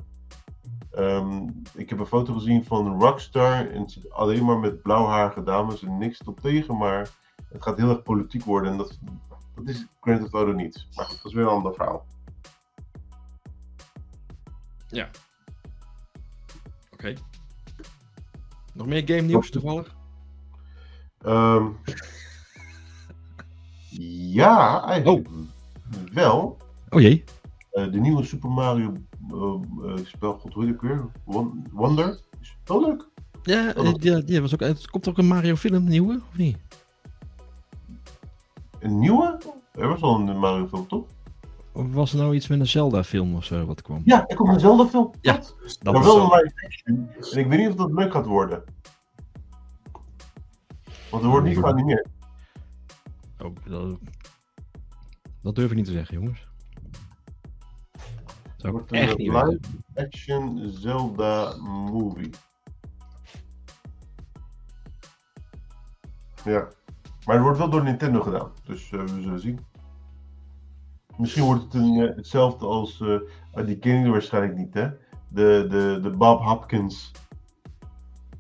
Ehm, 0.91 1.49
ik 1.75 1.91
heb 1.91 1.99
een 1.99 2.07
foto 2.07 2.33
gezien 2.33 2.64
van 2.64 3.01
Rockstar 3.01 3.66
en 3.66 3.81
het 3.81 3.91
zit 3.91 4.11
alleen 4.11 4.45
maar 4.45 4.59
met 4.59 4.83
blauwharige 4.83 5.43
dames 5.43 5.83
en 5.83 5.99
niks 5.99 6.23
op 6.25 6.41
tegen, 6.41 6.77
maar 6.77 7.11
het 7.49 7.62
gaat 7.62 7.77
heel 7.77 7.89
erg 7.89 8.03
politiek 8.03 8.45
worden 8.45 8.71
en 8.73 8.77
dat, 8.79 8.99
dat 9.55 9.68
is 9.68 9.87
Grand 10.01 10.21
Theft 10.21 10.35
Auto 10.35 10.53
niet. 10.53 10.87
Maar 10.95 11.05
goed, 11.05 11.16
dat 11.16 11.27
is 11.27 11.33
weer 11.33 11.45
een 11.45 11.51
ander 11.51 11.75
verhaal. 11.75 12.07
Oké. 16.93 17.14
Nog 18.75 18.87
meer 18.87 19.03
game 19.07 19.21
nieuws 19.21 19.51
toevallig? 19.51 19.95
Ehm, 21.18 21.66
ja, 24.32 24.82
eigenlijk 24.84 25.28
wel. 26.12 26.57
Oh 26.88 27.01
jee. 27.01 27.24
Eh, 27.70 27.93
de 27.93 28.01
nieuwe 28.01 28.24
Super 28.24 28.51
Mario 28.51 28.93
eh, 29.30 29.91
eh, 29.91 30.05
spel, 30.05 30.38
god 30.38 30.53
hoe 30.55 30.68
ook 30.72 30.80
weer? 30.82 31.05
Won- 31.24 31.66
Wonder? 31.72 32.20
Is 32.41 32.57
wel 32.64 32.80
leuk. 32.80 33.09
Ja, 33.43 33.72
ja, 34.01 34.20
die 34.20 34.41
was 34.41 34.55
ook, 34.55 34.61
het 34.61 34.91
komt 34.91 35.09
ook 35.09 35.18
een 35.18 35.26
Mario 35.26 35.55
film, 35.57 35.84
nieuwe, 35.84 36.20
of 36.30 36.36
niet? 36.38 36.59
Een 38.78 38.99
nieuwe? 38.99 39.38
Er 39.72 39.88
was 39.88 40.01
al 40.03 40.20
een 40.20 40.38
Mario 40.38 40.66
film, 40.66 40.86
toch? 40.86 41.05
Of 41.72 41.93
was 41.93 42.12
er 42.12 42.18
nou 42.18 42.34
iets 42.34 42.49
met 42.49 42.61
een 42.61 42.66
Zelda 42.66 43.05
film 43.05 43.34
of 43.34 43.45
zo 43.45 43.66
wat 43.66 43.82
kwam? 43.82 44.03
Ja, 44.05 44.26
er 44.26 44.36
komt 44.36 44.49
een 44.49 44.61
Zelda 44.61 44.86
film. 44.86 45.11
Ja, 45.20 45.32
dat 45.32 45.82
maar 45.82 45.93
was 45.93 46.05
wel 46.05 46.14
zo. 46.14 46.22
een 46.22 46.30
live 46.43 46.66
action. 46.66 47.11
En 47.32 47.38
ik 47.38 47.47
weet 47.47 47.59
niet 47.59 47.68
of 47.68 47.74
dat 47.74 47.93
leuk 47.93 48.12
gaat 48.12 48.26
worden. 48.26 48.62
Want 51.11 51.22
er 51.22 51.28
wordt 51.28 51.47
niet 51.47 51.59
geanimeerd. 51.59 52.09
Oh, 53.43 53.55
dat, 53.64 53.99
dat 55.41 55.55
durf 55.55 55.70
ik 55.70 55.76
niet 55.76 55.84
te 55.86 55.93
zeggen, 55.93 56.14
jongens. 56.14 56.49
Het 58.57 58.70
wordt 58.70 58.93
echt 58.93 59.11
een 59.11 59.16
niet 59.18 59.32
live 59.32 59.47
weten. 59.47 59.84
action 59.95 60.70
Zelda 60.70 61.57
movie. 61.57 62.30
Ja. 66.45 66.68
Maar 67.24 67.34
het 67.34 67.45
wordt 67.45 67.59
wel 67.59 67.70
door 67.70 67.82
Nintendo 67.82 68.20
gedaan. 68.20 68.53
Dus 68.64 68.93
eh, 68.93 69.01
we 69.01 69.20
zullen 69.20 69.41
zien. 69.41 69.66
Misschien 71.16 71.45
wordt 71.45 71.62
het 71.62 71.74
een, 71.74 72.01
eh, 72.09 72.16
hetzelfde 72.16 72.66
als. 72.66 73.01
eh, 73.01 73.18
die 73.66 73.78
kennen 73.78 73.99
jullie 73.99 74.12
waarschijnlijk 74.12 74.57
niet, 74.57 74.74
hè? 74.74 74.88
De, 75.28 75.66
de, 75.68 75.99
de 76.03 76.11
Bob 76.11 76.41
Hopkins 76.43 77.12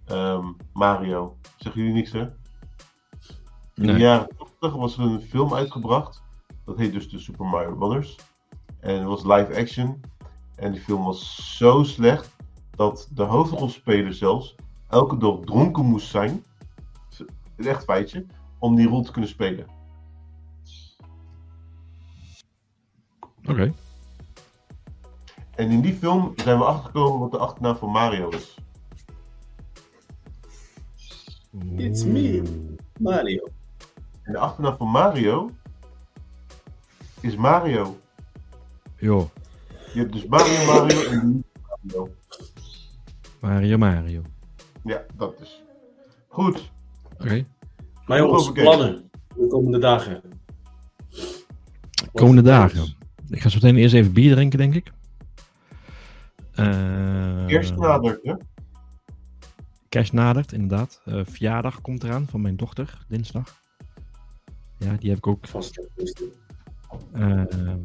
ehm, 0.04 0.52
Mario. 0.72 1.36
Zeggen 1.56 1.80
jullie 1.80 1.96
niks, 1.96 2.12
hè? 2.12 2.24
In 3.80 3.86
Nee. 3.86 3.94
de 3.94 4.00
jaren 4.00 4.28
80 4.36 4.74
was 4.74 4.96
er 4.98 5.04
een 5.04 5.20
film 5.20 5.54
uitgebracht. 5.54 6.22
Dat 6.64 6.76
heet 6.78 6.92
dus 6.92 7.08
de 7.08 7.18
Super 7.18 7.46
Mario 7.46 7.74
Brothers. 7.74 8.16
En 8.80 8.94
het 8.94 9.04
was 9.04 9.22
live 9.22 9.56
action. 9.60 10.00
En 10.56 10.72
die 10.72 10.80
film 10.80 11.04
was 11.04 11.56
zo 11.56 11.82
slecht 11.82 12.36
dat 12.70 13.08
de 13.14 13.22
hoofdrolspeler 13.22 14.14
zelfs 14.14 14.54
elke 14.88 15.16
dag 15.16 15.38
dronken 15.44 15.84
moest 15.84 16.08
zijn. 16.10 16.44
Is 17.56 17.66
echt 17.66 17.84
feitje. 17.84 18.26
Om 18.58 18.74
die 18.76 18.88
rol 18.88 19.02
te 19.02 19.12
kunnen 19.12 19.30
spelen. 19.30 19.66
Oké. 23.48 23.72
En 25.54 25.70
in 25.70 25.80
die 25.80 25.94
film 25.94 26.32
zijn 26.36 26.58
we 26.58 26.64
achtergekomen 26.64 27.18
wat 27.20 27.30
de 27.30 27.38
achternaam 27.38 27.76
van 27.76 27.90
Mario 27.90 28.28
is. 28.28 28.54
It's 31.76 32.04
me. 32.04 32.42
Mario. 32.98 33.48
En 34.30 34.36
de 34.36 34.42
achternaam 34.42 34.76
van 34.76 34.88
Mario 34.88 35.50
is 37.20 37.36
Mario. 37.36 37.98
Joh, 38.96 39.28
Je 39.92 39.98
hebt 39.98 40.12
dus 40.12 40.26
Mario 40.26 40.64
Mario 40.66 41.02
en 41.10 41.44
Mario. 41.82 42.08
Mario 43.40 43.78
Mario. 43.78 44.22
Ja, 44.84 45.02
dat 45.16 45.34
is. 45.40 45.62
Goed. 46.28 46.72
Oké. 47.18 47.44
Maar 48.06 48.18
jongens, 48.18 48.52
plannen 48.52 49.10
de 49.36 49.46
komende 49.48 49.78
dagen. 49.78 50.22
Komende 52.12 52.42
dagen. 52.42 52.94
Ik 53.28 53.40
ga 53.40 53.48
zo 53.48 53.58
meteen 53.62 53.76
eerst 53.76 53.94
even 53.94 54.12
bier 54.12 54.34
drinken, 54.34 54.58
denk 54.58 54.74
ik. 54.74 54.92
Eh, 56.54 57.46
Kerst 57.46 57.76
nadert, 57.76 58.22
hè? 58.22 58.34
Kerst 59.88 60.12
nadert, 60.12 60.52
inderdaad. 60.52 61.00
Eh, 61.04 61.20
verjaardag 61.24 61.80
komt 61.80 62.04
eraan 62.04 62.26
van 62.26 62.40
mijn 62.40 62.56
dochter, 62.56 63.04
dinsdag. 63.08 63.59
Ja, 64.80 64.96
die 64.96 65.08
heb 65.08 65.18
ik 65.18 65.26
ook. 65.26 65.46
Vast. 65.46 65.88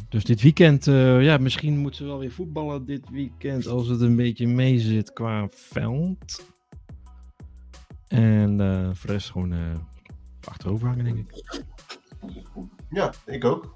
dus, 0.10 0.24
dit 0.24 0.41
weekend, 0.41 0.88
eh, 0.88 1.24
ja, 1.24 1.38
misschien 1.38 1.78
moeten 1.78 2.00
ze 2.00 2.06
wel 2.06 2.20
weer 2.20 2.32
voetballen 2.32 2.86
dit 2.86 3.10
weekend 3.10 3.68
als 3.68 3.88
het 3.88 4.02
een 4.02 4.16
beetje 4.16 4.48
mee 4.48 4.80
zit 4.80 5.14
qua 5.14 5.48
veld. 5.50 6.46
En 8.08 8.60
eh, 8.60 8.89
voor 8.93 9.08
de 9.08 9.14
rest 9.14 9.32
gewoon 9.32 9.54
achterover 10.43 10.88
hangen, 10.88 11.04
denk 11.04 11.18
ik. 11.18 11.64
Ja, 12.89 13.14
ik 13.26 13.46
ook. 13.46 13.76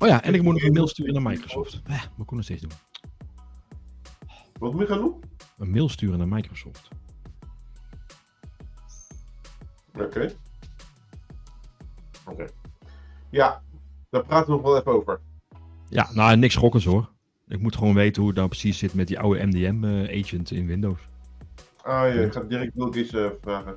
Oh 0.00 0.08
ja, 0.08 0.22
en 0.22 0.34
ik 0.34 0.42
moet 0.42 0.52
nog 0.52 0.62
een 0.62 0.72
mail 0.72 0.88
sturen 0.88 1.12
naar 1.12 1.22
Microsoft. 1.22 1.80
Eh, 1.84 2.02
ik 2.18 2.30
nog 2.30 2.42
steeds 2.42 2.62
doen? 2.62 2.72
Wat 4.58 4.72
moet 4.72 4.80
je 4.80 4.86
gaan 4.86 4.98
doen? 4.98 5.22
Een 5.58 5.70
mail 5.70 5.88
sturen 5.88 6.18
naar 6.18 6.28
Microsoft. 6.28 6.88
Oké. 9.94 10.32
Oké. 12.30 12.46
Ja, 13.30 13.62
daar 14.10 14.24
praten 14.24 14.46
we 14.46 14.52
nog 14.52 14.62
wel 14.62 14.78
even 14.78 14.92
over. 14.92 15.20
Ja, 15.88 16.08
nou, 16.12 16.36
niks 16.36 16.54
schokkends 16.54 16.86
hoor. 16.86 17.10
Ik 17.48 17.60
moet 17.60 17.76
gewoon 17.76 17.94
weten 17.94 18.20
hoe 18.20 18.30
het 18.30 18.36
nou 18.36 18.48
precies 18.48 18.78
zit 18.78 18.94
met 18.94 19.06
die 19.06 19.18
oude 19.18 19.46
MDM-agent 19.46 20.50
in 20.50 20.66
Windows. 20.66 21.00
Ah 21.82 22.14
ja, 22.14 22.20
ik 22.20 22.32
ga 22.32 22.40
direct 22.40 22.74
Bill 22.74 22.84
Gates 22.86 23.10
eh, 23.10 23.26
vragen. 23.42 23.76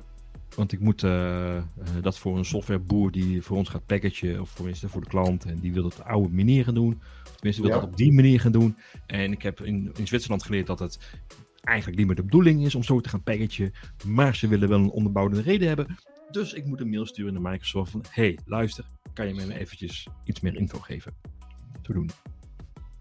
Want 0.56 0.72
ik 0.72 0.80
moet 0.80 1.02
eh, 1.02 1.56
eh, 1.56 1.64
dat 2.02 2.18
voor 2.18 2.38
een 2.38 2.44
softwareboer 2.44 3.10
die 3.10 3.42
voor 3.42 3.56
ons 3.56 3.68
gaat 3.68 3.86
packagen, 3.86 4.40
of 4.40 4.52
tenminste 4.54 4.88
voor 4.88 5.00
de 5.00 5.08
klant, 5.08 5.44
en 5.44 5.58
die 5.58 5.72
wil 5.72 5.84
het 5.84 6.04
oude 6.04 6.34
manier 6.34 6.64
gaan 6.64 6.74
doen. 6.74 7.00
Of 7.24 7.34
tenminste 7.34 7.62
wil 7.62 7.70
Ja. 7.70 7.80
dat 7.80 7.88
op 7.88 7.96
die 7.96 8.12
manier 8.12 8.40
gaan 8.40 8.52
doen. 8.52 8.76
En 9.06 9.32
ik 9.32 9.42
heb 9.42 9.60
in, 9.60 9.92
in 9.96 10.06
Zwitserland 10.06 10.42
geleerd 10.42 10.66
dat 10.66 10.78
het 10.78 10.98
eigenlijk 11.62 11.98
niet 11.98 12.06
meer 12.06 12.16
de 12.16 12.22
bedoeling 12.22 12.64
is 12.64 12.74
om 12.74 12.82
zo 12.82 13.00
te 13.00 13.08
gaan 13.08 13.22
packagen. 13.22 13.72
Maar 14.06 14.36
ze 14.36 14.48
willen 14.48 14.68
wel 14.68 14.78
een 14.78 14.90
onderbouwde 14.90 15.40
reden 15.40 15.68
hebben. 15.68 15.96
Dus 16.32 16.52
ik 16.52 16.64
moet 16.64 16.80
een 16.80 16.90
mail 16.90 17.06
sturen 17.06 17.32
naar 17.32 17.42
Microsoft 17.52 17.90
van, 17.90 18.04
hey, 18.08 18.38
luister, 18.44 18.84
kan 19.12 19.26
je 19.28 19.34
mij 19.34 19.56
eventjes 19.56 20.08
iets 20.24 20.40
meer 20.40 20.56
info 20.56 20.78
geven? 20.78 21.14
Te 21.82 21.92
doen. 21.92 22.10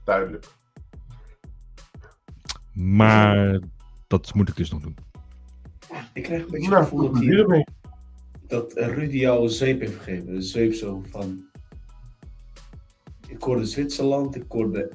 Duidelijk. 0.03 0.45
Maar 2.73 3.59
dat 4.07 4.33
moet 4.33 4.49
ik 4.49 4.55
dus 4.55 4.71
nog 4.71 4.81
doen. 4.81 4.95
Ik 6.13 6.23
krijg 6.23 6.43
een 6.43 6.51
beetje 6.51 6.69
Nou, 6.69 6.81
het 6.81 6.89
gevoel 6.89 7.47
dat, 7.47 7.67
dat 8.47 8.73
eh, 8.73 8.87
Rudy 8.87 9.17
jou 9.17 9.43
een 9.43 9.49
zeep 9.49 9.79
heeft 9.79 9.95
gegeven. 9.95 10.35
Een 10.35 10.43
zeep 10.43 10.73
zo 10.73 11.03
van... 11.09 11.45
Ik 13.27 13.41
hoorde 13.41 13.65
Zwitserland, 13.65 14.35
ik 14.35 14.45
hoorde 14.47 14.91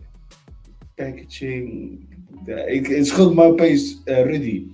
packaging. 0.94 1.98
Ja, 2.44 2.56
ik, 2.56 2.86
het 2.86 3.06
schuld 3.06 3.34
maar 3.34 3.46
opeens 3.46 4.02
eh, 4.04 4.24
Rudy. 4.24 4.66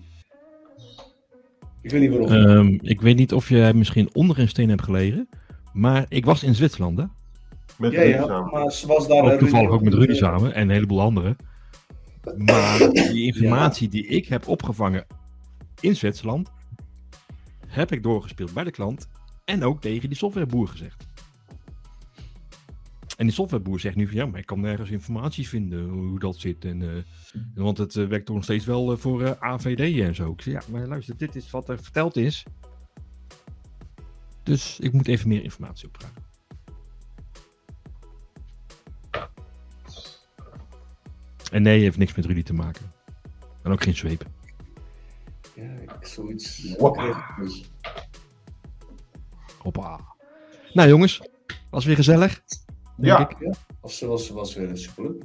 Ik 1.83 1.91
weet 1.91 2.01
niet 2.01 2.11
waarom. 2.11 2.29
Ehm, 2.29 2.79
ik 2.81 3.01
weet 3.01 3.17
niet 3.17 3.33
of 3.33 3.49
je 3.49 3.73
misschien 3.75 4.15
onder 4.15 4.39
een 4.39 4.49
steen 4.49 4.69
hebt 4.69 4.83
gelegen. 4.83 5.29
Maar 5.73 6.07
ik 6.09 6.25
was 6.25 6.43
in 6.43 6.55
Zwitserland, 6.55 6.99
hè? 6.99 7.05
Met 7.79 7.93
ja, 7.93 8.03
ja, 8.03 8.27
samen. 8.27 8.51
maar 8.51 8.73
ze 8.73 8.87
was 8.87 9.09
daar... 9.09 9.23
Ook 9.23 9.31
eh, 9.31 9.39
toevallig 9.39 9.71
ook 9.71 9.83
met 9.83 9.95
Rudy 9.95 10.15
samen 10.15 10.55
en 10.55 10.63
een 10.63 10.71
heleboel 10.71 11.01
anderen. 11.01 11.37
Maar 12.37 12.79
die 12.93 13.25
informatie 13.25 13.89
die 13.89 14.07
ik 14.07 14.27
heb 14.27 14.49
opgevangen 14.49 15.07
in 15.81 15.97
Zwitserland, 15.97 16.53
heb 17.67 17.93
ik 17.93 18.03
doorgespeeld 18.03 18.53
bij 18.53 18.65
de 18.65 18.71
klant 18.71 19.09
en 19.45 19.65
ook 19.65 19.81
tegen 19.81 20.09
die 20.09 20.19
softwareboer 20.19 20.69
gezegd. 20.69 21.07
En 23.23 23.29
die 23.29 23.37
softwareboer 23.37 23.81
zegt 23.81 23.97
nu 23.97 24.07
van 24.07 24.17
ja, 24.17 24.27
maar 24.27 24.41
ik 24.41 24.47
kan 24.47 24.61
nergens 24.61 24.91
informatie 24.91 25.49
vinden 25.49 25.89
hoe 25.89 26.19
dat 26.19 26.37
zit. 26.37 26.65
En, 26.65 26.83
eh, 26.83 27.03
want 27.55 27.79
het 27.79 27.97
eh, 27.97 28.07
werkt 28.07 28.27
toch 28.27 28.35
nog 28.35 28.45
steeds 28.45 28.65
wel 28.65 28.93
eh, 28.93 28.99
voor 28.99 29.37
AVD 29.39 30.01
en 30.01 30.15
zo. 30.15 30.33
Ik 30.33 30.43
zeg 30.43 30.67
ja, 30.67 30.73
maar 30.73 30.87
luister, 30.87 31.17
dit 31.17 31.37
is 31.37 31.51
wat 31.51 31.69
er 31.69 31.83
verteld 31.83 32.17
is. 32.17 32.45
Dus 34.43 34.79
ik 34.81 34.93
moet 34.93 35.09
even 35.09 35.29
meer 35.29 35.43
informatie 35.43 35.89
opvragen. 35.89 36.23
En 41.53 41.63
nee, 41.63 41.81
heeft 41.81 41.99
niks 41.99 42.15
met 42.15 42.25
Rudy 42.25 42.43
te 42.43 42.55
maken. 42.55 42.93
En 43.63 43.73
ook 43.73 43.83
geen 43.83 43.97
zweep. 43.97 44.27
Ja, 45.55 45.63
ik, 45.63 45.91
zoiets. 46.01 46.75
Hoppa. 46.77 47.39
Hoppa. 49.59 50.01
Nou 50.73 50.89
jongens, 50.89 51.23
was 51.71 51.85
weer 51.85 51.97
gezellig. 51.97 52.43
Denk 53.03 53.19
Ja. 53.19 53.29
ik. 53.49 53.57
Was, 53.81 54.01
was, 54.01 54.29
was 54.31 54.55
weer 54.55 54.77
superleuk. 54.77 55.23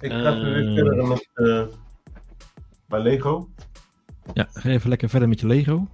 Ik 0.00 0.10
ga 0.10 0.34
even 0.36 0.42
weer 0.52 0.68
Eh. 0.68 0.74
verder 0.74 1.06
met 1.06 1.28
eh 1.34 1.66
mijn 2.86 3.02
Lego. 3.02 3.48
Ja, 4.32 4.46
ga 4.52 4.68
even 4.68 4.88
lekker 4.88 5.08
verder 5.08 5.28
met 5.28 5.40
je 5.40 5.46
Lego. 5.46 5.86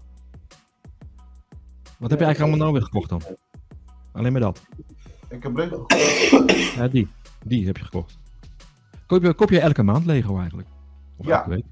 Wat 1.99 2.11
heb 2.11 2.19
je 2.19 2.25
eigenlijk 2.25 2.39
allemaal 2.41 2.59
nou 2.59 2.73
weer 2.73 2.83
gekocht 2.83 3.09
dan? 3.09 3.23
Alleen 4.13 4.33
maar 4.33 4.41
dat. 4.41 4.63
Ik 5.29 5.43
heb 5.43 5.57
Lego 5.57 5.85
Ja, 6.77 6.89
die. 6.89 7.09
Die 7.45 7.67
heb 7.67 7.77
je 7.77 7.85
gekocht. 7.85 8.19
Koop 9.07 9.23
je, 9.23 9.35
koop 9.35 9.51
je 9.51 9.61
elke 9.61 9.83
maand 9.83 10.07
Lego 10.07 10.39
eigenlijk? 10.39 10.69
Of 11.17 11.27
Ja. 11.27 11.37
elke 11.39 11.49
week? 11.51 11.65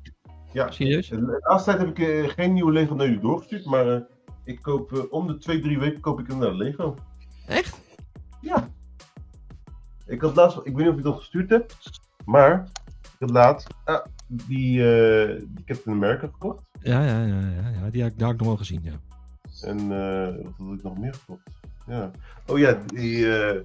Ja. 0.53 0.71
Serieus? 0.71 1.09
De 1.09 1.39
laatste 1.41 1.71
tijd 1.71 1.87
heb 1.87 1.99
ik 1.99 2.09
eh, 2.09 2.29
geen 2.31 2.53
nieuwe 2.53 2.73
Lego 2.73 2.95
naar 2.95 3.21
doorgestuurd, 3.21 3.65
maar 3.65 3.89
eh, 3.95 4.01
ik 4.45 4.63
koop 4.63 4.93
eh, 4.93 5.03
om 5.11 5.27
de 5.27 5.39
twee, 5.39 5.61
drie 5.61 5.79
weken 5.79 6.01
koop 6.01 6.21
ik 6.21 6.29
een 6.29 6.41
uh, 6.43 6.55
Lego. 6.57 6.95
Echt? 7.47 7.81
Ik 10.07 10.21
had 10.21 10.35
laatst, 10.37 10.57
ik 10.59 10.65
weet 10.65 10.77
niet 10.77 10.89
of 10.89 10.97
je 10.97 11.03
dat 11.03 11.19
gestuurd 11.19 11.51
hebt, 11.51 11.77
maar 12.25 12.69
ik 13.03 13.11
had 13.19 13.31
laatst 13.31 13.69
ah, 13.85 14.05
die, 14.27 14.93
eh 14.93 15.41
die 15.49 15.65
Captain 15.65 15.97
America 15.97 16.27
gekocht. 16.27 16.63
Ja, 16.81 17.05
ja, 17.05 17.25
ja, 17.25 17.41
ja, 17.41 17.69
ja. 17.69 17.91
Die, 17.91 18.03
heb 18.03 18.13
ik- 18.13 18.19
nog 18.19 18.47
wel 18.47 18.57
gezien, 18.57 18.81
ja. 18.83 19.01
En 19.63 19.79
eh, 19.79 20.45
wat 20.45 20.67
had 20.69 20.75
ik 20.79 20.83
nog 20.83 20.99
meer 20.99 21.15
gekocht? 21.15 21.51
Ja. 21.87 22.11
Oh 22.47 22.59
ja, 22.59 22.73
die, 22.87 23.27
eh, 23.39 23.57
eh, 23.57 23.65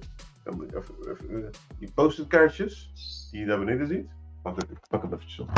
die 1.78 1.90
post-it 1.94 2.26
kaartjes 2.26 2.90
die 3.30 3.40
je 3.40 3.46
daar 3.46 3.58
beneden 3.58 3.86
ziet. 3.86 4.08
Wacht 4.42 4.62
ik 4.62 4.78
pak 4.88 5.02
hem 5.02 5.12
eventjes 5.12 5.38
op. 5.40 5.50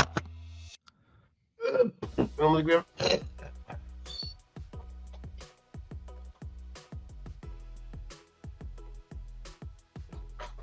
En 1.57 1.93
dan 2.35 2.49
moet 2.51 2.59
ik 2.59 2.65
weer... 2.65 2.83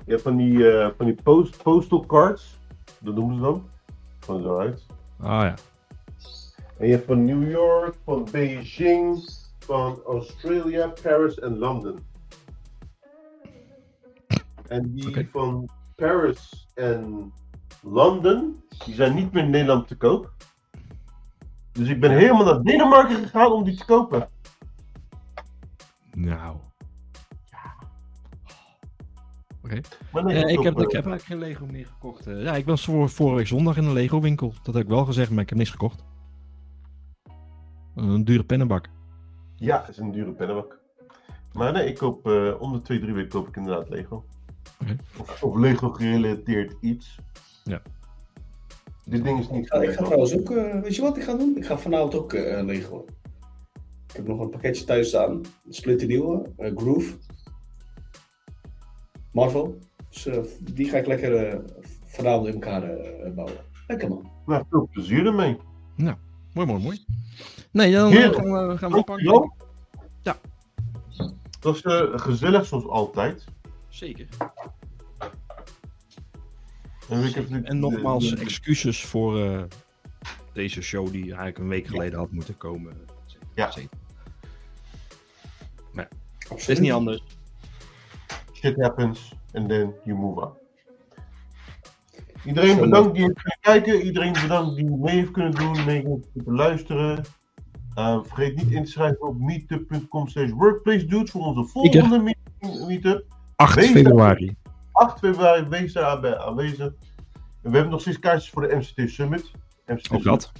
Je 0.05 0.11
hebt 0.11 0.21
van 0.21 0.35
die, 0.35 0.71
eh, 0.71 0.89
van 0.97 1.05
die 1.05 1.21
post, 1.23 1.63
postal 1.63 2.05
cards, 2.05 2.59
dat 2.99 3.15
noemen 3.15 3.35
ze 3.35 3.41
dan. 3.41 3.67
Gewoon 4.19 4.41
zo 4.41 4.57
uit. 4.57 4.85
Ah 5.19 5.41
ja. 5.41 5.55
En 6.77 6.87
je 6.87 6.93
hebt 6.93 7.05
van 7.05 7.25
New 7.25 7.49
York, 7.51 7.95
van 8.03 8.27
Beijing, 8.31 9.29
van 9.59 10.01
Australia, 10.05 10.87
Paris 11.01 11.39
en 11.39 11.57
London. 11.57 11.99
En 14.67 14.93
die 14.93 15.29
van 15.31 15.69
Paris 15.95 16.67
en 16.73 17.33
London, 17.81 18.63
die 18.85 18.93
zijn 18.93 19.15
niet 19.15 19.31
meer 19.31 19.43
in 19.43 19.49
Nederland 19.49 19.87
te 19.87 19.97
koop. 19.97 20.31
Dus 21.71 21.89
ik 21.89 21.99
ben 21.99 22.11
helemaal 22.11 22.45
naar 22.45 22.61
Denemarken 22.61 23.15
gegaan 23.15 23.51
om 23.51 23.63
die 23.63 23.77
te 23.77 23.85
kopen. 23.85 24.27
Nou. 26.11 26.57
Oké. 29.71 30.29
Eh, 30.29 30.49
ik, 30.49 30.63
heb, 30.63 30.79
ik 30.79 30.91
heb 30.91 31.05
eigenlijk 31.05 31.23
geen 31.23 31.37
Lego 31.37 31.65
meer 31.65 31.85
gekocht. 31.85 32.27
Eh, 32.27 32.43
ja, 32.43 32.55
ik 32.55 32.65
was 32.65 32.85
voor, 32.85 33.09
vorige 33.09 33.35
week 33.35 33.47
zondag 33.47 33.77
in 33.77 33.83
een 33.83 33.93
Lego 33.93 34.21
winkel. 34.21 34.53
Dat 34.63 34.73
heb 34.73 34.83
ik 34.83 34.89
wel 34.89 35.05
gezegd, 35.05 35.29
maar 35.29 35.43
ik 35.43 35.49
heb 35.49 35.57
niks 35.57 35.69
gekocht. 35.69 36.03
Een 37.95 38.23
dure 38.23 38.43
pennenbak. 38.43 38.87
Ja, 39.55 39.79
het 39.79 39.89
is 39.89 39.97
een 39.97 40.11
dure 40.11 40.31
pennenbak. 40.31 40.79
Maar 41.53 41.73
nee, 41.73 41.87
ik 41.87 41.95
koop 41.95 42.27
eh, 42.27 42.61
om 42.61 42.73
de 42.73 42.81
twee, 42.81 42.99
drie 42.99 43.13
weken 43.13 43.29
koop 43.29 43.47
ik 43.47 43.55
inderdaad 43.55 43.89
Lego. 43.89 44.25
Oké. 44.81 44.95
Of, 45.17 45.43
of 45.43 45.55
Lego 45.55 45.89
gerelateerd 45.89 46.75
iets. 46.81 47.19
Dit 49.05 49.23
ding 49.23 49.39
is 49.39 49.49
niet 49.49 49.63
Ik 49.63 49.71
ga, 49.71 49.81
ik 49.81 49.91
ga 49.91 50.03
trouwens 50.03 50.33
ook, 50.33 50.51
eh, 50.51 50.81
weet 50.81 50.95
je 50.95 51.01
wat 51.01 51.17
ik 51.17 51.23
ga 51.23 51.35
doen? 51.35 51.57
Ik 51.57 51.65
ga 51.65 51.77
vanavond 51.77 52.15
ook 52.15 52.33
eh 52.33 52.63
Lego. 52.63 53.05
Ik 54.07 54.15
heb 54.15 54.27
nog 54.27 54.39
een 54.39 54.49
pakketje 54.49 54.85
thuis 54.85 55.07
staan. 55.07 55.31
Een 55.31 55.73
splinternieuwe, 55.73 56.51
eh, 56.57 56.71
Groove. 56.75 57.17
Marvel. 59.31 59.79
Dus 60.09 60.25
eh, 60.25 60.39
die 60.59 60.89
ga 60.89 60.97
ik 60.97 61.05
lekker 61.07 61.47
eh, 61.47 61.59
vanavond 62.05 62.47
in 62.47 62.53
elkaar 62.53 62.83
eh, 62.83 63.31
bouwen. 63.33 63.57
Lekker 63.87 64.09
man. 64.09 64.29
Nou, 64.45 64.63
veel 64.69 64.89
plezier 64.91 65.25
ermee. 65.25 65.57
Mooi, 66.53 66.67
mooi, 66.67 66.83
mooi. 66.83 67.05
Nee, 67.71 67.91
dan 67.91 68.11
Heerlijk. 68.11 68.35
gaan 68.35 68.67
we, 68.67 68.77
gaan 68.77 68.91
we 68.91 68.97
oppakken. 68.97 69.25
Dankjewel. 69.25 69.55
Ja. 70.21 70.37
Dat 71.59 71.75
is 71.75 71.81
gezellig 72.21 72.65
zoals 72.65 72.85
altijd. 72.87 73.45
Zeker. 73.89 74.27
En, 77.09 77.23
ik 77.23 77.33
heb 77.35 77.49
nu- 77.49 77.61
En 77.63 77.79
nogmaals, 77.79 78.35
excuses 78.35 79.05
voor 79.05 79.39
eh, 79.43 79.63
deze 80.53 80.81
show 80.81 81.11
die 81.11 81.23
eigenlijk 81.23 81.57
een 81.57 81.67
week 81.67 81.87
geleden 81.87 82.19
had 82.19 82.31
moeten 82.31 82.57
komen. 82.57 82.93
Ja. 83.55 83.71
Zeker. 83.71 83.89
Het 85.95 86.09
Absoluut. 86.59 86.77
is 86.77 86.79
niet 86.79 86.91
anders. 86.91 87.23
Shit 88.61 88.81
happens 88.81 89.33
and 89.53 89.69
then 89.69 89.93
you 90.03 90.17
move 90.17 90.41
on. 90.41 90.49
Iedereen 92.45 92.79
bedankt 92.79 93.13
die 93.15 93.23
heeft 93.23 93.41
kunnen 93.41 93.59
kijken. 93.61 94.01
Iedereen 94.05 94.33
bedankt 94.33 94.75
die 94.75 94.85
mee 94.97 95.15
heeft 95.15 95.31
kunnen 95.31 95.51
doen, 95.51 95.85
mee 95.85 96.07
heeft 96.07 96.27
kunnen 96.33 96.55
luisteren. 96.55 97.23
Uh, 97.97 98.19
vergeet 98.23 98.55
niet 98.55 98.71
in 98.71 98.83
te 98.83 98.91
schrijven 98.91 99.21
op 99.27 99.39
meetup.com 99.39 100.27
slash 100.27 100.49
workplace 100.49 101.05
dudes 101.05 101.31
voor 101.31 101.41
onze 101.41 101.63
volgende 101.71 102.19
meet- 102.19 102.87
meetup. 102.87 103.25
8 103.55 103.75
Wees- 103.75 103.89
februari. 103.91 104.55
8 104.91 105.19
februari, 105.19 105.65
wees 105.69 105.93
daar 105.93 106.05
aan- 106.05 106.35
aanwezig. 106.37 106.93
We 107.61 107.69
hebben 107.69 107.89
nog 107.89 108.01
steeds 108.01 108.19
kaartjes 108.19 108.49
voor 108.49 108.67
de 108.67 108.75
MCT 108.75 109.09
Summit. 109.11 109.51
MCT 109.87 110.11
Ook 110.11 110.23
dat. 110.23 110.51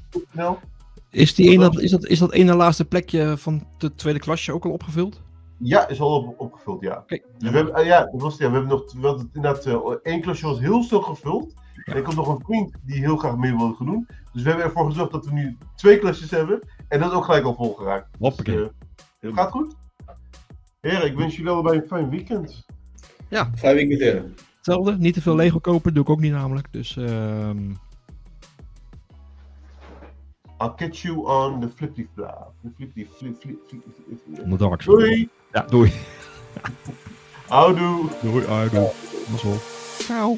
Is, 1.09 1.35
die 1.35 1.49
ene, 1.49 1.81
is, 1.81 1.91
dat, 1.91 2.05
is 2.05 2.19
dat 2.19 2.31
ene 2.33 2.55
laatste 2.55 2.85
plekje 2.85 3.37
van 3.37 3.67
de 3.77 3.95
tweede 3.95 4.19
klasje 4.19 4.53
ook 4.53 4.65
al 4.65 4.71
opgevuld? 4.71 5.21
Ja, 5.63 5.87
is 5.87 5.99
al 5.99 6.15
op, 6.15 6.39
opgevuld, 6.39 6.81
ja. 6.81 7.03
Dus 7.07 7.21
we 7.37 7.49
hebben, 7.49 7.73
ah, 7.73 7.85
ja, 7.85 8.05
dat 8.05 8.21
was, 8.21 8.33
het, 8.33 8.41
ja, 8.41 8.47
we 8.47 8.53
hebben 8.53 8.71
nog, 8.71 8.93
we 8.93 9.07
hadden 9.07 9.29
inderdaad, 9.33 9.65
eh, 9.65 9.95
één 10.03 10.21
klasje 10.21 10.45
was 10.45 10.59
heel 10.59 10.83
snel 10.83 11.01
gevuld. 11.01 11.53
En 11.83 11.97
ik 11.97 12.05
had 12.05 12.15
nog 12.15 12.27
een 12.27 12.43
vriend 12.45 12.71
die 12.81 12.99
heel 12.99 13.17
graag 13.17 13.37
mee 13.37 13.55
wilde 13.55 13.75
gaan 13.75 13.85
doen. 13.85 14.07
Dus 14.33 14.41
we 14.43 14.47
hebben 14.47 14.65
ervoor 14.65 14.85
gezorgd 14.85 15.11
dat 15.11 15.25
we 15.25 15.33
nu 15.33 15.57
twee 15.75 15.99
klasjes 15.99 16.31
hebben. 16.31 16.59
En 16.87 16.99
dat 16.99 17.11
is 17.11 17.17
ook 17.17 17.25
gelijk 17.25 17.43
al 17.43 17.55
volgeraakt. 17.55 18.17
Hoppakee. 18.19 18.55
Dus, 18.55 18.69
eh, 19.19 19.33
gaat 19.33 19.51
goed? 19.51 19.75
Heren, 20.79 21.05
ik 21.05 21.17
wens 21.17 21.35
jullie 21.35 21.51
allebei 21.51 21.77
een 21.77 21.87
fijn 21.87 22.09
weekend. 22.09 22.65
Vijf 23.29 23.75
weken 23.75 23.97
leren. 23.97 24.35
Hetzelfde, 24.55 24.97
niet 24.97 25.13
te 25.13 25.21
veel 25.21 25.35
Lego 25.35 25.59
kopen, 25.59 25.93
doe 25.93 26.03
ik 26.03 26.09
ook 26.09 26.19
niet 26.19 26.31
namelijk. 26.31 26.67
Dus 26.71 26.97
ehm 26.97 27.71
I'll 30.61 30.69
catch 30.69 31.03
you 31.03 31.27
on 31.27 31.59
the 31.59 31.67
flippy 31.67 32.07
flap. 32.15 32.53
The 32.63 32.69
flippy 32.77 33.05
flip 33.05 33.41
flip 33.41 33.57
flip 33.67 33.83
flip 33.83 34.19
flip. 34.25 34.43
on 34.43 34.51
the 34.51 34.57
dark 34.57 34.83
side. 34.83 34.93
Doei! 34.93 35.29
Ja, 35.53 35.61
doei. 35.61 35.91
Houdoe! 37.49 38.09
Doei, 38.21 38.45
Argo. 38.47 38.91
Mazzel. 39.31 39.59
Ciao. 40.05 40.37